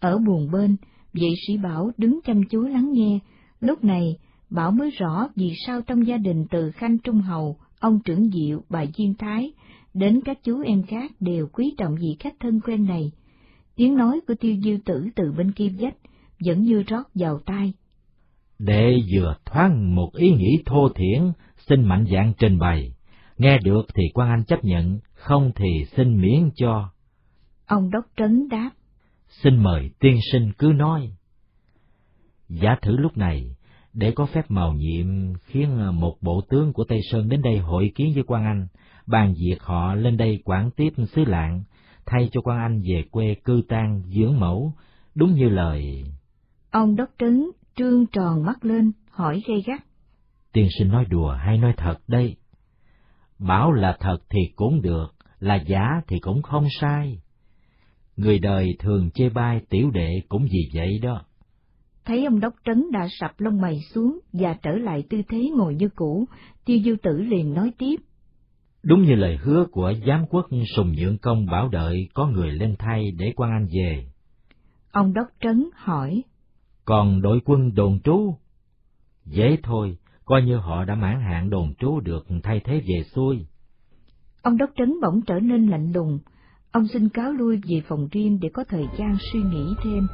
Ở 0.00 0.18
buồn 0.18 0.50
bên, 0.50 0.76
vị 1.12 1.28
sĩ 1.46 1.56
Bảo 1.56 1.90
đứng 1.96 2.20
chăm 2.24 2.42
chú 2.50 2.62
lắng 2.62 2.92
nghe, 2.92 3.18
lúc 3.60 3.84
này 3.84 4.16
Bảo 4.54 4.70
mới 4.70 4.90
rõ 4.90 5.28
vì 5.36 5.54
sao 5.66 5.82
trong 5.82 6.06
gia 6.06 6.16
đình 6.16 6.46
từ 6.50 6.70
Khanh 6.70 6.98
Trung 6.98 7.20
Hầu, 7.20 7.56
ông 7.80 8.00
trưởng 8.04 8.30
Diệu, 8.30 8.62
bà 8.68 8.84
Diên 8.96 9.14
Thái, 9.14 9.52
đến 9.94 10.20
các 10.24 10.38
chú 10.42 10.62
em 10.62 10.82
khác 10.82 11.10
đều 11.20 11.48
quý 11.52 11.74
trọng 11.78 11.94
vị 11.94 12.16
khách 12.18 12.34
thân 12.40 12.60
quen 12.60 12.84
này. 12.84 13.12
Tiếng 13.76 13.96
nói 13.96 14.20
của 14.28 14.34
tiêu 14.40 14.56
diêu 14.64 14.78
tử 14.84 15.08
từ 15.16 15.32
bên 15.36 15.52
kim 15.52 15.76
dách, 15.78 15.94
vẫn 16.46 16.62
như 16.62 16.82
rót 16.86 17.02
vào 17.14 17.40
tai. 17.46 17.72
Đệ 18.58 18.96
vừa 19.14 19.36
thoáng 19.44 19.94
một 19.94 20.10
ý 20.14 20.30
nghĩ 20.30 20.62
thô 20.66 20.88
thiển, 20.88 21.32
xin 21.68 21.84
mạnh 21.84 22.06
dạng 22.12 22.32
trình 22.38 22.58
bày. 22.58 22.94
Nghe 23.38 23.58
được 23.58 23.82
thì 23.94 24.02
quan 24.14 24.28
anh 24.28 24.44
chấp 24.44 24.64
nhận, 24.64 24.98
không 25.12 25.52
thì 25.54 25.84
xin 25.96 26.20
miễn 26.20 26.50
cho. 26.54 26.90
Ông 27.66 27.90
đốc 27.90 28.04
trấn 28.16 28.48
đáp. 28.48 28.70
Xin 29.28 29.62
mời 29.62 29.90
tiên 30.00 30.18
sinh 30.32 30.52
cứ 30.58 30.66
nói. 30.66 31.10
Giả 32.48 32.76
thử 32.82 32.96
lúc 32.96 33.16
này, 33.16 33.56
để 33.94 34.10
có 34.10 34.26
phép 34.26 34.50
màu 34.50 34.72
nhiệm 34.72 35.34
khiến 35.34 35.78
ờ, 35.78 35.92
một 35.92 36.16
bộ 36.20 36.40
tướng 36.50 36.72
của 36.72 36.84
Tây 36.84 37.00
Sơn 37.10 37.28
đến 37.28 37.42
đây 37.42 37.58
hội 37.58 37.92
kiến 37.94 38.12
với 38.14 38.24
quan 38.26 38.44
Anh, 38.44 38.66
bàn 39.06 39.34
việc 39.38 39.62
họ 39.62 39.94
lên 39.94 40.16
đây 40.16 40.42
quản 40.44 40.70
tiếp 40.70 40.92
xứ 40.96 41.24
lạng, 41.24 41.62
thay 42.06 42.28
cho 42.32 42.40
quan 42.40 42.58
Anh 42.58 42.82
về 42.82 43.04
quê 43.10 43.34
cư 43.44 43.62
tang 43.68 44.02
dưỡng 44.06 44.40
mẫu, 44.40 44.72
đúng 45.14 45.34
như 45.34 45.48
lời. 45.48 46.04
Ông 46.70 46.96
đốc 46.96 47.08
trấn 47.18 47.50
trương 47.76 48.06
tròn 48.06 48.44
mắt 48.44 48.64
lên, 48.64 48.92
hỏi 49.10 49.42
gay 49.46 49.62
gắt. 49.66 49.84
Tiên 50.52 50.68
sinh 50.78 50.88
nói 50.88 51.04
đùa 51.04 51.32
hay 51.32 51.58
nói 51.58 51.74
thật 51.76 51.96
đây? 52.08 52.36
Bảo 53.38 53.72
là 53.72 53.96
thật 54.00 54.18
thì 54.30 54.40
cũng 54.56 54.82
được, 54.82 55.14
là 55.40 55.54
giả 55.54 55.88
thì 56.06 56.18
cũng 56.18 56.42
không 56.42 56.66
sai. 56.80 57.18
Người 58.16 58.38
đời 58.38 58.76
thường 58.78 59.10
chê 59.10 59.28
bai 59.28 59.60
tiểu 59.70 59.90
đệ 59.90 60.22
cũng 60.28 60.46
vì 60.50 60.70
vậy 60.74 60.98
đó. 61.02 61.24
Thấy 62.04 62.24
ông 62.24 62.40
đốc 62.40 62.54
trấn 62.64 62.90
đã 62.92 63.06
sập 63.10 63.40
lông 63.40 63.60
mày 63.60 63.80
xuống 63.94 64.18
và 64.32 64.54
trở 64.62 64.70
lại 64.70 65.04
tư 65.10 65.22
thế 65.28 65.50
ngồi 65.56 65.74
như 65.74 65.88
cũ, 65.88 66.24
tiêu 66.64 66.78
dư 66.84 66.96
tử 67.02 67.18
liền 67.18 67.54
nói 67.54 67.72
tiếp. 67.78 67.96
Đúng 68.82 69.02
như 69.02 69.14
lời 69.14 69.36
hứa 69.36 69.66
của 69.72 69.92
giám 70.06 70.26
quốc 70.30 70.46
sùng 70.76 70.92
nhượng 70.92 71.18
công 71.18 71.46
bảo 71.46 71.68
đợi 71.68 72.08
có 72.14 72.26
người 72.26 72.52
lên 72.52 72.74
thay 72.78 73.10
để 73.18 73.32
quan 73.36 73.50
anh 73.50 73.66
về. 73.72 74.06
Ông 74.92 75.12
đốc 75.12 75.26
trấn 75.40 75.68
hỏi. 75.74 76.22
Còn 76.84 77.22
đội 77.22 77.40
quân 77.44 77.74
đồn 77.74 78.00
trú? 78.04 78.34
Dễ 79.24 79.56
thôi, 79.62 79.98
coi 80.24 80.42
như 80.42 80.56
họ 80.56 80.84
đã 80.84 80.94
mãn 80.94 81.20
hạn 81.20 81.50
đồn 81.50 81.74
trú 81.78 82.00
được 82.00 82.26
thay 82.42 82.60
thế 82.64 82.80
về 82.80 83.02
xuôi. 83.14 83.46
Ông 84.42 84.56
đốc 84.56 84.70
trấn 84.76 85.00
bỗng 85.02 85.20
trở 85.26 85.40
nên 85.40 85.66
lạnh 85.66 85.92
lùng, 85.92 86.18
ông 86.70 86.88
xin 86.88 87.08
cáo 87.08 87.32
lui 87.32 87.60
về 87.68 87.82
phòng 87.88 88.08
riêng 88.12 88.38
để 88.42 88.48
có 88.54 88.64
thời 88.68 88.86
gian 88.98 89.16
suy 89.32 89.40
nghĩ 89.42 89.74
thêm. 89.84 90.06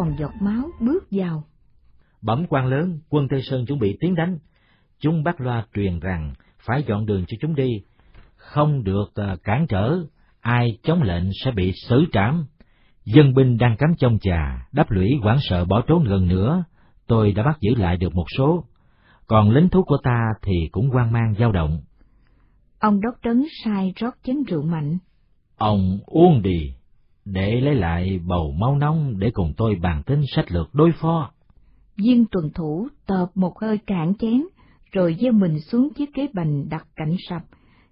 Còn 0.00 0.16
giọt 0.18 0.32
máu 0.40 0.70
bước 0.80 1.04
vào. 1.10 1.44
Bẩm 2.22 2.46
quan 2.48 2.66
lớn, 2.66 2.98
quân 3.08 3.28
Tây 3.30 3.42
Sơn 3.42 3.66
chuẩn 3.66 3.78
bị 3.78 3.96
tiến 4.00 4.14
đánh. 4.14 4.38
Chúng 4.98 5.24
bắt 5.24 5.40
loa 5.40 5.66
truyền 5.74 6.00
rằng 6.00 6.34
phải 6.66 6.84
dọn 6.88 7.06
đường 7.06 7.24
cho 7.28 7.36
chúng 7.40 7.54
đi, 7.54 7.68
không 8.36 8.84
được 8.84 9.04
uh, 9.32 9.42
cản 9.44 9.66
trở, 9.68 9.98
ai 10.40 10.78
chống 10.82 11.02
lệnh 11.02 11.24
sẽ 11.44 11.50
bị 11.50 11.72
xử 11.88 12.04
trảm. 12.12 12.46
Dân 13.04 13.34
binh 13.34 13.58
đang 13.58 13.76
cắm 13.76 13.90
trong 13.98 14.18
trà, 14.20 14.66
đắp 14.72 14.90
lũy 14.90 15.10
hoảng 15.22 15.38
sợ 15.40 15.64
bỏ 15.64 15.82
trốn 15.86 16.04
gần 16.04 16.28
nữa, 16.28 16.64
tôi 17.06 17.32
đã 17.32 17.42
bắt 17.42 17.58
giữ 17.60 17.74
lại 17.74 17.96
được 17.96 18.14
một 18.14 18.26
số, 18.36 18.64
còn 19.26 19.50
lính 19.50 19.68
thú 19.68 19.82
của 19.82 19.98
ta 20.02 20.20
thì 20.42 20.68
cũng 20.72 20.90
hoang 20.90 21.12
mang 21.12 21.34
dao 21.38 21.52
động. 21.52 21.80
Ông 22.78 23.00
đốc 23.00 23.14
trấn 23.22 23.44
sai 23.64 23.92
rót 23.96 24.14
chén 24.22 24.36
rượu 24.48 24.62
mạnh. 24.62 24.98
Ông 25.56 25.98
uống 26.06 26.42
đi, 26.42 26.74
để 27.32 27.60
lấy 27.60 27.74
lại 27.74 28.20
bầu 28.26 28.52
máu 28.60 28.78
nóng 28.78 29.18
để 29.18 29.30
cùng 29.30 29.52
tôi 29.56 29.74
bàn 29.74 30.02
tính 30.06 30.22
sách 30.34 30.52
lược 30.52 30.74
đối 30.74 30.92
phó. 31.00 31.30
Viên 31.96 32.24
tuần 32.30 32.50
thủ 32.54 32.88
tợp 33.06 33.26
một 33.34 33.58
hơi 33.58 33.78
cạn 33.78 34.14
chén, 34.18 34.44
rồi 34.92 35.16
gieo 35.20 35.32
mình 35.32 35.60
xuống 35.60 35.88
chiếc 35.94 36.14
ghế 36.14 36.28
bành 36.34 36.68
đặt 36.68 36.86
cạnh 36.96 37.16
sập, 37.28 37.42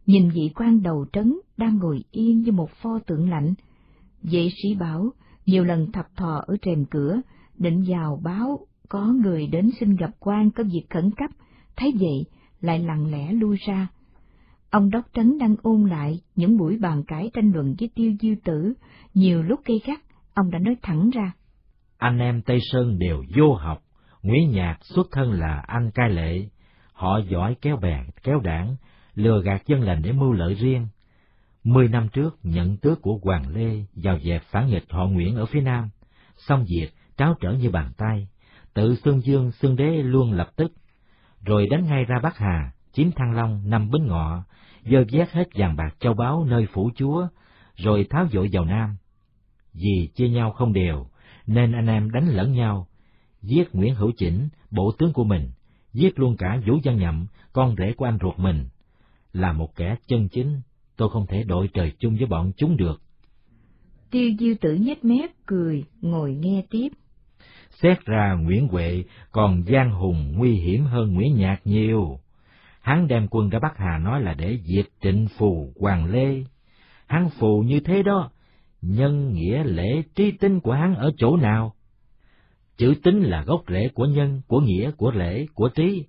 nhìn 0.07 0.31
vị 0.31 0.51
quan 0.55 0.83
đầu 0.83 1.07
trấn 1.13 1.35
đang 1.57 1.79
ngồi 1.79 2.05
yên 2.11 2.41
như 2.41 2.53
một 2.53 2.71
pho 2.83 2.99
tượng 3.07 3.31
lạnh. 3.31 3.55
Vệ 4.23 4.49
sĩ 4.63 4.75
bảo, 4.75 5.11
nhiều 5.47 5.65
lần 5.65 5.93
thập 5.93 6.07
thò 6.17 6.45
ở 6.47 6.57
rèm 6.65 6.85
cửa, 6.85 7.21
định 7.59 7.85
vào 7.89 8.21
báo 8.25 8.59
có 8.89 9.07
người 9.07 9.47
đến 9.47 9.71
xin 9.81 9.97
gặp 9.97 10.11
quan 10.21 10.51
có 10.51 10.65
việc 10.65 10.85
khẩn 10.91 11.11
cấp, 11.17 11.31
thấy 11.77 11.93
vậy 12.01 12.25
lại 12.61 12.79
lặng 12.79 13.11
lẽ 13.11 13.33
lui 13.33 13.57
ra. 13.67 13.89
Ông 14.71 14.91
đốc 14.91 15.05
trấn 15.15 15.39
đang 15.39 15.57
ôn 15.63 15.89
lại 15.89 16.21
những 16.37 16.59
buổi 16.59 16.79
bàn 16.79 17.03
cãi 17.07 17.31
tranh 17.35 17.53
luận 17.55 17.75
với 17.79 17.91
tiêu 17.95 18.13
diêu 18.21 18.35
tử, 18.45 18.75
nhiều 19.19 19.43
lúc 19.43 19.61
gây 19.65 19.81
gắt, 19.85 20.01
ông 20.35 20.51
đã 20.51 20.59
nói 20.59 20.77
thẳng 20.83 21.11
ra. 21.11 21.33
Anh 21.99 22.19
em 22.19 22.43
Tây 22.43 22.59
Sơn 22.73 22.99
đều 22.99 23.25
vô 23.37 23.55
học, 23.55 23.83
Nguyễn 24.23 24.51
Nhạc 24.51 24.79
xuất 24.83 25.07
thân 25.13 25.33
là 25.33 25.65
anh 25.67 25.91
cai 25.91 26.11
lệ, 26.11 26.49
họ 26.93 27.19
giỏi 27.19 27.57
kéo 27.63 27.77
bè, 27.77 28.05
kéo 28.23 28.41
đảng, 28.41 28.77
lừa 29.15 29.43
gạt 29.43 29.67
dân 29.67 29.81
lành 29.81 30.03
để 30.03 30.13
mưu 30.13 30.33
lợi 30.33 30.55
riêng. 30.55 30.87
Mười 31.65 31.89
năm 31.89 32.09
trước, 32.09 32.39
nhận 32.43 32.77
tước 32.77 33.03
của 33.03 33.19
Hoàng 33.23 33.49
Lê 33.49 33.85
vào 33.95 34.19
dẹp 34.19 34.43
phản 34.43 34.69
nghịch 34.69 34.85
họ 34.91 35.07
Nguyễn 35.07 35.37
ở 35.37 35.47
phía 35.47 35.61
Nam, 35.61 35.89
xong 36.37 36.65
việc 36.69 36.89
tráo 37.17 37.35
trở 37.41 37.53
như 37.53 37.71
bàn 37.71 37.93
tay, 37.97 38.29
tự 38.75 38.97
xương 39.05 39.21
dương 39.21 39.53
xương 39.53 39.77
đế 39.77 40.03
luôn 40.03 40.33
lập 40.33 40.51
tức, 40.57 40.73
rồi 41.45 41.67
đánh 41.71 41.85
ngay 41.85 42.05
ra 42.05 42.17
Bắc 42.23 42.37
Hà, 42.37 42.73
chiếm 42.93 43.11
Thăng 43.17 43.35
Long 43.35 43.71
năm 43.71 43.91
bến 43.91 44.07
Ngọ, 44.07 44.45
dơ 44.85 45.05
vét 45.13 45.31
hết 45.31 45.49
vàng 45.55 45.77
bạc 45.77 45.95
châu 46.01 46.15
báu 46.15 46.45
nơi 46.45 46.67
phủ 46.73 46.91
chúa, 46.97 47.29
rồi 47.77 48.07
tháo 48.11 48.27
dội 48.33 48.49
vào 48.53 48.65
Nam. 48.65 48.97
Vì 49.75 50.09
chia 50.15 50.29
nhau 50.29 50.51
không 50.51 50.73
đều, 50.73 51.07
nên 51.47 51.73
anh 51.73 51.87
em 51.87 52.11
đánh 52.11 52.29
lẫn 52.29 52.53
nhau, 52.53 52.87
giết 53.43 53.75
Nguyễn 53.75 53.95
Hữu 53.95 54.13
Chỉnh, 54.17 54.49
bộ 54.71 54.93
tướng 54.99 55.13
của 55.13 55.25
mình, 55.25 55.51
giết 55.93 56.19
luôn 56.19 56.37
cả 56.37 56.61
Vũ 56.67 56.79
Văn 56.85 56.97
Nhậm, 56.97 57.27
con 57.53 57.75
rể 57.79 57.93
của 57.97 58.05
anh 58.05 58.19
ruột 58.23 58.39
mình. 58.39 58.69
Là 59.33 59.53
một 59.53 59.77
kẻ 59.77 59.97
chân 60.07 60.29
chính, 60.29 60.61
tôi 60.97 61.11
không 61.11 61.27
thể 61.27 61.45
đội 61.45 61.69
trời 61.75 61.93
chung 61.99 62.17
với 62.17 62.27
bọn 62.27 62.53
chúng 62.57 62.77
được. 62.77 63.03
Tiêu 64.11 64.31
diêu 64.39 64.55
tử 64.61 64.75
nhếch 64.75 65.05
mép 65.05 65.31
cười, 65.47 65.85
ngồi 66.01 66.35
nghe 66.35 66.65
tiếp. 66.71 66.89
Xét 67.71 68.05
ra 68.05 68.35
Nguyễn 68.35 68.69
Huệ 68.69 69.05
còn 69.33 69.63
gian 69.67 69.91
hùng 69.91 70.33
nguy 70.37 70.53
hiểm 70.53 70.85
hơn 70.85 71.15
Nguyễn 71.15 71.37
Nhạc 71.37 71.61
nhiều. 71.65 72.21
Hắn 72.81 73.09
đem 73.09 73.29
quân 73.31 73.49
ra 73.49 73.59
Bắc 73.59 73.77
Hà 73.77 73.99
nói 73.99 74.23
là 74.23 74.35
để 74.35 74.59
diệt 74.65 74.87
trịnh 75.03 75.27
phù 75.39 75.73
Hoàng 75.81 76.05
Lê. 76.05 76.45
Hắn 77.07 77.31
phù 77.31 77.63
như 77.63 77.81
thế 77.81 78.03
đó, 78.03 78.31
nhân 78.83 79.33
nghĩa 79.33 79.65
lễ 79.65 80.03
trí 80.15 80.31
tinh 80.31 80.61
của 80.61 80.73
hắn 80.73 80.95
ở 80.95 81.11
chỗ 81.19 81.37
nào? 81.37 81.75
Chữ 82.77 82.95
tính 83.03 83.23
là 83.23 83.43
gốc 83.43 83.63
rễ 83.69 83.89
của 83.95 84.07
nhân, 84.07 84.41
của 84.47 84.61
nghĩa, 84.61 84.91
của 84.91 85.11
lễ, 85.11 85.47
của 85.55 85.69
trí. 85.69 86.05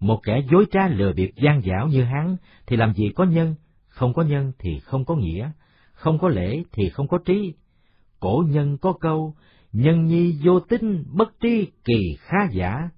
Một 0.00 0.20
kẻ 0.22 0.42
dối 0.50 0.66
trá 0.70 0.88
lừa 0.88 1.12
bịp 1.12 1.30
gian 1.36 1.62
dảo 1.62 1.88
như 1.88 2.04
hắn 2.04 2.36
thì 2.66 2.76
làm 2.76 2.94
gì 2.94 3.08
có 3.14 3.24
nhân, 3.24 3.54
không 3.88 4.14
có 4.14 4.22
nhân 4.22 4.52
thì 4.58 4.80
không 4.80 5.04
có 5.04 5.14
nghĩa, 5.14 5.50
không 5.92 6.18
có 6.18 6.28
lễ 6.28 6.62
thì 6.72 6.88
không 6.88 7.08
có 7.08 7.18
trí. 7.24 7.54
Cổ 8.20 8.44
nhân 8.48 8.78
có 8.78 8.92
câu, 9.00 9.34
nhân 9.72 10.04
nhi 10.06 10.38
vô 10.44 10.60
tính, 10.60 11.04
bất 11.12 11.40
trí, 11.40 11.70
kỳ 11.84 12.16
khá 12.18 12.48
giả. 12.52 12.90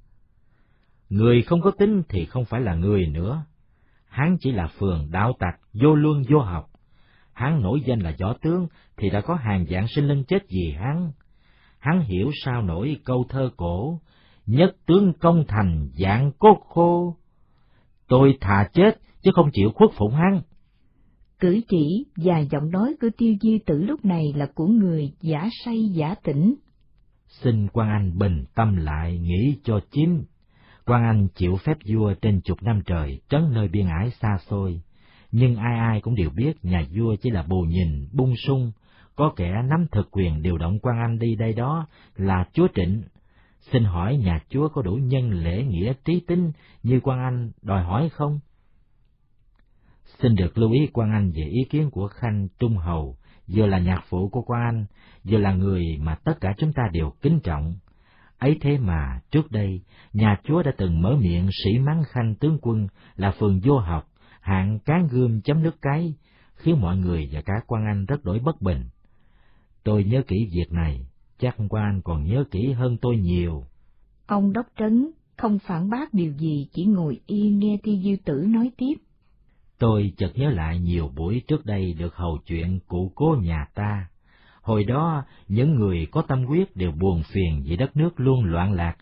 Người 1.08 1.42
không 1.42 1.60
có 1.60 1.70
tính 1.70 2.02
thì 2.08 2.24
không 2.24 2.44
phải 2.44 2.60
là 2.60 2.74
người 2.74 3.06
nữa. 3.06 3.44
Hắn 4.08 4.36
chỉ 4.40 4.52
là 4.52 4.66
phường 4.78 5.08
đạo 5.10 5.32
tặc, 5.38 5.60
vô 5.72 5.94
luân 5.94 6.22
vô 6.30 6.38
học. 6.38 6.70
Hắn 7.36 7.62
nổi 7.62 7.82
danh 7.86 7.98
là 7.98 8.12
võ 8.20 8.32
tướng 8.42 8.66
thì 8.96 9.10
đã 9.10 9.20
có 9.20 9.34
hàng 9.34 9.66
dạng 9.70 9.86
sinh 9.88 10.08
linh 10.08 10.24
chết 10.24 10.38
vì 10.48 10.72
hắn. 10.78 11.12
Hắn 11.78 12.00
hiểu 12.00 12.30
sao 12.44 12.62
nổi 12.62 12.96
câu 13.04 13.24
thơ 13.28 13.50
cổ, 13.56 14.00
nhất 14.46 14.76
tướng 14.86 15.12
công 15.20 15.44
thành 15.48 15.88
dạng 15.92 16.32
cốt 16.38 16.60
khô. 16.68 17.16
Tôi 18.08 18.38
thà 18.40 18.68
chết 18.72 19.00
chứ 19.22 19.30
không 19.34 19.50
chịu 19.52 19.70
khuất 19.74 19.90
phụng 19.98 20.14
hắn. 20.14 20.40
Cử 21.40 21.60
chỉ 21.68 22.06
và 22.16 22.38
giọng 22.38 22.70
nói 22.70 22.94
của 23.00 23.08
tiêu 23.18 23.34
di 23.40 23.58
tử 23.66 23.82
lúc 23.82 24.04
này 24.04 24.32
là 24.36 24.46
của 24.54 24.66
người 24.66 25.12
giả 25.20 25.48
say 25.64 25.88
giả 25.94 26.14
tỉnh. 26.24 26.54
Xin 27.26 27.68
quan 27.72 27.88
anh 27.88 28.18
bình 28.18 28.44
tâm 28.54 28.76
lại 28.76 29.18
nghĩ 29.18 29.58
cho 29.64 29.80
chín. 29.90 30.24
Quan 30.86 31.04
anh 31.04 31.28
chịu 31.34 31.56
phép 31.56 31.76
vua 31.94 32.14
trên 32.14 32.40
chục 32.40 32.62
năm 32.62 32.82
trời 32.86 33.20
trấn 33.28 33.52
nơi 33.52 33.68
biên 33.68 33.86
ải 33.88 34.10
xa 34.10 34.38
xôi, 34.48 34.80
nhưng 35.38 35.56
ai 35.56 35.78
ai 35.78 36.00
cũng 36.00 36.14
đều 36.14 36.30
biết 36.30 36.64
nhà 36.64 36.84
vua 36.96 37.16
chỉ 37.22 37.30
là 37.30 37.42
bù 37.42 37.62
nhìn, 37.62 38.08
bung 38.12 38.34
sung, 38.46 38.72
có 39.16 39.32
kẻ 39.36 39.62
nắm 39.70 39.86
thực 39.92 40.10
quyền 40.10 40.42
điều 40.42 40.58
động 40.58 40.78
quan 40.82 40.96
anh 40.98 41.18
đi 41.18 41.34
đây 41.34 41.52
đó 41.52 41.86
là 42.16 42.48
chúa 42.52 42.68
Trịnh. 42.74 43.02
Xin 43.72 43.84
hỏi 43.84 44.16
nhà 44.16 44.40
chúa 44.48 44.68
có 44.68 44.82
đủ 44.82 44.94
nhân 44.94 45.30
lễ 45.30 45.64
nghĩa 45.64 45.92
trí 46.04 46.20
tính 46.26 46.52
như 46.82 47.00
quan 47.02 47.18
anh 47.18 47.50
đòi 47.62 47.82
hỏi 47.82 48.08
không? 48.08 48.38
Xin 50.18 50.34
được 50.34 50.58
lưu 50.58 50.72
ý 50.72 50.88
quan 50.92 51.12
anh 51.12 51.30
về 51.30 51.42
ý 51.42 51.60
kiến 51.70 51.90
của 51.90 52.08
Khanh 52.08 52.48
Trung 52.58 52.76
Hầu, 52.76 53.16
vừa 53.48 53.66
là 53.66 53.78
nhạc 53.78 54.04
phụ 54.08 54.28
của 54.28 54.42
quan 54.42 54.62
anh, 54.62 54.86
vừa 55.24 55.38
là 55.38 55.52
người 55.52 55.82
mà 56.00 56.14
tất 56.24 56.34
cả 56.40 56.54
chúng 56.58 56.72
ta 56.72 56.82
đều 56.92 57.12
kính 57.22 57.40
trọng. 57.40 57.76
Ấy 58.38 58.58
thế 58.60 58.78
mà, 58.78 59.20
trước 59.30 59.50
đây, 59.50 59.80
nhà 60.12 60.36
chúa 60.44 60.62
đã 60.62 60.72
từng 60.76 61.02
mở 61.02 61.16
miệng 61.16 61.48
sĩ 61.64 61.78
mắng 61.78 62.02
Khanh 62.08 62.34
tướng 62.34 62.58
quân 62.62 62.86
là 63.16 63.30
phường 63.38 63.60
vô 63.64 63.78
học, 63.78 64.08
hạng 64.46 64.78
cán 64.78 65.08
gươm 65.10 65.40
chấm 65.40 65.62
nước 65.62 65.76
cái, 65.82 66.14
khiến 66.54 66.80
mọi 66.80 66.96
người 66.96 67.28
và 67.32 67.42
cả 67.42 67.54
quan 67.66 67.86
anh 67.86 68.06
rất 68.06 68.24
đổi 68.24 68.38
bất 68.38 68.62
bình. 68.62 68.84
Tôi 69.84 70.04
nhớ 70.04 70.22
kỹ 70.26 70.36
việc 70.52 70.72
này, 70.72 71.06
chắc 71.38 71.56
quan 71.68 71.84
anh 71.84 72.00
còn 72.04 72.24
nhớ 72.24 72.44
kỹ 72.50 72.72
hơn 72.72 72.96
tôi 73.00 73.16
nhiều. 73.16 73.66
Ông 74.26 74.52
đốc 74.52 74.66
trấn 74.78 75.10
không 75.36 75.58
phản 75.58 75.90
bác 75.90 76.14
điều 76.14 76.32
gì, 76.32 76.68
chỉ 76.72 76.84
ngồi 76.84 77.20
yên 77.26 77.58
nghe 77.58 77.78
Tiêu 77.82 77.96
Diêu 78.04 78.16
Tử 78.24 78.44
nói 78.48 78.70
tiếp. 78.76 78.94
Tôi 79.78 80.12
chợt 80.16 80.30
nhớ 80.34 80.50
lại 80.50 80.78
nhiều 80.78 81.10
buổi 81.16 81.42
trước 81.48 81.66
đây 81.66 81.92
được 81.92 82.16
hầu 82.16 82.38
chuyện 82.46 82.78
cụ 82.88 83.12
cố 83.14 83.36
nhà 83.42 83.66
ta. 83.74 84.08
Hồi 84.62 84.84
đó, 84.84 85.24
những 85.48 85.74
người 85.74 86.06
có 86.10 86.22
tâm 86.28 86.44
quyết 86.44 86.76
đều 86.76 86.92
buồn 86.92 87.22
phiền 87.32 87.62
vì 87.64 87.76
đất 87.76 87.96
nước 87.96 88.10
luôn 88.16 88.44
loạn 88.44 88.72
lạc, 88.72 88.96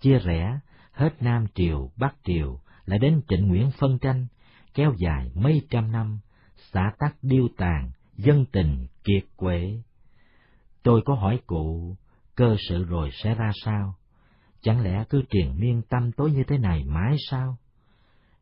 chia 0.00 0.18
rẽ, 0.18 0.58
hết 0.92 1.22
Nam 1.22 1.46
Triều, 1.54 1.90
Bắc 1.96 2.14
Triều, 2.24 2.60
lại 2.86 2.98
đến 2.98 3.20
trịnh 3.28 3.48
Nguyễn 3.48 3.70
phân 3.78 3.98
tranh, 3.98 4.26
kéo 4.74 4.94
dài 4.98 5.30
mấy 5.34 5.62
trăm 5.70 5.92
năm, 5.92 6.18
xã 6.72 6.92
tắc 6.98 7.16
điêu 7.22 7.48
tàn, 7.56 7.90
dân 8.16 8.44
tình 8.52 8.86
kiệt 9.04 9.24
quệ. 9.36 9.82
Tôi 10.82 11.02
có 11.04 11.14
hỏi 11.14 11.40
cụ, 11.46 11.96
cơ 12.34 12.56
sự 12.68 12.84
rồi 12.84 13.10
sẽ 13.12 13.34
ra 13.34 13.50
sao? 13.64 13.94
Chẳng 14.62 14.80
lẽ 14.80 15.04
cứ 15.10 15.22
triền 15.30 15.60
miên 15.60 15.82
tâm 15.82 16.12
tối 16.12 16.32
như 16.32 16.42
thế 16.48 16.58
này 16.58 16.84
mãi 16.84 17.16
sao? 17.30 17.56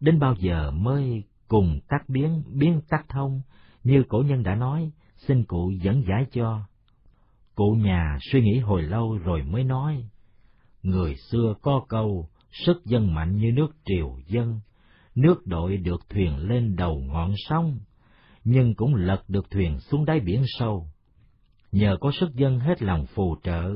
Đến 0.00 0.18
bao 0.18 0.34
giờ 0.38 0.70
mới 0.70 1.24
cùng 1.48 1.80
tắt 1.88 2.08
biến, 2.08 2.42
biến 2.52 2.80
tắt 2.88 3.04
thông, 3.08 3.42
như 3.84 4.02
cổ 4.08 4.22
nhân 4.22 4.42
đã 4.42 4.54
nói, 4.54 4.90
xin 5.16 5.44
cụ 5.44 5.70
dẫn 5.70 6.02
giải 6.08 6.26
cho. 6.32 6.62
Cụ 7.54 7.70
nhà 7.70 8.18
suy 8.32 8.42
nghĩ 8.42 8.58
hồi 8.58 8.82
lâu 8.82 9.18
rồi 9.18 9.42
mới 9.42 9.64
nói, 9.64 10.08
người 10.82 11.16
xưa 11.16 11.54
có 11.62 11.84
câu, 11.88 12.28
sức 12.52 12.84
dân 12.84 13.14
mạnh 13.14 13.36
như 13.36 13.52
nước 13.52 13.68
triều 13.84 14.16
dân, 14.26 14.60
nước 15.18 15.46
đội 15.46 15.76
được 15.76 16.08
thuyền 16.08 16.36
lên 16.36 16.76
đầu 16.76 17.00
ngọn 17.00 17.34
sông, 17.36 17.78
nhưng 18.44 18.74
cũng 18.74 18.94
lật 18.94 19.22
được 19.28 19.50
thuyền 19.50 19.78
xuống 19.80 20.04
đáy 20.04 20.20
biển 20.20 20.42
sâu. 20.58 20.86
Nhờ 21.72 21.96
có 22.00 22.10
sức 22.20 22.34
dân 22.34 22.58
hết 22.58 22.82
lòng 22.82 23.06
phù 23.06 23.36
trợ, 23.42 23.70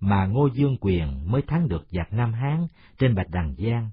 mà 0.00 0.26
Ngô 0.26 0.46
Dương 0.46 0.76
Quyền 0.80 1.30
mới 1.32 1.42
thắng 1.46 1.68
được 1.68 1.86
giặc 1.90 2.12
Nam 2.12 2.32
Hán 2.32 2.66
trên 2.98 3.14
Bạch 3.14 3.30
Đằng 3.30 3.54
Giang, 3.58 3.90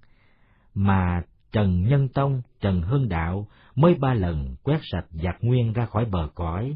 mà 0.74 1.22
Trần 1.52 1.84
Nhân 1.88 2.08
Tông, 2.10 2.42
Trần 2.62 2.82
Hưng 2.82 3.10
Đạo 3.10 3.48
mới 3.76 3.96
ba 3.96 4.14
lần 4.14 4.56
quét 4.64 4.80
sạch 4.92 5.06
giặc 5.10 5.36
nguyên 5.42 5.74
ra 5.74 5.86
khỏi 5.86 6.06
bờ 6.06 6.30
cõi, 6.36 6.76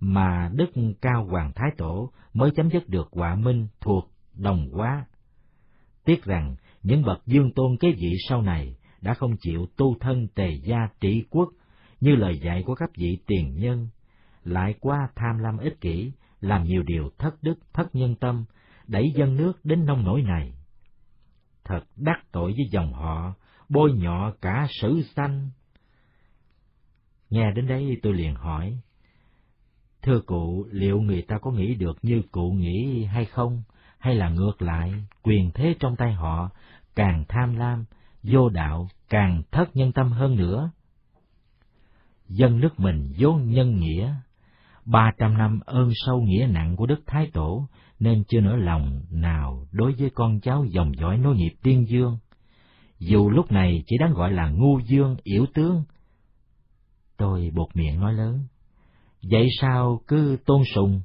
mà 0.00 0.50
Đức 0.54 0.70
Cao 1.00 1.26
Hoàng 1.30 1.52
Thái 1.54 1.70
Tổ 1.76 2.12
mới 2.34 2.50
chấm 2.56 2.70
dứt 2.70 2.88
được 2.88 3.08
quả 3.10 3.34
minh 3.34 3.66
thuộc 3.80 4.10
đồng 4.34 4.68
quá. 4.72 5.06
Tiếc 6.04 6.24
rằng 6.24 6.56
những 6.82 7.02
bậc 7.02 7.26
dương 7.26 7.52
tôn 7.52 7.76
kế 7.76 7.92
vị 7.92 8.12
sau 8.28 8.42
này 8.42 8.77
đã 9.00 9.14
không 9.14 9.36
chịu 9.40 9.66
tu 9.76 9.96
thân 10.00 10.28
tề 10.34 10.50
gia 10.62 10.88
trị 11.00 11.24
quốc 11.30 11.48
như 12.00 12.16
lời 12.16 12.38
dạy 12.38 12.62
của 12.66 12.74
các 12.74 12.90
vị 12.96 13.18
tiền 13.26 13.56
nhân, 13.56 13.88
lại 14.44 14.74
qua 14.80 15.08
tham 15.16 15.38
lam 15.38 15.58
ích 15.58 15.80
kỷ, 15.80 16.12
làm 16.40 16.64
nhiều 16.64 16.82
điều 16.82 17.10
thất 17.18 17.42
đức, 17.42 17.58
thất 17.72 17.94
nhân 17.94 18.14
tâm, 18.14 18.44
đẩy 18.86 19.12
dân 19.14 19.36
nước 19.36 19.64
đến 19.64 19.84
nông 19.84 20.04
nỗi 20.04 20.22
này. 20.22 20.52
Thật 21.64 21.80
đắc 21.96 22.18
tội 22.32 22.52
với 22.52 22.68
dòng 22.70 22.92
họ, 22.92 23.34
bôi 23.68 23.92
nhọ 23.92 24.32
cả 24.40 24.66
sử 24.80 25.02
sanh. 25.16 25.50
Nghe 27.30 27.52
đến 27.52 27.66
đấy 27.66 27.96
tôi 28.02 28.12
liền 28.12 28.34
hỏi, 28.34 28.78
Thưa 30.02 30.20
cụ, 30.20 30.66
liệu 30.70 31.00
người 31.00 31.22
ta 31.22 31.38
có 31.38 31.50
nghĩ 31.50 31.74
được 31.74 31.98
như 32.02 32.22
cụ 32.32 32.50
nghĩ 32.50 33.04
hay 33.04 33.24
không, 33.24 33.62
hay 33.98 34.14
là 34.14 34.28
ngược 34.28 34.62
lại, 34.62 34.92
quyền 35.22 35.50
thế 35.54 35.74
trong 35.80 35.96
tay 35.96 36.12
họ 36.12 36.50
càng 36.94 37.24
tham 37.28 37.56
lam, 37.56 37.84
vô 38.30 38.48
đạo 38.48 38.88
càng 39.08 39.42
thất 39.50 39.76
nhân 39.76 39.92
tâm 39.92 40.12
hơn 40.12 40.36
nữa? 40.36 40.70
Dân 42.28 42.60
nước 42.60 42.80
mình 42.80 43.12
vốn 43.18 43.50
nhân 43.50 43.80
nghĩa, 43.80 44.14
ba 44.84 45.12
trăm 45.18 45.38
năm 45.38 45.60
ơn 45.66 45.90
sâu 45.94 46.20
nghĩa 46.20 46.48
nặng 46.50 46.76
của 46.76 46.86
Đức 46.86 47.00
Thái 47.06 47.30
Tổ 47.32 47.66
nên 47.98 48.24
chưa 48.28 48.40
nỡ 48.40 48.56
lòng 48.56 49.00
nào 49.10 49.66
đối 49.72 49.94
với 49.98 50.10
con 50.14 50.40
cháu 50.40 50.64
dòng 50.64 50.92
dõi 50.98 51.18
nối 51.18 51.36
nghiệp 51.36 51.54
tiên 51.62 51.86
dương 51.88 52.18
dù 52.98 53.30
lúc 53.30 53.52
này 53.52 53.82
chỉ 53.86 53.96
đáng 53.98 54.12
gọi 54.12 54.32
là 54.32 54.48
ngu 54.48 54.78
dương 54.78 55.16
yểu 55.22 55.46
tướng. 55.54 55.82
Tôi 57.16 57.50
buộc 57.54 57.76
miệng 57.76 58.00
nói 58.00 58.14
lớn, 58.14 58.44
vậy 59.30 59.46
sao 59.60 60.00
cứ 60.06 60.36
tôn 60.46 60.62
sùng? 60.74 61.00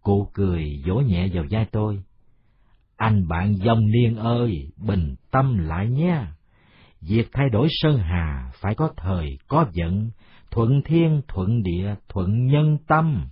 Cụ 0.00 0.30
cười 0.32 0.82
vỗ 0.86 0.94
nhẹ 0.94 1.28
vào 1.34 1.44
vai 1.50 1.66
tôi. 1.72 2.02
Anh 2.96 3.28
bạn 3.28 3.54
dòng 3.54 3.90
niên 3.90 4.16
ơi, 4.16 4.72
bình 4.76 5.14
tâm 5.30 5.58
lại 5.58 5.88
nhé. 5.88 6.20
việc 7.00 7.28
thay 7.32 7.48
đổi 7.48 7.68
sơn 7.70 7.98
hà 7.98 8.50
phải 8.60 8.74
có 8.74 8.90
thời, 8.96 9.38
có 9.48 9.66
vận, 9.74 10.10
thuận 10.50 10.82
thiên, 10.84 11.22
thuận 11.28 11.62
địa, 11.62 11.94
thuận 12.08 12.46
nhân 12.46 12.78
tâm. 12.86 13.26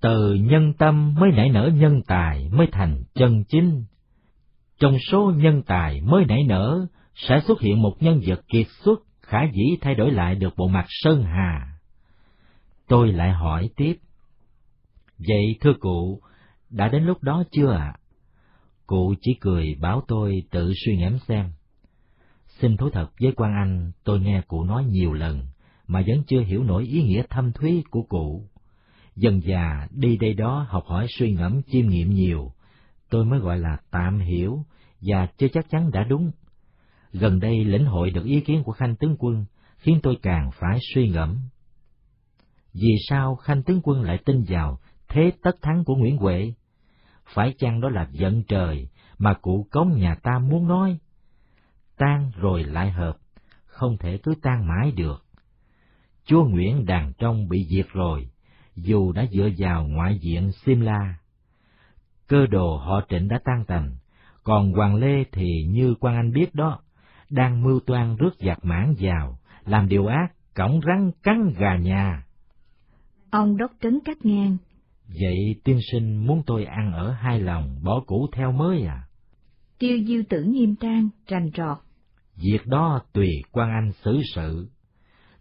Từ 0.00 0.34
nhân 0.34 0.72
tâm 0.72 1.14
mới 1.14 1.30
nảy 1.32 1.48
nở 1.50 1.70
nhân 1.74 2.02
tài 2.06 2.48
mới 2.52 2.66
thành 2.72 3.02
chân 3.14 3.44
chính. 3.48 3.84
Trong 4.78 4.96
số 5.10 5.32
nhân 5.36 5.62
tài 5.66 6.00
mới 6.00 6.24
nảy 6.24 6.44
nở 6.44 6.86
sẽ 7.14 7.40
xuất 7.46 7.60
hiện 7.60 7.82
một 7.82 7.96
nhân 8.00 8.20
vật 8.26 8.40
kiệt 8.48 8.66
xuất 8.84 9.00
khả 9.22 9.38
dĩ 9.52 9.76
thay 9.80 9.94
đổi 9.94 10.10
lại 10.10 10.34
được 10.34 10.56
bộ 10.56 10.68
mặt 10.68 10.86
sơn 10.88 11.22
hà. 11.22 11.78
Tôi 12.88 13.12
lại 13.12 13.32
hỏi 13.32 13.70
tiếp. 13.76 13.96
Vậy 15.18 15.56
thưa 15.60 15.72
cụ, 15.80 16.20
đã 16.70 16.88
đến 16.88 17.04
lúc 17.04 17.22
đó 17.22 17.44
chưa 17.52 17.72
ạ? 17.72 17.94
Cụ 18.88 19.14
chỉ 19.20 19.34
cười 19.40 19.74
bảo 19.80 20.02
tôi 20.08 20.42
tự 20.50 20.72
suy 20.84 20.96
ngẫm 20.96 21.18
xem. 21.28 21.50
Xin 22.46 22.76
thú 22.76 22.90
thật 22.90 23.08
với 23.20 23.32
quan 23.36 23.52
anh, 23.52 23.92
tôi 24.04 24.20
nghe 24.20 24.42
cụ 24.48 24.64
nói 24.64 24.84
nhiều 24.84 25.12
lần, 25.12 25.46
mà 25.86 26.02
vẫn 26.06 26.22
chưa 26.26 26.40
hiểu 26.40 26.64
nổi 26.64 26.84
ý 26.84 27.02
nghĩa 27.02 27.22
thâm 27.30 27.52
thúy 27.52 27.84
của 27.90 28.02
cụ. 28.02 28.48
Dần 29.16 29.40
già 29.44 29.88
đi 29.90 30.16
đây 30.16 30.34
đó 30.34 30.66
học 30.68 30.84
hỏi 30.86 31.06
suy 31.18 31.32
ngẫm 31.32 31.62
chiêm 31.62 31.88
nghiệm 31.88 32.10
nhiều, 32.10 32.52
tôi 33.10 33.24
mới 33.24 33.38
gọi 33.38 33.58
là 33.58 33.76
tạm 33.90 34.18
hiểu 34.18 34.64
và 35.00 35.26
chưa 35.38 35.48
chắc 35.48 35.70
chắn 35.70 35.90
đã 35.90 36.04
đúng. 36.04 36.30
Gần 37.12 37.40
đây 37.40 37.64
lĩnh 37.64 37.84
hội 37.84 38.10
được 38.10 38.24
ý 38.24 38.40
kiến 38.40 38.62
của 38.64 38.72
Khanh 38.72 38.96
tướng 38.96 39.16
quân, 39.18 39.44
khiến 39.76 40.00
tôi 40.02 40.18
càng 40.22 40.50
phải 40.60 40.78
suy 40.94 41.08
ngẫm. 41.08 41.38
Vì 42.74 42.94
sao 43.08 43.36
Khanh 43.36 43.62
tướng 43.62 43.80
quân 43.82 44.02
lại 44.02 44.18
tin 44.24 44.44
vào 44.48 44.78
thế 45.08 45.32
tất 45.42 45.56
thắng 45.62 45.84
của 45.84 45.96
Nguyễn 45.96 46.16
Huệ? 46.16 46.52
Phải 47.34 47.54
chăng 47.58 47.80
đó 47.80 47.88
là 47.88 48.08
giận 48.12 48.42
trời 48.48 48.88
mà 49.18 49.34
cụ 49.34 49.66
cống 49.70 49.92
nhà 49.96 50.14
ta 50.14 50.38
muốn 50.38 50.68
nói? 50.68 50.98
Tan 51.96 52.30
rồi 52.36 52.64
lại 52.64 52.90
hợp, 52.90 53.16
không 53.66 53.96
thể 53.98 54.18
cứ 54.22 54.34
tan 54.42 54.68
mãi 54.68 54.92
được. 54.92 55.24
Chúa 56.24 56.44
Nguyễn 56.44 56.86
đàn 56.86 57.12
trong 57.18 57.48
bị 57.48 57.66
diệt 57.70 57.86
rồi, 57.92 58.28
dù 58.76 59.12
đã 59.12 59.26
dựa 59.26 59.48
vào 59.58 59.84
ngoại 59.84 60.18
diện 60.18 60.52
Simla. 60.52 61.18
Cơ 62.26 62.46
đồ 62.46 62.76
họ 62.76 63.00
trịnh 63.08 63.28
đã 63.28 63.40
tan 63.44 63.64
tành, 63.64 63.96
còn 64.44 64.72
Hoàng 64.72 64.94
Lê 64.94 65.24
thì 65.32 65.64
như 65.68 65.94
quan 66.00 66.16
anh 66.16 66.32
biết 66.32 66.54
đó, 66.54 66.80
đang 67.30 67.62
mưu 67.62 67.80
toan 67.80 68.16
rước 68.16 68.30
giặc 68.38 68.64
mãn 68.64 68.94
vào, 68.98 69.38
làm 69.64 69.88
điều 69.88 70.06
ác, 70.06 70.28
cổng 70.54 70.80
rắn 70.86 71.10
cắn 71.22 71.54
gà 71.58 71.76
nhà. 71.76 72.24
Ông 73.30 73.56
đốc 73.56 73.72
trấn 73.80 73.98
cắt 74.04 74.24
ngang. 74.24 74.56
Vậy 75.08 75.60
tiên 75.64 75.78
sinh 75.92 76.26
muốn 76.26 76.42
tôi 76.46 76.64
ăn 76.64 76.92
ở 76.92 77.10
hai 77.12 77.40
lòng, 77.40 77.78
bỏ 77.84 78.02
cũ 78.06 78.26
theo 78.32 78.52
mới 78.52 78.82
à? 78.82 79.02
Tiêu 79.78 79.98
diêu 80.06 80.22
tử 80.28 80.42
nghiêm 80.42 80.74
trang, 80.76 81.08
rành 81.28 81.50
trọt. 81.52 81.78
Việc 82.36 82.66
đó 82.66 83.00
tùy 83.12 83.28
quan 83.52 83.70
anh 83.70 83.92
xử 83.92 84.20
sự. 84.34 84.68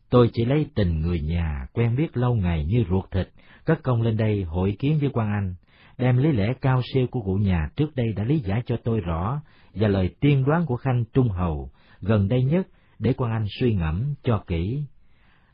Tôi 0.10 0.30
chỉ 0.34 0.46
lấy 0.46 0.66
tình 0.76 1.02
người 1.02 1.22
nhà, 1.22 1.68
quen 1.74 1.96
biết 1.96 2.18
lâu 2.18 2.36
ngày 2.36 2.66
như 2.66 2.84
ruột 2.90 3.12
thịt, 3.12 3.30
cất 3.66 3.84
công 3.84 4.02
lên 4.02 4.18
đây 4.18 4.44
hội 4.44 4.76
kiến 4.80 4.98
với 5.00 5.10
quan 5.14 5.28
anh, 5.28 5.56
đem 5.98 6.18
lý 6.18 6.32
lẽ 6.32 6.54
cao 6.62 6.82
siêu 6.94 7.08
của 7.12 7.22
cụ 7.22 7.36
nhà 7.36 7.70
trước 7.76 7.96
đây 7.96 8.14
đã 8.16 8.24
lý 8.24 8.40
giải 8.40 8.62
cho 8.66 8.78
tôi 8.84 9.00
rõ, 9.00 9.42
và 9.74 9.88
lời 9.88 10.16
tiên 10.20 10.44
đoán 10.46 10.66
của 10.66 10.76
Khanh 10.76 11.04
Trung 11.14 11.30
Hầu, 11.30 11.72
gần 12.02 12.28
đây 12.28 12.44
nhất, 12.44 12.68
để 13.00 13.14
quan 13.18 13.32
anh 13.32 13.46
suy 13.60 13.74
ngẫm 13.74 14.14
cho 14.24 14.44
kỹ. 14.48 14.84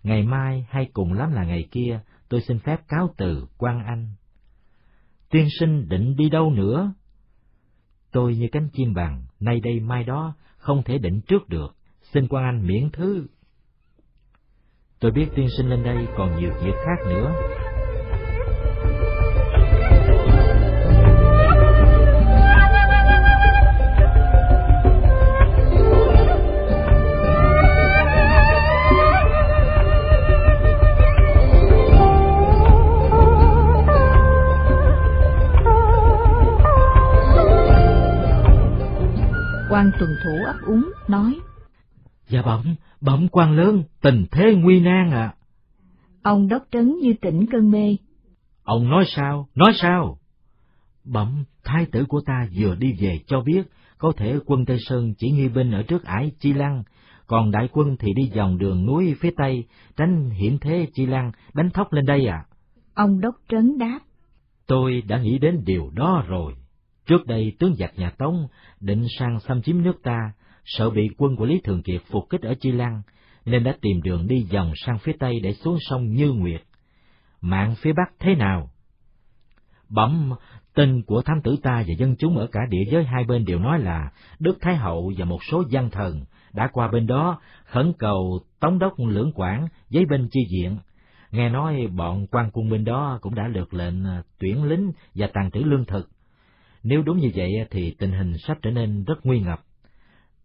Ngày 0.03 0.23
mai 0.23 0.65
hay 0.69 0.89
cùng 0.93 1.13
lắm 1.13 1.33
là 1.33 1.43
ngày 1.43 1.67
kia, 1.71 1.99
tôi 2.33 2.41
xin 2.41 2.59
phép 2.59 2.77
cáo 2.87 3.13
từ 3.17 3.45
quan 3.57 3.83
anh. 3.85 4.07
Tiên 5.29 5.47
sinh 5.59 5.89
định 5.89 6.15
đi 6.15 6.29
đâu 6.29 6.51
nữa? 6.51 6.93
Tôi 8.11 8.35
như 8.35 8.47
cánh 8.51 8.69
chim 8.73 8.93
bằng, 8.93 9.25
nay 9.39 9.59
đây 9.59 9.79
mai 9.79 10.03
đó, 10.03 10.35
không 10.57 10.83
thể 10.83 10.97
định 10.97 11.21
trước 11.27 11.49
được, 11.49 11.75
xin 12.01 12.27
quan 12.27 12.43
anh 12.43 12.67
miễn 12.67 12.89
thứ. 12.93 13.27
Tôi 14.99 15.11
biết 15.11 15.27
tiên 15.35 15.47
sinh 15.57 15.69
lên 15.69 15.83
đây 15.83 16.07
còn 16.17 16.39
nhiều 16.39 16.51
việc 16.63 16.75
khác 16.85 17.09
nữa. 17.09 17.33
Quan 39.83 39.91
tuần 39.99 40.09
thủ 40.23 40.31
ấp 40.45 40.55
úng 40.65 40.91
nói. 41.07 41.39
Dạ 42.27 42.41
bẩm 42.41 42.75
bẩm 43.01 43.27
quan 43.31 43.57
lớn 43.57 43.83
tình 44.01 44.25
thế 44.31 44.55
nguy 44.55 44.79
nan 44.79 45.11
ạ. 45.11 45.17
À. 45.17 45.35
ông 46.23 46.47
đốc 46.47 46.63
trấn 46.71 46.95
như 47.01 47.13
tỉnh 47.21 47.45
cơn 47.51 47.71
mê. 47.71 47.97
Ông 48.63 48.89
nói 48.89 49.03
sao 49.07 49.47
nói 49.55 49.73
sao? 49.75 50.17
Bẩm 51.03 51.43
thái 51.63 51.85
tử 51.91 52.05
của 52.07 52.21
ta 52.25 52.47
vừa 52.55 52.75
đi 52.75 52.93
về 52.99 53.19
cho 53.27 53.41
biết 53.41 53.63
có 53.97 54.13
thể 54.17 54.39
quân 54.45 54.65
tây 54.65 54.77
sơn 54.79 55.13
chỉ 55.17 55.31
nghi 55.31 55.47
binh 55.47 55.71
ở 55.71 55.83
trước 55.83 56.03
ải 56.03 56.31
chi 56.39 56.53
lăng 56.53 56.83
còn 57.27 57.51
đại 57.51 57.69
quân 57.71 57.97
thì 57.99 58.13
đi 58.13 58.31
vòng 58.35 58.57
đường 58.57 58.85
núi 58.85 59.15
phía 59.19 59.31
tây 59.37 59.63
tránh 59.97 60.29
hiểm 60.29 60.59
thế 60.59 60.87
chi 60.93 61.05
lăng 61.05 61.31
đánh 61.53 61.69
thóc 61.69 61.93
lên 61.93 62.05
đây 62.05 62.27
à 62.27 62.45
ông 62.93 63.21
đốc 63.21 63.35
trấn 63.49 63.77
đáp. 63.77 63.99
Tôi 64.67 65.03
đã 65.07 65.19
nghĩ 65.19 65.37
đến 65.37 65.63
điều 65.65 65.89
đó 65.95 66.23
rồi 66.27 66.53
Trước 67.05 67.27
đây 67.27 67.55
tướng 67.59 67.75
giặc 67.75 67.91
nhà 67.99 68.09
Tống 68.09 68.47
định 68.79 69.05
sang 69.19 69.39
xâm 69.39 69.61
chiếm 69.61 69.83
nước 69.83 70.03
ta, 70.03 70.33
sợ 70.65 70.89
bị 70.89 71.09
quân 71.17 71.35
của 71.35 71.45
Lý 71.45 71.61
Thường 71.63 71.83
Kiệt 71.83 72.01
phục 72.11 72.29
kích 72.29 72.41
ở 72.41 72.55
Chi 72.59 72.71
Lăng, 72.71 73.01
nên 73.45 73.63
đã 73.63 73.75
tìm 73.81 74.01
đường 74.01 74.27
đi 74.27 74.47
vòng 74.53 74.73
sang 74.75 74.99
phía 74.99 75.13
Tây 75.19 75.39
để 75.43 75.53
xuống 75.53 75.77
sông 75.89 76.13
Như 76.13 76.31
Nguyệt. 76.31 76.61
Mạng 77.41 77.75
phía 77.77 77.93
Bắc 77.93 78.13
thế 78.19 78.35
nào? 78.35 78.69
Bẩm, 79.89 80.33
tin 80.73 81.01
của 81.03 81.21
thám 81.21 81.41
tử 81.43 81.55
ta 81.63 81.83
và 81.87 81.93
dân 81.97 82.15
chúng 82.19 82.37
ở 82.37 82.47
cả 82.51 82.59
địa 82.69 82.83
giới 82.91 83.03
hai 83.03 83.23
bên 83.23 83.45
đều 83.45 83.59
nói 83.59 83.79
là 83.79 84.11
Đức 84.39 84.57
Thái 84.61 84.75
Hậu 84.75 85.11
và 85.17 85.25
một 85.25 85.39
số 85.51 85.63
văn 85.71 85.89
thần 85.89 86.25
đã 86.53 86.69
qua 86.73 86.87
bên 86.87 87.07
đó 87.07 87.39
khẩn 87.65 87.93
cầu 87.99 88.39
Tống 88.59 88.79
đốc 88.79 88.93
lưỡng 88.99 89.31
quản 89.35 89.67
giấy 89.89 90.05
binh 90.09 90.27
chi 90.31 90.39
diện. 90.51 90.77
Nghe 91.31 91.49
nói 91.49 91.87
bọn 91.87 92.27
quan 92.27 92.49
quân 92.53 92.69
bên 92.69 92.85
đó 92.85 93.17
cũng 93.21 93.35
đã 93.35 93.47
được 93.47 93.73
lệnh 93.73 93.95
tuyển 94.39 94.63
lính 94.63 94.91
và 95.15 95.27
tàn 95.33 95.51
trữ 95.51 95.59
lương 95.59 95.85
thực 95.85 96.09
nếu 96.83 97.01
đúng 97.01 97.17
như 97.17 97.31
vậy 97.35 97.51
thì 97.71 97.95
tình 97.99 98.11
hình 98.11 98.33
sắp 98.47 98.57
trở 98.61 98.71
nên 98.71 99.03
rất 99.03 99.15
nguy 99.23 99.39
ngập. 99.39 99.59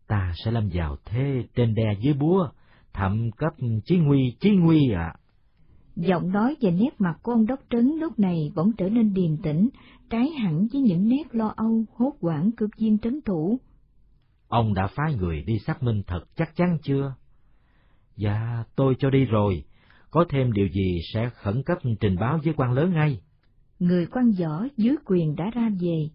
Ta 0.06 0.32
sẽ 0.44 0.50
lâm 0.50 0.68
vào 0.72 0.96
thế 1.04 1.42
trên 1.54 1.74
đe 1.74 1.94
dưới 2.00 2.14
búa, 2.14 2.48
thậm 2.92 3.30
cấp 3.30 3.52
chí 3.84 3.96
nguy 3.96 4.36
chí 4.40 4.50
nguy 4.50 4.90
ạ. 4.90 5.14
À. 5.14 5.18
Giọng 5.96 6.32
nói 6.32 6.56
và 6.60 6.70
nét 6.70 6.90
mặt 6.98 7.14
của 7.22 7.32
ông 7.32 7.46
đốc 7.46 7.60
trấn 7.70 7.86
lúc 8.00 8.18
này 8.18 8.52
bỗng 8.54 8.72
trở 8.78 8.88
nên 8.88 9.14
điềm 9.14 9.36
tĩnh, 9.36 9.68
trái 10.10 10.30
hẳn 10.30 10.66
với 10.72 10.80
những 10.80 11.08
nét 11.08 11.24
lo 11.32 11.52
âu, 11.56 11.84
hốt 11.94 12.12
hoảng 12.20 12.50
cực 12.56 12.70
viên 12.78 12.98
trấn 12.98 13.20
thủ. 13.24 13.60
Ông 14.48 14.74
đã 14.74 14.86
phái 14.86 15.14
người 15.14 15.42
đi 15.46 15.58
xác 15.58 15.82
minh 15.82 16.02
thật 16.06 16.24
chắc 16.36 16.56
chắn 16.56 16.78
chưa? 16.82 17.14
Dạ, 18.16 18.64
tôi 18.76 18.94
cho 18.98 19.10
đi 19.10 19.24
rồi. 19.24 19.64
Có 20.10 20.24
thêm 20.28 20.52
điều 20.52 20.68
gì 20.68 21.00
sẽ 21.14 21.30
khẩn 21.34 21.62
cấp 21.62 21.78
trình 22.00 22.16
báo 22.20 22.38
với 22.44 22.54
quan 22.56 22.72
lớn 22.72 22.92
ngay. 22.94 23.20
Người 23.78 24.06
quan 24.06 24.30
võ 24.40 24.66
dưới 24.76 24.96
quyền 25.06 25.36
đã 25.36 25.50
ra 25.54 25.68
về, 25.80 26.08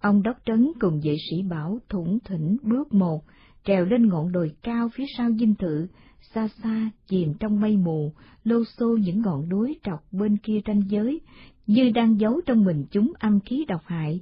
Ông 0.00 0.22
đốc 0.22 0.36
trấn 0.46 0.72
cùng 0.80 1.00
vệ 1.04 1.16
sĩ 1.30 1.42
bảo 1.42 1.78
thủng 1.88 2.18
thỉnh 2.24 2.56
bước 2.62 2.94
một, 2.94 3.24
trèo 3.64 3.84
lên 3.84 4.08
ngọn 4.08 4.32
đồi 4.32 4.52
cao 4.62 4.88
phía 4.94 5.04
sau 5.16 5.30
dinh 5.32 5.54
thự, 5.54 5.86
xa 6.34 6.48
xa 6.62 6.90
chìm 7.06 7.34
trong 7.40 7.60
mây 7.60 7.76
mù, 7.76 8.12
lô 8.44 8.64
xô 8.78 8.96
những 8.96 9.22
ngọn 9.22 9.48
núi 9.48 9.78
trọc 9.82 10.12
bên 10.12 10.36
kia 10.36 10.60
ranh 10.66 10.82
giới, 10.88 11.20
như 11.66 11.90
đang 11.94 12.20
giấu 12.20 12.40
trong 12.46 12.64
mình 12.64 12.84
chúng 12.90 13.12
âm 13.18 13.40
khí 13.40 13.64
độc 13.68 13.82
hại. 13.84 14.20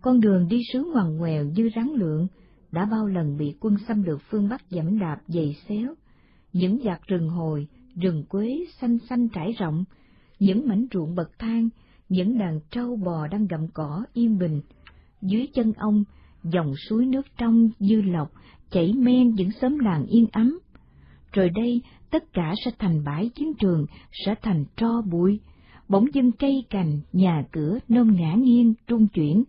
Con 0.00 0.20
đường 0.20 0.48
đi 0.48 0.62
sứ 0.72 0.84
ngoằn 0.92 1.16
ngoèo 1.16 1.44
như 1.44 1.70
rắn 1.76 1.88
lượn 1.94 2.26
đã 2.72 2.84
bao 2.84 3.06
lần 3.06 3.36
bị 3.36 3.56
quân 3.60 3.76
xâm 3.88 4.02
lược 4.02 4.20
phương 4.30 4.48
Bắc 4.48 4.70
dẫm 4.70 4.98
đạp 4.98 5.20
dày 5.26 5.56
xéo. 5.68 5.94
Những 6.52 6.78
giặc 6.84 7.06
rừng 7.06 7.28
hồi, 7.28 7.68
rừng 7.94 8.24
quế 8.28 8.64
xanh 8.80 8.98
xanh 9.08 9.28
trải 9.28 9.52
rộng, 9.58 9.84
những 10.38 10.68
mảnh 10.68 10.86
ruộng 10.92 11.14
bậc 11.14 11.38
thang, 11.38 11.68
những 12.08 12.38
đàn 12.38 12.60
trâu 12.70 12.96
bò 12.96 13.26
đang 13.26 13.46
gặm 13.46 13.68
cỏ 13.74 14.04
yên 14.12 14.38
bình, 14.38 14.60
dưới 15.24 15.46
chân 15.54 15.72
ông, 15.72 16.04
dòng 16.42 16.74
suối 16.88 17.06
nước 17.06 17.26
trong 17.38 17.70
dư 17.78 18.02
lọc 18.02 18.32
chảy 18.70 18.92
men 18.92 19.30
những 19.30 19.50
xóm 19.60 19.78
làng 19.78 20.06
yên 20.06 20.26
ấm. 20.32 20.58
Rồi 21.32 21.50
đây, 21.50 21.82
tất 22.10 22.32
cả 22.32 22.54
sẽ 22.64 22.70
thành 22.78 23.04
bãi 23.04 23.28
chiến 23.28 23.54
trường, 23.54 23.86
sẽ 24.12 24.34
thành 24.42 24.64
tro 24.76 25.02
bụi, 25.02 25.40
bỗng 25.88 26.14
dưng 26.14 26.32
cây 26.32 26.64
cành, 26.70 27.00
nhà 27.12 27.44
cửa 27.52 27.78
nôm 27.88 28.16
ngã 28.16 28.34
nghiêng, 28.34 28.74
trung 28.86 29.08
chuyển. 29.08 29.44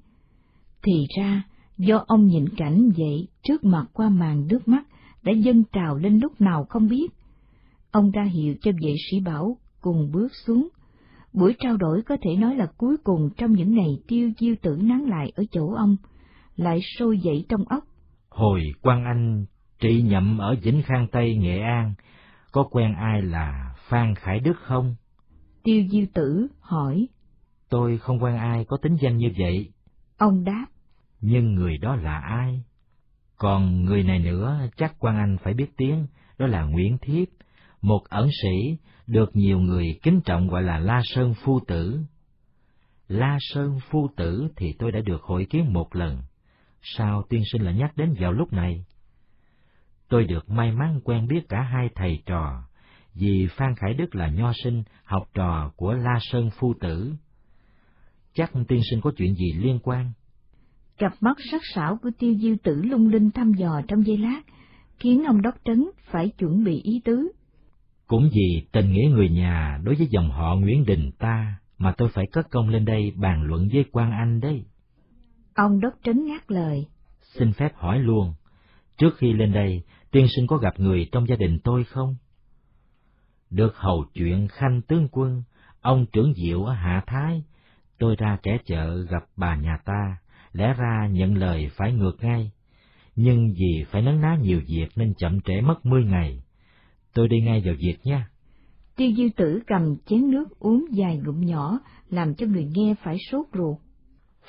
Thì 0.84 1.08
ra, 1.18 1.44
do 1.78 2.04
ông 2.08 2.28
nhìn 2.28 2.46
cảnh 2.58 2.92
vậy 2.98 3.28
trước 3.44 3.64
mặt 3.64 3.86
qua 3.94 4.10
màn 4.10 4.48
nước 4.48 4.68
mắt 4.68 4.88
đã 5.24 5.32
dâng 5.32 5.64
trào 5.72 5.98
lên 5.98 6.20
lúc 6.20 6.42
nào 6.42 6.66
không 6.70 6.88
biết. 6.88 7.08
Ông 7.92 8.12
ra 8.12 8.24
hiệu 8.24 8.56
cho 8.62 8.72
vệ 8.82 8.94
sĩ 9.12 9.20
bảo 9.20 9.58
cùng 9.82 10.12
bước 10.12 10.32
xuống, 10.46 10.68
Buổi 11.36 11.56
trao 11.60 11.78
đổi 11.78 12.02
có 12.02 12.18
thể 12.22 12.36
nói 12.36 12.56
là 12.56 12.68
cuối 12.78 12.98
cùng 13.04 13.30
trong 13.38 13.52
những 13.52 13.76
ngày 13.76 13.90
tiêu 14.08 14.32
diêu 14.40 14.56
tử 14.62 14.80
nắng 14.82 15.10
lại 15.10 15.32
ở 15.36 15.44
chỗ 15.52 15.74
ông, 15.74 15.96
lại 16.56 16.80
sôi 16.98 17.20
dậy 17.20 17.46
trong 17.50 17.64
óc. 17.64 17.84
Hồi 18.30 18.62
quan 18.82 19.06
anh 19.06 19.46
trị 19.80 20.02
nhậm 20.02 20.38
ở 20.38 20.56
Vĩnh 20.64 20.82
Khang 20.86 21.08
Tây, 21.12 21.36
Nghệ 21.36 21.60
An, 21.60 21.94
có 22.52 22.64
quen 22.72 22.94
ai 22.96 23.22
là 23.22 23.76
Phan 23.90 24.16
Khải 24.16 24.40
Đức 24.40 24.54
không? 24.62 24.96
Tiêu 25.64 25.84
Diêu 25.92 26.06
Tử 26.14 26.48
hỏi. 26.60 27.08
Tôi 27.70 27.98
không 27.98 28.24
quen 28.24 28.38
ai 28.38 28.66
có 28.66 28.78
tính 28.82 28.96
danh 29.02 29.18
như 29.18 29.32
vậy. 29.40 29.74
Ông 30.18 30.44
đáp. 30.44 30.66
Nhưng 31.22 31.56
người 31.56 31.78
đó 31.78 31.96
là 31.96 32.20
ai? 32.20 32.64
Còn 33.38 33.86
người 33.86 34.04
này 34.04 34.20
nữa 34.20 34.60
chắc 34.78 34.96
quan 35.00 35.18
anh 35.18 35.38
phải 35.44 35.54
biết 35.54 35.78
tiếng, 35.78 36.08
đó 36.38 36.48
là 36.48 36.64
Nguyễn 36.64 36.98
Thiếp, 36.98 37.28
một 37.82 38.02
ẩn 38.10 38.30
sĩ 38.42 38.78
được 39.08 39.36
nhiều 39.36 39.60
người 39.60 40.00
kính 40.04 40.22
trọng 40.26 40.48
gọi 40.48 40.64
là 40.64 40.80
La 40.80 41.02
Sơn 41.04 41.34
Phu 41.44 41.60
Tử. 41.68 42.00
La 43.08 43.38
Sơn 43.42 43.80
Phu 43.90 44.10
Tử 44.18 44.48
thì 44.56 44.74
tôi 44.80 44.92
đã 44.92 45.00
được 45.00 45.22
hội 45.22 45.46
kiến 45.50 45.74
một 45.74 45.96
lần. 45.96 46.22
Sao 46.82 47.24
tiên 47.30 47.42
sinh 47.52 47.62
lại 47.62 47.74
nhắc 47.74 47.98
đến 47.98 48.16
vào 48.20 48.32
lúc 48.32 48.54
này? 48.54 48.86
Tôi 50.08 50.24
được 50.24 50.50
may 50.50 50.72
mắn 50.72 51.00
quen 51.04 51.28
biết 51.28 51.42
cả 51.50 51.62
hai 51.62 51.90
thầy 51.96 52.24
trò, 52.26 52.64
vì 53.14 53.48
Phan 53.58 53.76
Khải 53.76 53.94
Đức 53.94 54.16
là 54.16 54.28
nho 54.28 54.52
sinh, 54.64 54.84
học 55.04 55.30
trò 55.34 55.72
của 55.76 55.94
La 55.94 56.18
Sơn 56.22 56.50
Phu 56.60 56.74
Tử. 56.80 57.14
Chắc 58.34 58.52
tiên 58.68 58.82
sinh 58.90 59.02
có 59.02 59.12
chuyện 59.18 59.36
gì 59.36 59.54
liên 59.54 59.80
quan? 59.84 60.12
Cặp 60.98 61.14
mắt 61.22 61.38
sắc 61.52 61.62
sảo 61.74 61.98
của 62.04 62.10
tiêu 62.20 62.36
diêu 62.42 62.56
tử 62.64 62.82
lung 62.82 63.08
linh 63.08 63.32
thăm 63.32 63.54
dò 63.54 63.82
trong 63.88 64.06
giây 64.06 64.18
lát, 64.18 64.42
khiến 65.00 65.24
ông 65.24 65.42
đốc 65.42 65.56
trấn 65.66 65.90
phải 66.12 66.30
chuẩn 66.30 66.64
bị 66.64 66.82
ý 66.82 67.02
tứ. 67.06 67.32
Cũng 68.08 68.30
vì 68.34 68.68
tình 68.72 68.92
nghĩa 68.92 69.10
người 69.10 69.30
nhà 69.30 69.80
đối 69.84 69.96
với 69.96 70.08
dòng 70.08 70.32
họ 70.32 70.56
Nguyễn 70.56 70.86
Đình 70.86 71.12
ta 71.20 71.60
mà 71.78 71.94
tôi 71.98 72.10
phải 72.14 72.26
cất 72.32 72.50
công 72.52 72.70
lên 72.70 72.86
đây 72.86 73.12
bàn 73.16 73.44
luận 73.44 73.70
với 73.74 73.86
quan 73.92 74.12
anh 74.12 74.40
đấy. 74.40 74.66
Ông 75.56 75.80
đốc 75.80 75.94
trấn 76.04 76.26
ngắt 76.26 76.52
lời. 76.52 76.88
Xin 77.22 77.54
phép 77.54 77.76
hỏi 77.76 78.00
luôn, 78.00 78.34
trước 78.98 79.18
khi 79.18 79.34
lên 79.34 79.54
đây, 79.54 79.84
tiên 80.12 80.28
sinh 80.36 80.48
có 80.48 80.58
gặp 80.58 80.80
người 80.80 81.10
trong 81.12 81.28
gia 81.28 81.36
đình 81.36 81.60
tôi 81.64 81.84
không? 81.84 82.16
Được 83.50 83.78
hầu 83.78 84.06
chuyện 84.14 84.48
khanh 84.48 84.82
tướng 84.82 85.08
quân, 85.12 85.44
ông 85.82 86.06
trưởng 86.14 86.34
diệu 86.34 86.64
ở 86.64 86.74
Hạ 86.74 87.04
Thái, 87.08 87.44
tôi 88.00 88.16
ra 88.16 88.38
kẻ 88.44 88.58
chợ 88.66 88.96
gặp 89.10 89.24
bà 89.38 89.56
nhà 89.56 89.78
ta, 89.86 90.18
lẽ 90.54 90.74
ra 90.78 91.08
nhận 91.12 91.38
lời 91.38 91.70
phải 91.78 91.94
ngược 91.94 92.18
ngay, 92.22 92.52
nhưng 93.16 93.54
vì 93.54 93.86
phải 93.92 94.02
nấn 94.02 94.22
ná 94.22 94.38
nhiều 94.42 94.62
việc 94.68 94.88
nên 94.96 95.14
chậm 95.18 95.42
trễ 95.42 95.62
mất 95.62 95.86
mươi 95.86 96.04
ngày. 96.04 96.42
Tôi 97.16 97.28
đi 97.28 97.42
ngay 97.42 97.62
vào 97.66 97.76
việc 97.80 97.98
nha. 98.04 98.30
Tiêu 98.96 99.12
diêu 99.18 99.30
tử 99.36 99.60
cầm 99.68 99.96
chén 100.06 100.32
nước 100.32 100.60
uống 100.60 100.86
dài 100.92 101.22
ngụm 101.26 101.46
nhỏ, 101.46 101.80
làm 102.10 102.36
cho 102.36 102.48
người 102.48 102.66
nghe 102.76 102.96
phải 103.04 103.18
sốt 103.32 103.46
ruột. 103.54 103.78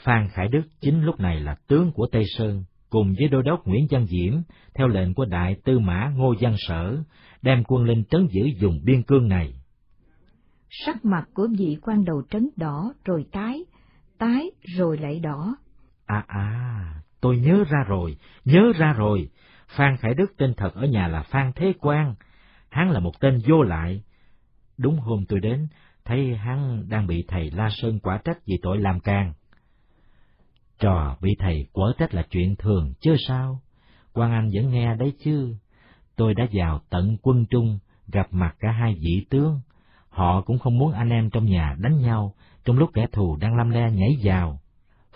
Phan 0.04 0.28
Khải 0.28 0.48
Đức 0.48 0.62
chính 0.80 1.04
lúc 1.04 1.20
này 1.20 1.40
là 1.40 1.56
tướng 1.66 1.92
của 1.92 2.06
Tây 2.12 2.24
Sơn, 2.38 2.64
cùng 2.90 3.14
với 3.18 3.28
đô 3.28 3.42
đốc 3.42 3.66
Nguyễn 3.66 3.86
Văn 3.90 4.06
Diễm, 4.06 4.34
theo 4.74 4.88
lệnh 4.88 5.14
của 5.14 5.24
đại 5.24 5.56
tư 5.64 5.78
mã 5.78 6.12
Ngô 6.16 6.34
Văn 6.40 6.54
Sở, 6.58 7.02
đem 7.42 7.64
quân 7.64 7.84
lên 7.84 8.04
trấn 8.04 8.26
giữ 8.30 8.46
vùng 8.60 8.80
biên 8.84 9.02
cương 9.02 9.28
này. 9.28 9.54
Sắc 10.70 11.04
mặt 11.04 11.28
của 11.34 11.48
vị 11.58 11.76
quan 11.82 12.04
đầu 12.04 12.22
trấn 12.30 12.48
đỏ 12.56 12.92
rồi 13.04 13.26
tái, 13.32 13.64
tái 14.18 14.50
rồi 14.76 14.98
lại 14.98 15.20
đỏ. 15.20 15.56
À 16.06 16.24
à, 16.28 16.94
tôi 17.20 17.38
nhớ 17.38 17.64
ra 17.70 17.84
rồi, 17.88 18.16
nhớ 18.44 18.72
ra 18.78 18.92
rồi. 18.92 19.30
Phan 19.68 19.96
Khải 19.96 20.14
Đức 20.14 20.36
tên 20.36 20.54
thật 20.56 20.74
ở 20.74 20.86
nhà 20.86 21.08
là 21.08 21.22
Phan 21.22 21.52
Thế 21.56 21.72
Quang. 21.80 22.14
Hắn 22.76 22.90
là 22.90 23.00
một 23.00 23.20
tên 23.20 23.38
vô 23.48 23.62
lại. 23.62 24.02
Đúng 24.78 24.98
hôm 24.98 25.24
tôi 25.28 25.40
đến, 25.40 25.68
thấy 26.04 26.36
hắn 26.36 26.88
đang 26.88 27.06
bị 27.06 27.24
thầy 27.28 27.50
La 27.50 27.68
Sơn 27.70 27.98
quả 27.98 28.18
trách 28.24 28.38
vì 28.46 28.58
tội 28.62 28.78
làm 28.78 29.00
càng. 29.00 29.32
Trò 30.78 31.16
bị 31.20 31.36
thầy 31.38 31.66
quở 31.72 31.92
trách 31.98 32.14
là 32.14 32.22
chuyện 32.30 32.56
thường 32.56 32.92
chứ 33.00 33.16
sao? 33.28 33.60
quan 34.12 34.32
Anh 34.32 34.50
vẫn 34.54 34.70
nghe 34.70 34.94
đấy 34.94 35.12
chứ. 35.24 35.54
Tôi 36.16 36.34
đã 36.34 36.46
vào 36.52 36.80
tận 36.90 37.16
quân 37.22 37.46
trung, 37.50 37.78
gặp 38.08 38.26
mặt 38.30 38.56
cả 38.60 38.70
hai 38.70 38.94
vị 38.94 39.26
tướng. 39.30 39.60
Họ 40.08 40.40
cũng 40.40 40.58
không 40.58 40.78
muốn 40.78 40.92
anh 40.92 41.08
em 41.08 41.30
trong 41.30 41.44
nhà 41.44 41.76
đánh 41.78 42.00
nhau, 42.00 42.34
trong 42.64 42.78
lúc 42.78 42.90
kẻ 42.94 43.06
thù 43.12 43.36
đang 43.36 43.56
lâm 43.56 43.70
le 43.70 43.90
nhảy 43.90 44.16
vào. 44.22 44.60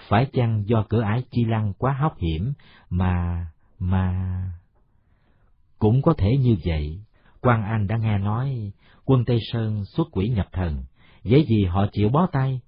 Phải 0.08 0.26
chăng 0.32 0.62
do 0.66 0.84
cửa 0.88 1.02
ải 1.02 1.24
chi 1.30 1.44
lăng 1.44 1.72
quá 1.78 1.92
hóc 1.92 2.18
hiểm 2.18 2.52
mà... 2.90 3.46
mà... 3.78 4.42
Cũng 5.78 6.02
có 6.02 6.14
thể 6.18 6.36
như 6.36 6.56
vậy 6.64 7.00
quan 7.40 7.62
Anh 7.62 7.86
đã 7.86 7.96
nghe 7.96 8.18
nói 8.18 8.72
quân 9.04 9.24
Tây 9.24 9.38
Sơn 9.52 9.84
xuất 9.84 10.08
quỷ 10.12 10.28
nhập 10.28 10.46
thần, 10.52 10.84
dễ 11.24 11.44
gì 11.44 11.64
họ 11.64 11.86
chịu 11.92 12.08
bó 12.08 12.26
tay. 12.32 12.60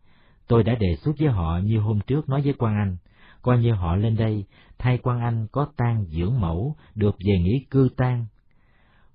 Tôi 0.49 0.63
đã 0.63 0.75
đề 0.75 0.97
xuất 0.97 1.13
với 1.19 1.29
họ 1.29 1.61
như 1.65 1.79
hôm 1.79 1.99
trước 2.07 2.29
nói 2.29 2.43
với 2.43 2.53
quan 2.53 2.75
Anh, 2.77 2.97
coi 3.43 3.59
như 3.59 3.73
họ 3.73 3.97
lên 3.97 4.17
đây, 4.17 4.45
thay 4.79 4.99
quan 4.99 5.21
Anh 5.21 5.47
có 5.53 5.67
tang 5.77 6.05
dưỡng 6.05 6.41
mẫu, 6.41 6.77
được 6.95 7.17
về 7.27 7.39
nghỉ 7.39 7.67
cư 7.71 7.89
tang. 7.97 8.27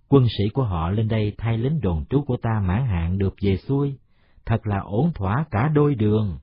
Quân 0.08 0.26
sĩ 0.38 0.50
của 0.50 0.64
họ 0.64 0.90
lên 0.90 1.08
đây 1.08 1.34
thay 1.38 1.58
lính 1.58 1.80
đồn 1.82 2.06
trú 2.10 2.22
của 2.22 2.38
ta 2.38 2.62
mãn 2.68 2.86
hạn 2.86 3.18
được 3.18 3.36
về 3.42 3.58
xuôi, 3.58 3.98
thật 4.46 4.68
là 4.68 4.80
ổn 4.80 5.12
thỏa 5.16 5.46
cả 5.52 5.70
đôi 5.74 5.96
đường. 5.96 6.38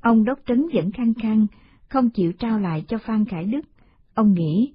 Ông 0.00 0.24
đốc 0.24 0.38
trấn 0.46 0.66
vẫn 0.74 0.92
khăng 0.92 1.14
khăng, 1.14 1.46
không 1.88 2.10
chịu 2.10 2.32
trao 2.38 2.58
lại 2.58 2.84
cho 2.88 2.98
Phan 3.06 3.24
Khải 3.24 3.44
Đức. 3.44 3.60
Ông 4.14 4.34
nghĩ, 4.34 4.74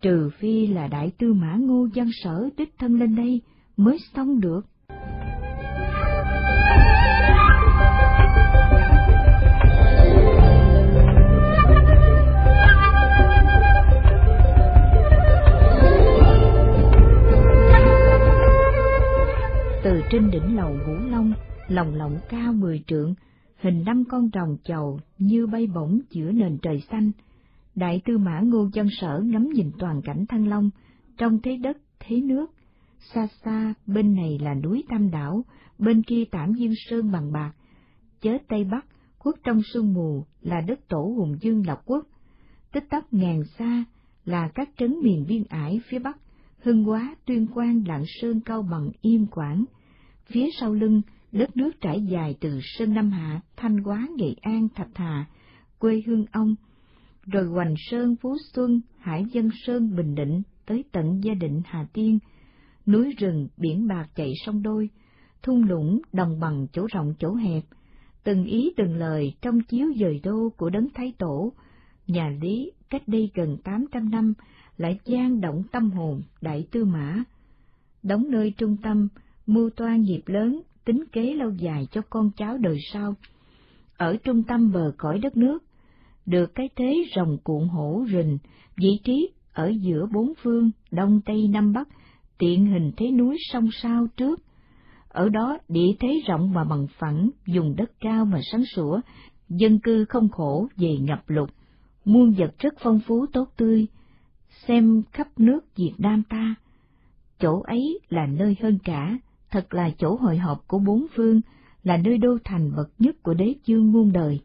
trừ 0.00 0.30
phi 0.38 0.66
là 0.66 0.88
đại 0.88 1.12
tư 1.18 1.32
mã 1.32 1.56
ngô 1.60 1.88
dân 1.94 2.10
sở 2.22 2.48
đích 2.56 2.78
thân 2.78 2.98
lên 3.00 3.16
đây 3.16 3.40
mới 3.76 3.98
xong 4.14 4.40
được. 4.40 4.60
Từ 19.84 20.00
trên 20.10 20.30
đỉnh 20.30 20.56
lầu 20.56 20.76
Ngũ 20.86 21.10
Long, 21.10 21.32
lòng 21.68 21.94
lộng 21.94 22.18
cao 22.28 22.52
mười 22.52 22.82
trượng, 22.86 23.14
hình 23.60 23.84
năm 23.86 24.04
con 24.10 24.28
rồng 24.34 24.56
chầu 24.64 25.00
như 25.18 25.46
bay 25.46 25.66
bổng 25.66 26.00
giữa 26.10 26.30
nền 26.32 26.58
trời 26.62 26.82
xanh. 26.90 27.10
Đại 27.74 28.02
tư 28.04 28.18
mã 28.18 28.40
ngô 28.40 28.68
chân 28.72 28.88
sở 28.90 29.20
ngắm 29.24 29.48
nhìn 29.48 29.70
toàn 29.78 30.00
cảnh 30.04 30.26
Thăng 30.28 30.48
Long, 30.48 30.70
trong 31.16 31.38
thế 31.42 31.56
đất, 31.56 31.76
thế 32.00 32.20
nước. 32.20 32.46
Xa 33.14 33.28
xa, 33.44 33.74
bên 33.86 34.14
này 34.14 34.38
là 34.42 34.54
núi 34.54 34.84
Tam 34.88 35.10
Đảo, 35.10 35.44
bên 35.78 36.02
kia 36.02 36.24
Tảm 36.30 36.52
Dương 36.52 36.74
Sơn 36.88 37.12
bằng 37.12 37.32
bạc. 37.32 37.52
Chớ 38.20 38.38
Tây 38.48 38.64
Bắc, 38.64 38.86
khuất 39.18 39.34
trong 39.44 39.60
sương 39.72 39.94
mù 39.94 40.24
là 40.40 40.60
đất 40.60 40.88
tổ 40.88 41.14
hùng 41.16 41.36
dương 41.40 41.66
lộc 41.66 41.82
quốc. 41.86 42.06
Tích 42.72 42.84
tắc 42.90 43.12
ngàn 43.12 43.42
xa 43.58 43.84
là 44.24 44.48
các 44.54 44.70
trấn 44.76 44.94
miền 45.02 45.24
biên 45.28 45.44
ải 45.48 45.80
phía 45.88 45.98
Bắc, 45.98 46.16
Hưng 46.58 46.84
Hóa, 46.84 47.16
Tuyên 47.26 47.46
Quang, 47.46 47.82
Lạng 47.86 48.04
Sơn, 48.06 48.40
Cao 48.40 48.62
Bằng, 48.62 48.90
Yên 49.00 49.26
Quảng. 49.26 49.64
Phía 50.26 50.48
sau 50.60 50.74
lưng 50.74 51.02
đất 51.32 51.56
nước 51.56 51.70
trải 51.80 52.02
dài 52.02 52.36
từ 52.40 52.60
Sơn 52.62 52.94
Nam 52.94 53.10
Hạ, 53.10 53.40
Thanh 53.56 53.78
Hóa, 53.78 54.08
Nghệ 54.16 54.34
An, 54.40 54.68
Thạch 54.74 54.90
Hà, 54.94 55.26
quê 55.78 56.02
hương 56.06 56.24
ông, 56.32 56.54
rồi 57.26 57.44
Hoành 57.44 57.74
Sơn, 57.78 58.16
Phú 58.20 58.36
Xuân, 58.52 58.80
Hải 58.98 59.24
Dân 59.32 59.50
Sơn, 59.66 59.96
Bình 59.96 60.14
Định, 60.14 60.42
tới 60.66 60.84
tận 60.92 61.20
gia 61.24 61.34
định 61.34 61.62
Hà 61.64 61.86
Tiên, 61.92 62.18
núi 62.86 63.14
rừng, 63.18 63.48
biển 63.56 63.86
bạc 63.86 64.06
chạy 64.14 64.32
sông 64.46 64.62
đôi, 64.62 64.90
thung 65.42 65.64
lũng, 65.68 66.00
đồng 66.12 66.40
bằng 66.40 66.66
chỗ 66.72 66.86
rộng 66.92 67.14
chỗ 67.18 67.34
hẹp, 67.34 67.64
từng 68.24 68.44
ý 68.44 68.72
từng 68.76 68.96
lời 68.96 69.34
trong 69.42 69.60
chiếu 69.60 69.86
dời 70.00 70.20
đô 70.22 70.48
của 70.56 70.70
đấng 70.70 70.88
Thái 70.94 71.12
Tổ, 71.18 71.52
nhà 72.06 72.36
Lý 72.42 72.72
cách 72.90 73.02
đây 73.06 73.30
gần 73.34 73.56
tám 73.64 73.86
trăm 73.92 74.10
năm 74.10 74.34
lại 74.76 74.98
gian 75.04 75.40
động 75.40 75.62
tâm 75.72 75.90
hồn 75.90 76.22
đại 76.40 76.66
tư 76.70 76.84
mã. 76.84 77.24
Đóng 78.02 78.24
nơi 78.30 78.54
trung 78.56 78.76
tâm, 78.82 79.08
mưu 79.46 79.70
toan 79.70 80.02
nghiệp 80.02 80.22
lớn 80.26 80.62
tính 80.84 81.04
kế 81.12 81.34
lâu 81.34 81.50
dài 81.50 81.86
cho 81.90 82.02
con 82.10 82.30
cháu 82.36 82.58
đời 82.58 82.78
sau. 82.92 83.14
Ở 83.96 84.16
trung 84.16 84.42
tâm 84.42 84.72
bờ 84.72 84.92
cõi 84.98 85.18
đất 85.18 85.36
nước, 85.36 85.58
được 86.26 86.54
cái 86.54 86.68
thế 86.76 87.04
rồng 87.16 87.38
cuộn 87.44 87.68
hổ 87.68 88.04
rình, 88.12 88.38
vị 88.76 89.00
trí 89.04 89.30
ở 89.52 89.72
giữa 89.80 90.06
bốn 90.12 90.32
phương, 90.42 90.70
đông 90.90 91.20
tây 91.26 91.48
nam 91.48 91.72
bắc, 91.72 91.88
tiện 92.38 92.66
hình 92.66 92.92
thế 92.96 93.10
núi 93.10 93.36
song 93.52 93.68
sao 93.72 94.06
trước. 94.16 94.40
Ở 95.08 95.28
đó 95.28 95.58
địa 95.68 95.92
thế 96.00 96.22
rộng 96.26 96.52
mà 96.52 96.64
bằng 96.64 96.86
phẳng, 96.98 97.30
dùng 97.46 97.76
đất 97.76 97.90
cao 98.00 98.24
mà 98.24 98.40
sáng 98.52 98.64
sủa, 98.74 99.00
dân 99.48 99.78
cư 99.78 100.04
không 100.04 100.28
khổ 100.28 100.68
về 100.76 100.96
ngập 101.00 101.30
lụt, 101.30 101.50
muôn 102.04 102.34
vật 102.38 102.54
rất 102.58 102.74
phong 102.82 103.00
phú 103.06 103.26
tốt 103.32 103.48
tươi, 103.56 103.86
xem 104.66 105.02
khắp 105.12 105.28
nước 105.36 105.76
Việt 105.76 105.92
Nam 105.98 106.22
ta. 106.28 106.54
Chỗ 107.38 107.60
ấy 107.60 107.98
là 108.08 108.26
nơi 108.26 108.56
hơn 108.62 108.78
cả, 108.84 109.18
thật 109.50 109.74
là 109.74 109.90
chỗ 109.98 110.16
hội 110.16 110.36
họp 110.36 110.68
của 110.68 110.78
bốn 110.78 111.06
phương, 111.16 111.40
là 111.82 111.96
nơi 111.96 112.18
đô 112.18 112.38
thành 112.44 112.72
bậc 112.76 112.90
nhất 112.98 113.22
của 113.22 113.34
đế 113.34 113.54
chương 113.66 113.92
muôn 113.92 114.12
đời. 114.12 114.40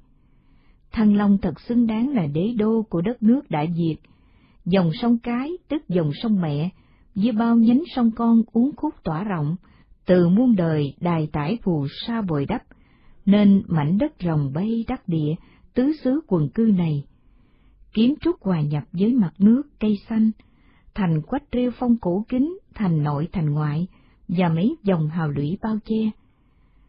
Thăng 0.92 1.16
Long 1.16 1.38
thật 1.38 1.60
xứng 1.60 1.88
đáng 1.88 2.10
là 2.10 2.28
đế 2.28 2.54
đô 2.58 2.82
của 2.90 3.02
đất 3.02 3.24
nước 3.24 3.42
đại 3.50 3.74
diệt, 3.76 3.98
dòng 4.66 4.92
sông 5.02 5.18
cái 5.18 5.52
tức 5.68 5.90
dòng 5.90 6.12
sông 6.24 6.42
mẹ, 6.42 6.70
với 7.16 7.32
bao 7.32 7.56
nhánh 7.56 7.84
sông 7.96 8.12
con 8.16 8.42
uốn 8.52 8.72
khúc 8.78 8.94
tỏa 9.04 9.24
rộng, 9.24 9.56
từ 10.06 10.30
muôn 10.30 10.56
đời 10.56 10.94
đài 11.02 11.28
tải 11.32 11.58
phù 11.64 11.88
sa 12.08 12.22
bồi 12.22 12.46
đắp, 12.46 12.62
nên 13.26 13.64
mảnh 13.68 13.98
đất 13.98 14.14
rồng 14.24 14.54
bay 14.54 14.86
đắc 14.88 15.08
địa, 15.08 15.36
tứ 15.74 15.92
xứ 16.04 16.22
quần 16.28 16.50
cư 16.50 16.64
này. 16.78 17.04
Kiến 17.94 18.16
trúc 18.22 18.42
hòa 18.42 18.62
nhập 18.62 18.84
với 18.92 19.14
mặt 19.14 19.34
nước 19.38 19.62
cây 19.80 19.96
xanh, 20.10 20.32
thành 20.96 21.22
quách 21.22 21.44
rêu 21.54 21.72
phong 21.80 21.98
cổ 22.02 22.26
kính, 22.30 22.58
thành 22.74 23.04
nội 23.04 23.28
thành 23.32 23.50
ngoại, 23.50 23.88
và 24.28 24.50
mấy 24.50 24.76
dòng 24.84 25.08
hào 25.08 25.30
lũy 25.30 25.58
bao 25.62 25.78
che. 25.86 26.12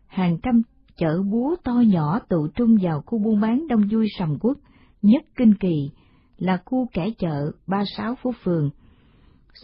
Hàng 0.06 0.38
trăm 0.42 0.62
chợ 1.00 1.22
búa 1.22 1.56
to 1.64 1.72
nhỏ 1.72 2.18
tụ 2.28 2.48
trung 2.48 2.76
vào 2.82 3.02
khu 3.06 3.18
buôn 3.18 3.40
bán 3.40 3.68
đông 3.68 3.82
vui 3.90 4.06
sầm 4.18 4.36
quốc, 4.40 4.58
nhất 5.02 5.22
kinh 5.36 5.54
kỳ, 5.54 5.90
là 6.38 6.62
khu 6.64 6.86
kẻ 6.92 7.10
chợ 7.18 7.52
ba 7.66 7.84
sáu 7.96 8.14
phố 8.22 8.32
phường. 8.44 8.70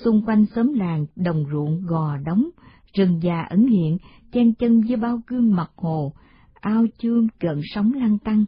Xung 0.05 0.27
quanh 0.27 0.47
xóm 0.55 0.73
làng, 0.75 1.07
đồng 1.17 1.45
ruộng, 1.53 1.87
gò 1.87 2.17
đóng, 2.17 2.49
rừng 2.95 3.21
già 3.23 3.41
ẩn 3.51 3.67
hiện, 3.67 3.99
chen 4.33 4.55
chân 4.55 4.81
với 4.89 4.97
bao 4.97 5.21
gương 5.27 5.55
mặt 5.55 5.71
hồ, 5.77 6.13
ao 6.61 6.85
chương 6.99 7.29
gần 7.41 7.61
sóng 7.75 7.93
lăn 7.93 8.19
tăng, 8.19 8.45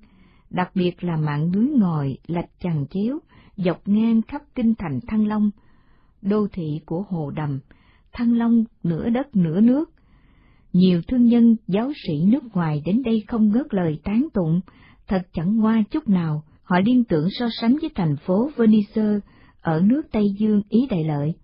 đặc 0.50 0.70
biệt 0.74 1.04
là 1.04 1.16
mạng 1.16 1.52
núi 1.52 1.70
ngòi 1.76 2.18
lạch 2.26 2.50
chằng 2.60 2.84
chéo, 2.90 3.18
dọc 3.56 3.88
ngang 3.88 4.22
khắp 4.22 4.42
kinh 4.54 4.74
thành 4.74 5.00
Thăng 5.08 5.26
Long, 5.26 5.50
đô 6.22 6.46
thị 6.52 6.80
của 6.86 7.04
Hồ 7.08 7.30
Đầm, 7.30 7.60
Thăng 8.12 8.32
Long 8.32 8.64
nửa 8.82 9.10
đất 9.10 9.36
nửa 9.36 9.60
nước. 9.60 9.90
Nhiều 10.78 11.02
thương 11.08 11.24
nhân, 11.24 11.56
giáo 11.68 11.92
sĩ 12.06 12.24
nước 12.24 12.44
ngoài 12.54 12.82
đến 12.84 13.02
đây 13.02 13.24
không 13.28 13.48
ngớt 13.48 13.74
lời 13.74 14.00
tán 14.04 14.28
tụng, 14.34 14.60
thật 15.08 15.22
chẳng 15.32 15.56
ngoa 15.56 15.82
chút 15.90 16.08
nào, 16.08 16.42
họ 16.62 16.80
liên 16.80 17.04
tưởng 17.04 17.28
so 17.30 17.48
sánh 17.60 17.76
với 17.80 17.90
thành 17.94 18.16
phố 18.16 18.50
Venice 18.56 19.02
ở 19.60 19.80
nước 19.80 20.02
Tây 20.12 20.24
Dương 20.38 20.62
Ý 20.68 20.86
Đại 20.90 21.04
Lợi. 21.04 21.34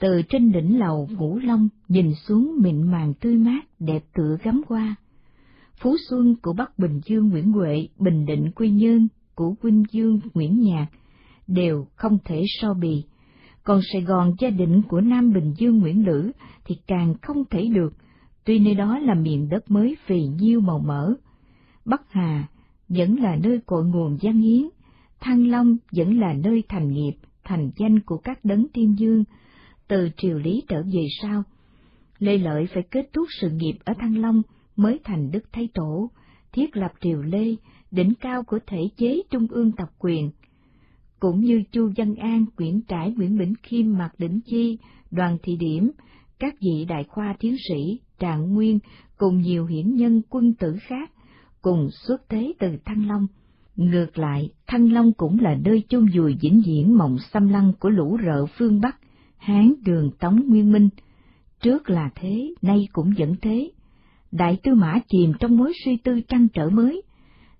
Từ 0.00 0.22
trên 0.28 0.52
đỉnh 0.52 0.78
lầu 0.78 1.08
Ngũ 1.10 1.38
Long 1.38 1.68
nhìn 1.88 2.12
xuống 2.26 2.52
mịn 2.62 2.82
màng 2.82 3.14
tươi 3.14 3.34
mát, 3.36 3.60
đẹp 3.78 4.04
tựa 4.14 4.36
gắm 4.42 4.62
qua. 4.68 4.94
Phú 5.82 5.96
Xuân 6.08 6.34
của 6.42 6.52
Bắc 6.52 6.78
Bình 6.78 7.00
Dương 7.04 7.28
Nguyễn 7.28 7.52
Huệ, 7.52 7.88
Bình 7.98 8.26
Định 8.26 8.50
Quy 8.54 8.70
Nhơn 8.70 9.08
của 9.34 9.54
Quynh 9.62 9.82
Dương 9.90 10.20
Nguyễn 10.34 10.60
Nhạc 10.60 10.86
đều 11.46 11.86
không 11.96 12.18
thể 12.24 12.42
so 12.60 12.74
bì. 12.74 13.04
Còn 13.64 13.80
Sài 13.92 14.02
Gòn 14.02 14.32
gia 14.40 14.50
định 14.50 14.82
của 14.88 15.00
Nam 15.00 15.32
Bình 15.32 15.54
Dương 15.56 15.78
Nguyễn 15.78 16.06
Lữ 16.06 16.30
thì 16.64 16.74
càng 16.86 17.14
không 17.22 17.44
thể 17.50 17.68
được, 17.74 17.94
tuy 18.44 18.58
nơi 18.58 18.74
đó 18.74 18.98
là 18.98 19.14
miền 19.14 19.48
đất 19.48 19.70
mới 19.70 19.96
phì 20.06 20.26
nhiêu 20.26 20.60
màu 20.60 20.78
mỡ. 20.78 21.14
Bắc 21.84 22.12
Hà 22.12 22.48
vẫn 22.88 23.16
là 23.16 23.36
nơi 23.36 23.60
cội 23.66 23.84
nguồn 23.84 24.18
văn 24.22 24.40
hiến, 24.40 24.68
Thăng 25.20 25.50
Long 25.50 25.76
vẫn 25.92 26.20
là 26.20 26.32
nơi 26.32 26.62
thành 26.68 26.92
nghiệp, 26.92 27.12
thành 27.44 27.70
danh 27.76 28.00
của 28.00 28.16
các 28.16 28.44
đấng 28.44 28.66
tiên 28.72 28.94
dương, 28.98 29.24
từ 29.88 30.08
triều 30.16 30.38
lý 30.38 30.62
trở 30.68 30.82
về 30.82 31.06
sau. 31.22 31.42
Lê 32.18 32.38
Lợi 32.38 32.66
phải 32.74 32.82
kết 32.90 33.10
thúc 33.12 33.28
sự 33.40 33.50
nghiệp 33.50 33.74
ở 33.84 33.92
Thăng 33.98 34.18
Long 34.18 34.42
mới 34.76 35.00
thành 35.04 35.30
Đức 35.30 35.44
Thái 35.52 35.68
Tổ, 35.74 36.10
thiết 36.52 36.76
lập 36.76 36.92
triều 37.00 37.22
Lê, 37.22 37.54
đỉnh 37.90 38.12
cao 38.20 38.42
của 38.42 38.58
thể 38.66 38.88
chế 38.96 39.22
trung 39.30 39.46
ương 39.50 39.72
tập 39.72 39.88
quyền. 39.98 40.30
Cũng 41.20 41.40
như 41.40 41.62
Chu 41.72 41.90
Văn 41.96 42.14
An, 42.14 42.44
Nguyễn 42.58 42.80
Trãi, 42.88 43.10
Nguyễn 43.16 43.38
Bỉnh 43.38 43.54
Khiêm, 43.62 43.92
Mạc 43.92 44.10
Đỉnh 44.18 44.40
Chi, 44.46 44.78
Đoàn 45.10 45.38
Thị 45.42 45.56
Điểm, 45.56 45.90
các 46.38 46.54
vị 46.60 46.84
đại 46.88 47.04
khoa 47.04 47.34
tiến 47.38 47.56
sĩ, 47.68 48.00
trạng 48.18 48.54
nguyên 48.54 48.78
cùng 49.16 49.40
nhiều 49.40 49.66
hiển 49.66 49.94
nhân 49.94 50.22
quân 50.30 50.54
tử 50.54 50.76
khác, 50.80 51.10
cùng 51.62 51.88
xuất 52.06 52.28
thế 52.28 52.52
từ 52.58 52.68
Thăng 52.84 53.08
Long. 53.08 53.26
Ngược 53.76 54.18
lại, 54.18 54.50
Thăng 54.66 54.92
Long 54.92 55.12
cũng 55.12 55.38
là 55.40 55.54
nơi 55.64 55.82
chôn 55.88 56.06
vùi 56.16 56.36
vĩnh 56.40 56.62
viễn 56.66 56.98
mộng 56.98 57.16
xâm 57.32 57.48
lăng 57.48 57.72
của 57.80 57.88
lũ 57.88 58.18
rợ 58.24 58.46
phương 58.46 58.80
Bắc, 58.80 58.96
Hán 59.36 59.74
Đường 59.84 60.10
Tống 60.20 60.42
Nguyên 60.48 60.72
Minh. 60.72 60.88
Trước 61.60 61.90
là 61.90 62.10
thế, 62.14 62.54
nay 62.62 62.88
cũng 62.92 63.12
vẫn 63.18 63.34
thế. 63.42 63.70
Đại 64.32 64.58
tư 64.62 64.74
mã 64.74 64.98
chìm 65.08 65.32
trong 65.40 65.56
mối 65.56 65.72
suy 65.84 65.96
tư 65.96 66.20
trăn 66.20 66.48
trở 66.48 66.70
mới. 66.70 67.02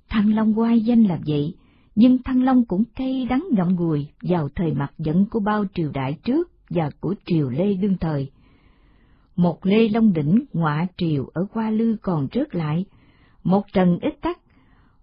Thăng 0.09 0.35
Long 0.35 0.59
oai 0.59 0.81
danh 0.81 1.03
là 1.05 1.21
vậy, 1.27 1.55
nhưng 1.95 2.23
Thăng 2.23 2.43
Long 2.43 2.65
cũng 2.65 2.85
cay 2.97 3.27
đắng 3.31 3.45
ngậm 3.53 3.75
ngùi 3.75 4.07
vào 4.23 4.49
thời 4.55 4.75
mặt 4.75 4.93
dẫn 4.99 5.27
của 5.31 5.41
bao 5.41 5.65
triều 5.75 5.91
đại 5.95 6.17
trước 6.25 6.51
và 6.71 6.91
của 7.01 7.15
triều 7.27 7.51
Lê 7.51 7.75
đương 7.75 7.97
thời. 8.01 8.31
Một 9.37 9.67
Lê 9.67 9.89
Long 9.89 10.13
Đỉnh 10.13 10.45
ngọa 10.53 10.87
triều 10.97 11.27
ở 11.35 11.47
Hoa 11.53 11.71
Lư 11.71 11.97
còn 12.03 12.27
rớt 12.35 12.55
lại, 12.55 12.85
một 13.45 13.63
Trần 13.73 13.99
Ít 14.03 14.21
Tắc, 14.21 14.39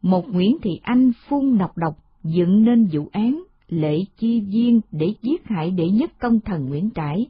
một 0.02 0.30
Nguyễn 0.30 0.58
Thị 0.62 0.80
Anh 0.84 1.12
phun 1.28 1.58
nọc 1.58 1.78
độc 1.78 1.98
dựng 2.24 2.64
nên 2.66 2.88
vụ 2.94 3.10
án 3.12 3.44
lệ 3.68 4.00
chi 4.18 4.42
viên 4.42 4.82
để 4.92 5.14
giết 5.22 5.46
hại 5.46 5.72
đệ 5.72 5.90
nhất 5.90 6.12
công 6.20 6.40
thần 6.40 6.66
Nguyễn 6.66 6.90
Trãi, 6.96 7.28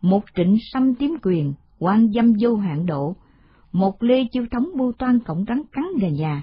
một 0.00 0.24
trịnh 0.36 0.56
xâm 0.72 0.94
tiếm 0.94 1.10
quyền, 1.22 1.54
quan 1.78 2.12
dâm 2.12 2.32
vô 2.40 2.56
hạn 2.56 2.86
độ, 2.86 3.16
một 3.72 4.02
lê 4.02 4.24
chiêu 4.32 4.46
thống 4.50 4.68
mưu 4.76 4.92
toan 4.92 5.18
cổng 5.18 5.44
rắn 5.48 5.62
cắn 5.72 5.84
gà 6.00 6.08
nhà. 6.08 6.42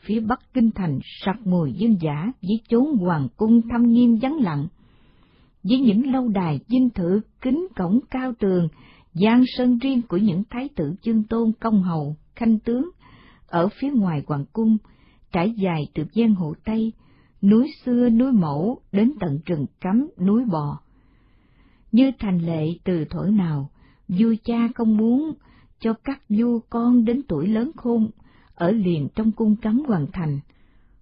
Phía 0.00 0.20
bắc 0.20 0.40
kinh 0.54 0.70
thành 0.70 0.98
sặc 1.02 1.46
mùi 1.46 1.72
dân 1.72 1.96
giả 2.00 2.32
với 2.42 2.60
chốn 2.68 2.96
hoàng 2.96 3.28
cung 3.36 3.68
thâm 3.68 3.82
nghiêm 3.82 4.18
vắng 4.22 4.36
lặng. 4.36 4.66
Với 5.62 5.78
những 5.78 6.12
lâu 6.12 6.28
đài 6.28 6.60
dinh 6.68 6.90
thự 6.90 7.20
kính 7.40 7.66
cổng 7.76 8.00
cao 8.10 8.32
tường, 8.38 8.68
gian 9.18 9.44
sơn 9.46 9.78
riêng 9.78 10.02
của 10.08 10.16
những 10.16 10.42
thái 10.50 10.68
tử 10.76 10.94
chương 11.02 11.22
tôn 11.22 11.52
công 11.60 11.82
hầu, 11.82 12.16
khanh 12.34 12.58
tướng, 12.58 12.90
ở 13.46 13.68
phía 13.80 13.90
ngoài 13.90 14.22
hoàng 14.26 14.44
cung, 14.52 14.76
trải 15.32 15.50
dài 15.50 15.88
từ 15.94 16.04
giang 16.14 16.34
hồ 16.34 16.54
Tây, 16.64 16.92
núi 17.42 17.70
xưa 17.84 18.08
núi 18.08 18.32
mẫu 18.32 18.80
đến 18.92 19.12
tận 19.20 19.38
rừng 19.46 19.66
cấm 19.80 20.06
núi 20.26 20.44
bò. 20.44 20.80
Như 21.92 22.10
thành 22.18 22.38
lệ 22.38 22.66
từ 22.84 23.04
thổi 23.10 23.30
nào, 23.30 23.70
vua 24.08 24.34
cha 24.44 24.68
không 24.74 24.96
muốn 24.96 25.34
cho 25.80 25.94
các 26.04 26.22
vua 26.28 26.58
con 26.70 27.04
đến 27.04 27.22
tuổi 27.28 27.46
lớn 27.46 27.70
khôn, 27.76 28.10
ở 28.54 28.70
liền 28.70 29.08
trong 29.14 29.32
cung 29.32 29.56
cấm 29.56 29.82
hoàng 29.88 30.06
thành, 30.12 30.40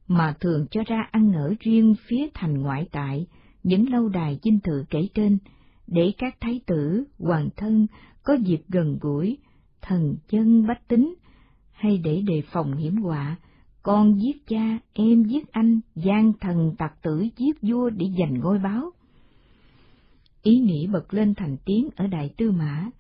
mà 0.09 0.35
thường 0.41 0.67
cho 0.71 0.83
ra 0.87 1.09
ăn 1.11 1.33
ở 1.33 1.55
riêng 1.61 1.95
phía 2.07 2.29
thành 2.35 2.61
ngoại 2.61 2.89
tại, 2.93 3.27
những 3.62 3.91
lâu 3.91 4.09
đài 4.09 4.39
dinh 4.43 4.61
thự 4.61 4.85
kể 4.91 5.09
trên, 5.15 5.39
để 5.87 6.12
các 6.18 6.37
thái 6.41 6.61
tử, 6.66 7.05
hoàng 7.18 7.49
thân 7.57 7.87
có 8.22 8.35
dịp 8.35 8.62
gần 8.68 8.99
gũi, 9.01 9.39
thần 9.82 10.16
chân 10.28 10.66
bách 10.66 10.89
tính, 10.89 11.14
hay 11.72 11.99
để 11.99 12.22
đề 12.26 12.43
phòng 12.53 12.76
hiểm 12.76 12.97
họa, 12.97 13.37
con 13.82 14.20
giết 14.20 14.47
cha, 14.47 14.78
em 14.93 15.22
giết 15.22 15.53
anh, 15.53 15.80
gian 15.95 16.32
thần 16.41 16.74
tặc 16.78 17.03
tử 17.03 17.26
giết 17.37 17.62
vua 17.62 17.91
để 17.91 18.07
giành 18.18 18.39
ngôi 18.41 18.59
báo. 18.59 18.91
Ý 20.43 20.59
nghĩ 20.59 20.87
bật 20.87 21.14
lên 21.14 21.35
thành 21.35 21.57
tiếng 21.64 21.89
ở 21.97 22.07
Đại 22.07 22.30
Tư 22.37 22.51
Mã, 22.51 22.91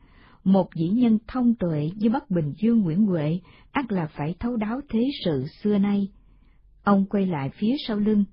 một 0.44 0.74
dĩ 0.74 0.88
nhân 0.88 1.18
thông 1.26 1.54
tuệ 1.54 1.90
như 1.96 2.10
Bắc 2.10 2.30
Bình 2.30 2.52
Dương 2.56 2.80
Nguyễn 2.80 3.06
Huệ, 3.06 3.40
ắt 3.70 3.92
là 3.92 4.06
phải 4.06 4.34
thấu 4.40 4.56
đáo 4.56 4.80
thế 4.88 5.10
sự 5.24 5.46
xưa 5.62 5.78
nay. 5.78 6.08
Ông 6.82 7.06
quay 7.10 7.26
lại 7.26 7.50
phía 7.58 7.74
sau 7.86 7.98
lưng. 7.98 8.24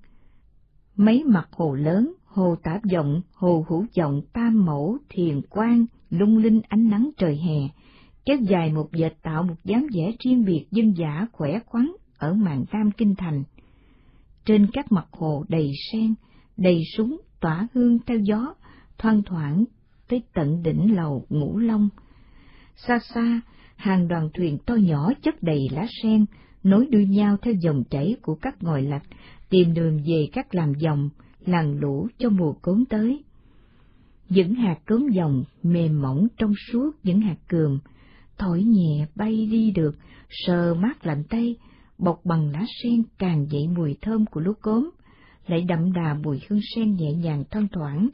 Mấy 0.96 1.24
mặt 1.24 1.48
hồ 1.52 1.74
lớn, 1.74 2.12
hồ 2.34 2.56
tạp 2.62 2.80
vọng, 2.92 3.22
hồ 3.34 3.64
hữu 3.68 3.86
vọng 3.98 4.22
tam 4.32 4.64
mẫu, 4.64 4.98
thiền 5.08 5.40
quang, 5.42 5.86
lung 6.10 6.38
linh 6.38 6.60
ánh 6.68 6.88
nắng 6.88 7.10
trời 7.16 7.36
hè, 7.36 7.68
kéo 8.24 8.36
dài 8.36 8.72
một 8.72 8.92
dệt 8.92 9.12
tạo 9.22 9.42
một 9.42 9.54
dáng 9.64 9.86
vẻ 9.94 10.12
riêng 10.24 10.44
biệt 10.44 10.66
dân 10.70 10.92
giả 10.96 11.26
khỏe 11.32 11.58
khoắn 11.66 11.92
ở 12.18 12.34
màn 12.34 12.64
tam 12.70 12.90
kinh 12.90 13.14
thành. 13.14 13.44
Trên 14.44 14.66
các 14.72 14.92
mặt 14.92 15.06
hồ 15.12 15.44
đầy 15.48 15.72
sen, 15.92 16.14
đầy 16.56 16.82
súng, 16.96 17.20
tỏa 17.40 17.68
hương 17.74 17.98
theo 18.06 18.18
gió, 18.18 18.54
thoang 18.98 19.22
thoảng 19.22 19.64
tới 20.08 20.22
tận 20.34 20.62
đỉnh 20.62 20.96
lầu 20.96 21.26
ngũ 21.28 21.58
long. 21.58 21.88
Xa 22.76 22.98
xa, 23.14 23.40
hàng 23.76 24.08
đoàn 24.08 24.28
thuyền 24.34 24.58
to 24.66 24.74
nhỏ 24.74 25.12
chất 25.22 25.42
đầy 25.42 25.68
lá 25.72 25.86
sen, 26.02 26.26
nối 26.62 26.86
đuôi 26.90 27.06
nhau 27.06 27.36
theo 27.42 27.54
dòng 27.54 27.84
chảy 27.90 28.16
của 28.22 28.34
các 28.34 28.62
ngòi 28.62 28.82
lạch, 28.82 29.06
tìm 29.48 29.74
đường 29.74 30.02
về 30.06 30.28
các 30.32 30.54
làm 30.54 30.72
dòng, 30.74 31.10
làn 31.46 31.80
lũ 31.80 32.08
cho 32.18 32.30
mùa 32.30 32.52
cốm 32.52 32.84
tới. 32.84 33.24
Những 34.28 34.54
hạt 34.54 34.78
cốm 34.86 35.08
dòng 35.08 35.44
mềm 35.62 36.02
mỏng 36.02 36.26
trong 36.36 36.52
suốt 36.72 36.90
những 37.02 37.20
hạt 37.20 37.36
cườm, 37.48 37.78
thổi 38.38 38.62
nhẹ 38.62 39.06
bay 39.14 39.46
đi 39.50 39.70
được, 39.70 39.96
sờ 40.30 40.74
mát 40.74 41.06
lạnh 41.06 41.24
tay, 41.28 41.56
bọc 41.98 42.20
bằng 42.24 42.50
lá 42.50 42.64
sen 42.82 43.02
càng 43.18 43.46
dậy 43.50 43.68
mùi 43.68 43.96
thơm 44.00 44.26
của 44.26 44.40
lúa 44.40 44.54
cốm, 44.60 44.90
lại 45.46 45.62
đậm 45.62 45.92
đà 45.92 46.14
mùi 46.14 46.40
hương 46.48 46.60
sen 46.74 46.96
nhẹ 46.96 47.12
nhàng 47.12 47.44
thoang 47.50 47.68
thoảng. 47.72 48.08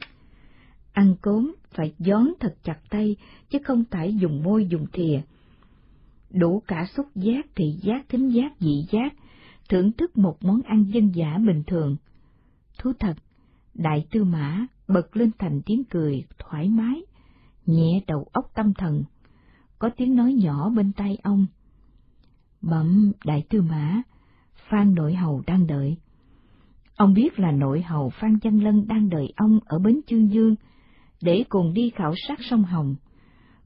Ăn 0.93 1.15
cốm 1.21 1.55
phải 1.71 1.93
gión 1.99 2.33
thật 2.39 2.55
chặt 2.63 2.79
tay, 2.89 3.15
chứ 3.49 3.59
không 3.63 3.83
phải 3.91 4.15
dùng 4.15 4.43
môi 4.43 4.65
dùng 4.65 4.85
thìa. 4.93 5.21
Đủ 6.31 6.63
cả 6.67 6.87
xúc 6.95 7.05
giác, 7.15 7.45
thị 7.55 7.65
giác, 7.81 8.09
thính 8.09 8.29
giác, 8.29 8.51
dị 8.59 8.85
giác, 8.91 9.13
thưởng 9.69 9.91
thức 9.91 10.17
một 10.17 10.37
món 10.41 10.61
ăn 10.61 10.85
dân 10.93 11.15
dã 11.15 11.37
bình 11.47 11.63
thường. 11.67 11.95
Thú 12.79 12.93
thật, 12.99 13.13
đại 13.73 14.07
tư 14.11 14.23
mã 14.23 14.65
bật 14.87 15.17
lên 15.17 15.31
thành 15.39 15.61
tiếng 15.65 15.83
cười 15.89 16.25
thoải 16.39 16.69
mái, 16.69 17.01
nhẹ 17.65 18.03
đầu 18.07 18.27
óc 18.31 18.51
tâm 18.55 18.73
thần. 18.73 19.03
Có 19.79 19.89
tiếng 19.97 20.15
nói 20.15 20.33
nhỏ 20.33 20.69
bên 20.69 20.91
tay 20.93 21.17
ông. 21.23 21.45
Bẩm 22.61 23.11
đại 23.25 23.45
tư 23.49 23.61
mã, 23.61 24.01
Phan 24.69 24.95
nội 24.95 25.13
hầu 25.13 25.43
đang 25.47 25.67
đợi. 25.67 25.97
Ông 26.95 27.13
biết 27.13 27.39
là 27.39 27.51
nội 27.51 27.81
hầu 27.81 28.09
Phan 28.09 28.39
Chân 28.39 28.63
Lân 28.63 28.87
đang 28.87 29.09
đợi 29.09 29.33
ông 29.35 29.59
ở 29.65 29.79
bến 29.79 29.99
Chương 30.07 30.31
Dương, 30.31 30.55
để 31.21 31.43
cùng 31.49 31.73
đi 31.73 31.91
khảo 31.95 32.13
sát 32.27 32.39
sông 32.49 32.63
Hồng. 32.63 32.95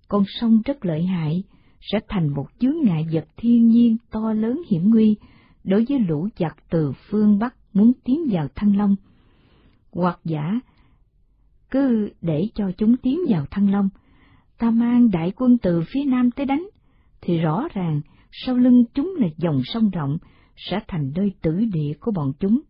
Con 0.07 0.23
sông 0.27 0.61
rất 0.65 0.85
lợi 0.85 1.03
hại, 1.03 1.43
sẽ 1.81 1.99
thành 2.09 2.29
một 2.29 2.45
chướng 2.59 2.75
ngại 2.83 3.07
vật 3.11 3.25
thiên 3.37 3.67
nhiên 3.67 3.97
to 4.11 4.33
lớn 4.33 4.61
hiểm 4.69 4.89
nguy 4.89 5.15
đối 5.63 5.85
với 5.89 5.99
lũ 5.99 6.29
giặc 6.37 6.57
từ 6.69 6.93
phương 7.09 7.39
Bắc 7.39 7.55
muốn 7.73 7.91
tiến 8.03 8.27
vào 8.31 8.47
Thăng 8.55 8.77
Long. 8.77 8.95
Hoặc 9.91 10.19
giả, 10.23 10.59
cứ 11.71 12.09
để 12.21 12.49
cho 12.55 12.71
chúng 12.77 12.97
tiến 12.97 13.19
vào 13.29 13.45
Thăng 13.51 13.71
Long. 13.71 13.89
Ta 14.57 14.71
mang 14.71 15.11
đại 15.11 15.31
quân 15.35 15.57
từ 15.57 15.83
phía 15.93 16.03
nam 16.05 16.31
tới 16.31 16.45
đánh, 16.45 16.67
thì 17.21 17.39
rõ 17.39 17.67
ràng 17.73 18.01
sau 18.31 18.57
lưng 18.57 18.85
chúng 18.93 19.15
là 19.19 19.27
dòng 19.37 19.61
sông 19.65 19.89
rộng, 19.89 20.17
sẽ 20.55 20.79
thành 20.87 21.11
nơi 21.15 21.31
tử 21.41 21.65
địa 21.73 21.93
của 21.99 22.11
bọn 22.11 22.31
chúng. 22.39 22.61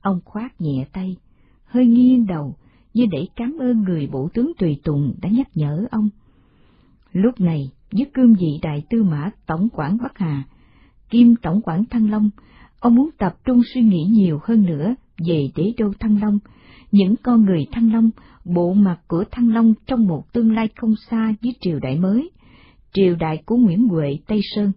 Ông 0.00 0.20
khoát 0.24 0.60
nhẹ 0.60 0.86
tay, 0.92 1.16
hơi 1.64 1.86
nghiêng 1.86 2.26
đầu, 2.26 2.56
như 2.94 3.06
để 3.12 3.26
cảm 3.36 3.58
ơn 3.60 3.82
người 3.82 4.08
bộ 4.12 4.28
tướng 4.34 4.52
Tùy 4.58 4.80
Tùng 4.84 5.14
đã 5.22 5.28
nhắc 5.28 5.48
nhở 5.54 5.86
ông. 5.90 6.08
Lúc 7.12 7.40
này, 7.40 7.70
dưới 7.92 8.06
cương 8.14 8.34
vị 8.34 8.58
đại 8.62 8.82
tư 8.90 9.02
mã 9.02 9.30
tổng 9.46 9.68
quản 9.72 9.98
Bắc 10.02 10.18
Hà, 10.18 10.44
kim 11.10 11.36
tổng 11.36 11.60
quản 11.62 11.84
Thăng 11.84 12.10
Long, 12.10 12.30
ông 12.84 12.94
muốn 12.94 13.10
tập 13.18 13.36
trung 13.44 13.62
suy 13.74 13.82
nghĩ 13.82 14.04
nhiều 14.10 14.40
hơn 14.42 14.66
nữa 14.66 14.94
về 15.28 15.50
đế 15.56 15.72
đô 15.78 15.92
Thăng 16.00 16.20
Long, 16.20 16.38
những 16.92 17.14
con 17.22 17.44
người 17.44 17.66
Thăng 17.72 17.92
Long, 17.92 18.10
bộ 18.44 18.72
mặt 18.72 18.98
của 19.08 19.24
Thăng 19.30 19.54
Long 19.54 19.74
trong 19.86 20.06
một 20.06 20.32
tương 20.32 20.52
lai 20.52 20.68
không 20.76 20.94
xa 21.10 21.34
với 21.42 21.54
triều 21.60 21.78
đại 21.78 21.98
mới, 21.98 22.30
triều 22.92 23.16
đại 23.16 23.42
của 23.46 23.56
Nguyễn 23.56 23.88
Huệ 23.88 24.18
Tây 24.26 24.40
Sơn. 24.54 24.72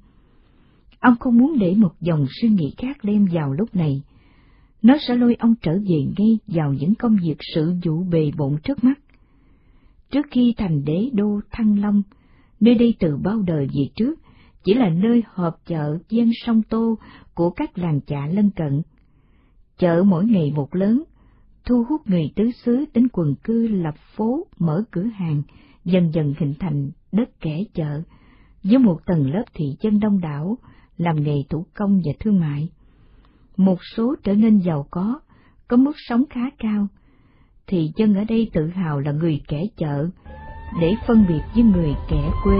Ông 1.00 1.16
không 1.20 1.38
muốn 1.38 1.60
để 1.60 1.76
một 1.76 1.92
dòng 2.02 2.26
suy 2.42 2.50
nghĩ 2.50 2.74
khác 2.78 2.98
đem 3.04 3.28
vào 3.34 3.54
lúc 3.54 3.76
này. 3.76 4.02
Nó 4.82 4.98
sẽ 5.08 5.16
lôi 5.16 5.36
ông 5.40 5.54
trở 5.62 5.74
về 5.74 6.06
ngay 6.18 6.38
vào 6.48 6.74
những 6.74 6.96
công 6.96 7.18
việc 7.24 7.38
sự 7.56 7.74
vụ 7.86 8.04
bề 8.04 8.32
bộn 8.38 8.58
trước 8.64 8.84
mắt. 8.84 9.00
Trước 10.12 10.26
khi 10.32 10.54
thành 10.58 10.86
đế 10.86 11.10
đô 11.14 11.40
Thăng 11.52 11.82
Long, 11.82 12.02
nơi 12.60 12.76
đây 12.76 12.96
từ 13.00 13.18
bao 13.18 13.42
đời 13.42 13.68
về 13.68 13.90
trước, 13.96 14.20
chỉ 14.68 14.74
là 14.74 14.90
nơi 14.90 15.24
họp 15.34 15.66
chợ 15.66 15.98
ven 16.10 16.32
sông 16.46 16.62
Tô 16.70 16.98
của 17.34 17.50
các 17.50 17.78
làng 17.78 18.00
chạ 18.08 18.28
lân 18.32 18.50
cận. 18.50 18.82
Chợ 19.78 20.04
mỗi 20.04 20.26
ngày 20.26 20.52
một 20.56 20.76
lớn, 20.76 21.04
thu 21.66 21.84
hút 21.90 22.02
người 22.06 22.32
tứ 22.36 22.52
xứ 22.52 22.86
đến 22.94 23.08
quần 23.14 23.36
cư 23.44 23.68
lập 23.68 23.96
phố, 24.16 24.48
mở 24.60 24.84
cửa 24.92 25.04
hàng, 25.04 25.42
dần 25.86 26.12
dần 26.14 26.34
hình 26.40 26.54
thành 26.60 26.92
đất 27.12 27.30
kẻ 27.40 27.64
chợ, 27.74 28.02
với 28.64 28.78
một 28.78 29.00
tầng 29.06 29.32
lớp 29.32 29.44
thị 29.54 29.66
dân 29.82 30.00
đông 30.00 30.20
đảo, 30.20 30.58
làm 30.98 31.24
nghề 31.24 31.44
thủ 31.50 31.66
công 31.74 32.02
và 32.06 32.12
thương 32.20 32.40
mại. 32.40 32.70
Một 33.58 33.80
số 33.96 34.16
trở 34.24 34.34
nên 34.34 34.58
giàu 34.58 34.88
có, 34.92 35.20
có 35.68 35.78
mức 35.78 35.94
sống 36.10 36.24
khá 36.30 36.50
cao, 36.60 36.88
thị 37.68 37.92
dân 37.96 38.16
ở 38.16 38.24
đây 38.24 38.50
tự 38.54 38.68
hào 38.68 39.00
là 39.00 39.12
người 39.12 39.42
kẻ 39.48 39.64
chợ, 39.78 40.10
để 40.82 40.96
phân 41.08 41.26
biệt 41.28 41.42
với 41.56 41.64
người 41.64 41.94
kẻ 42.10 42.32
quê. 42.44 42.58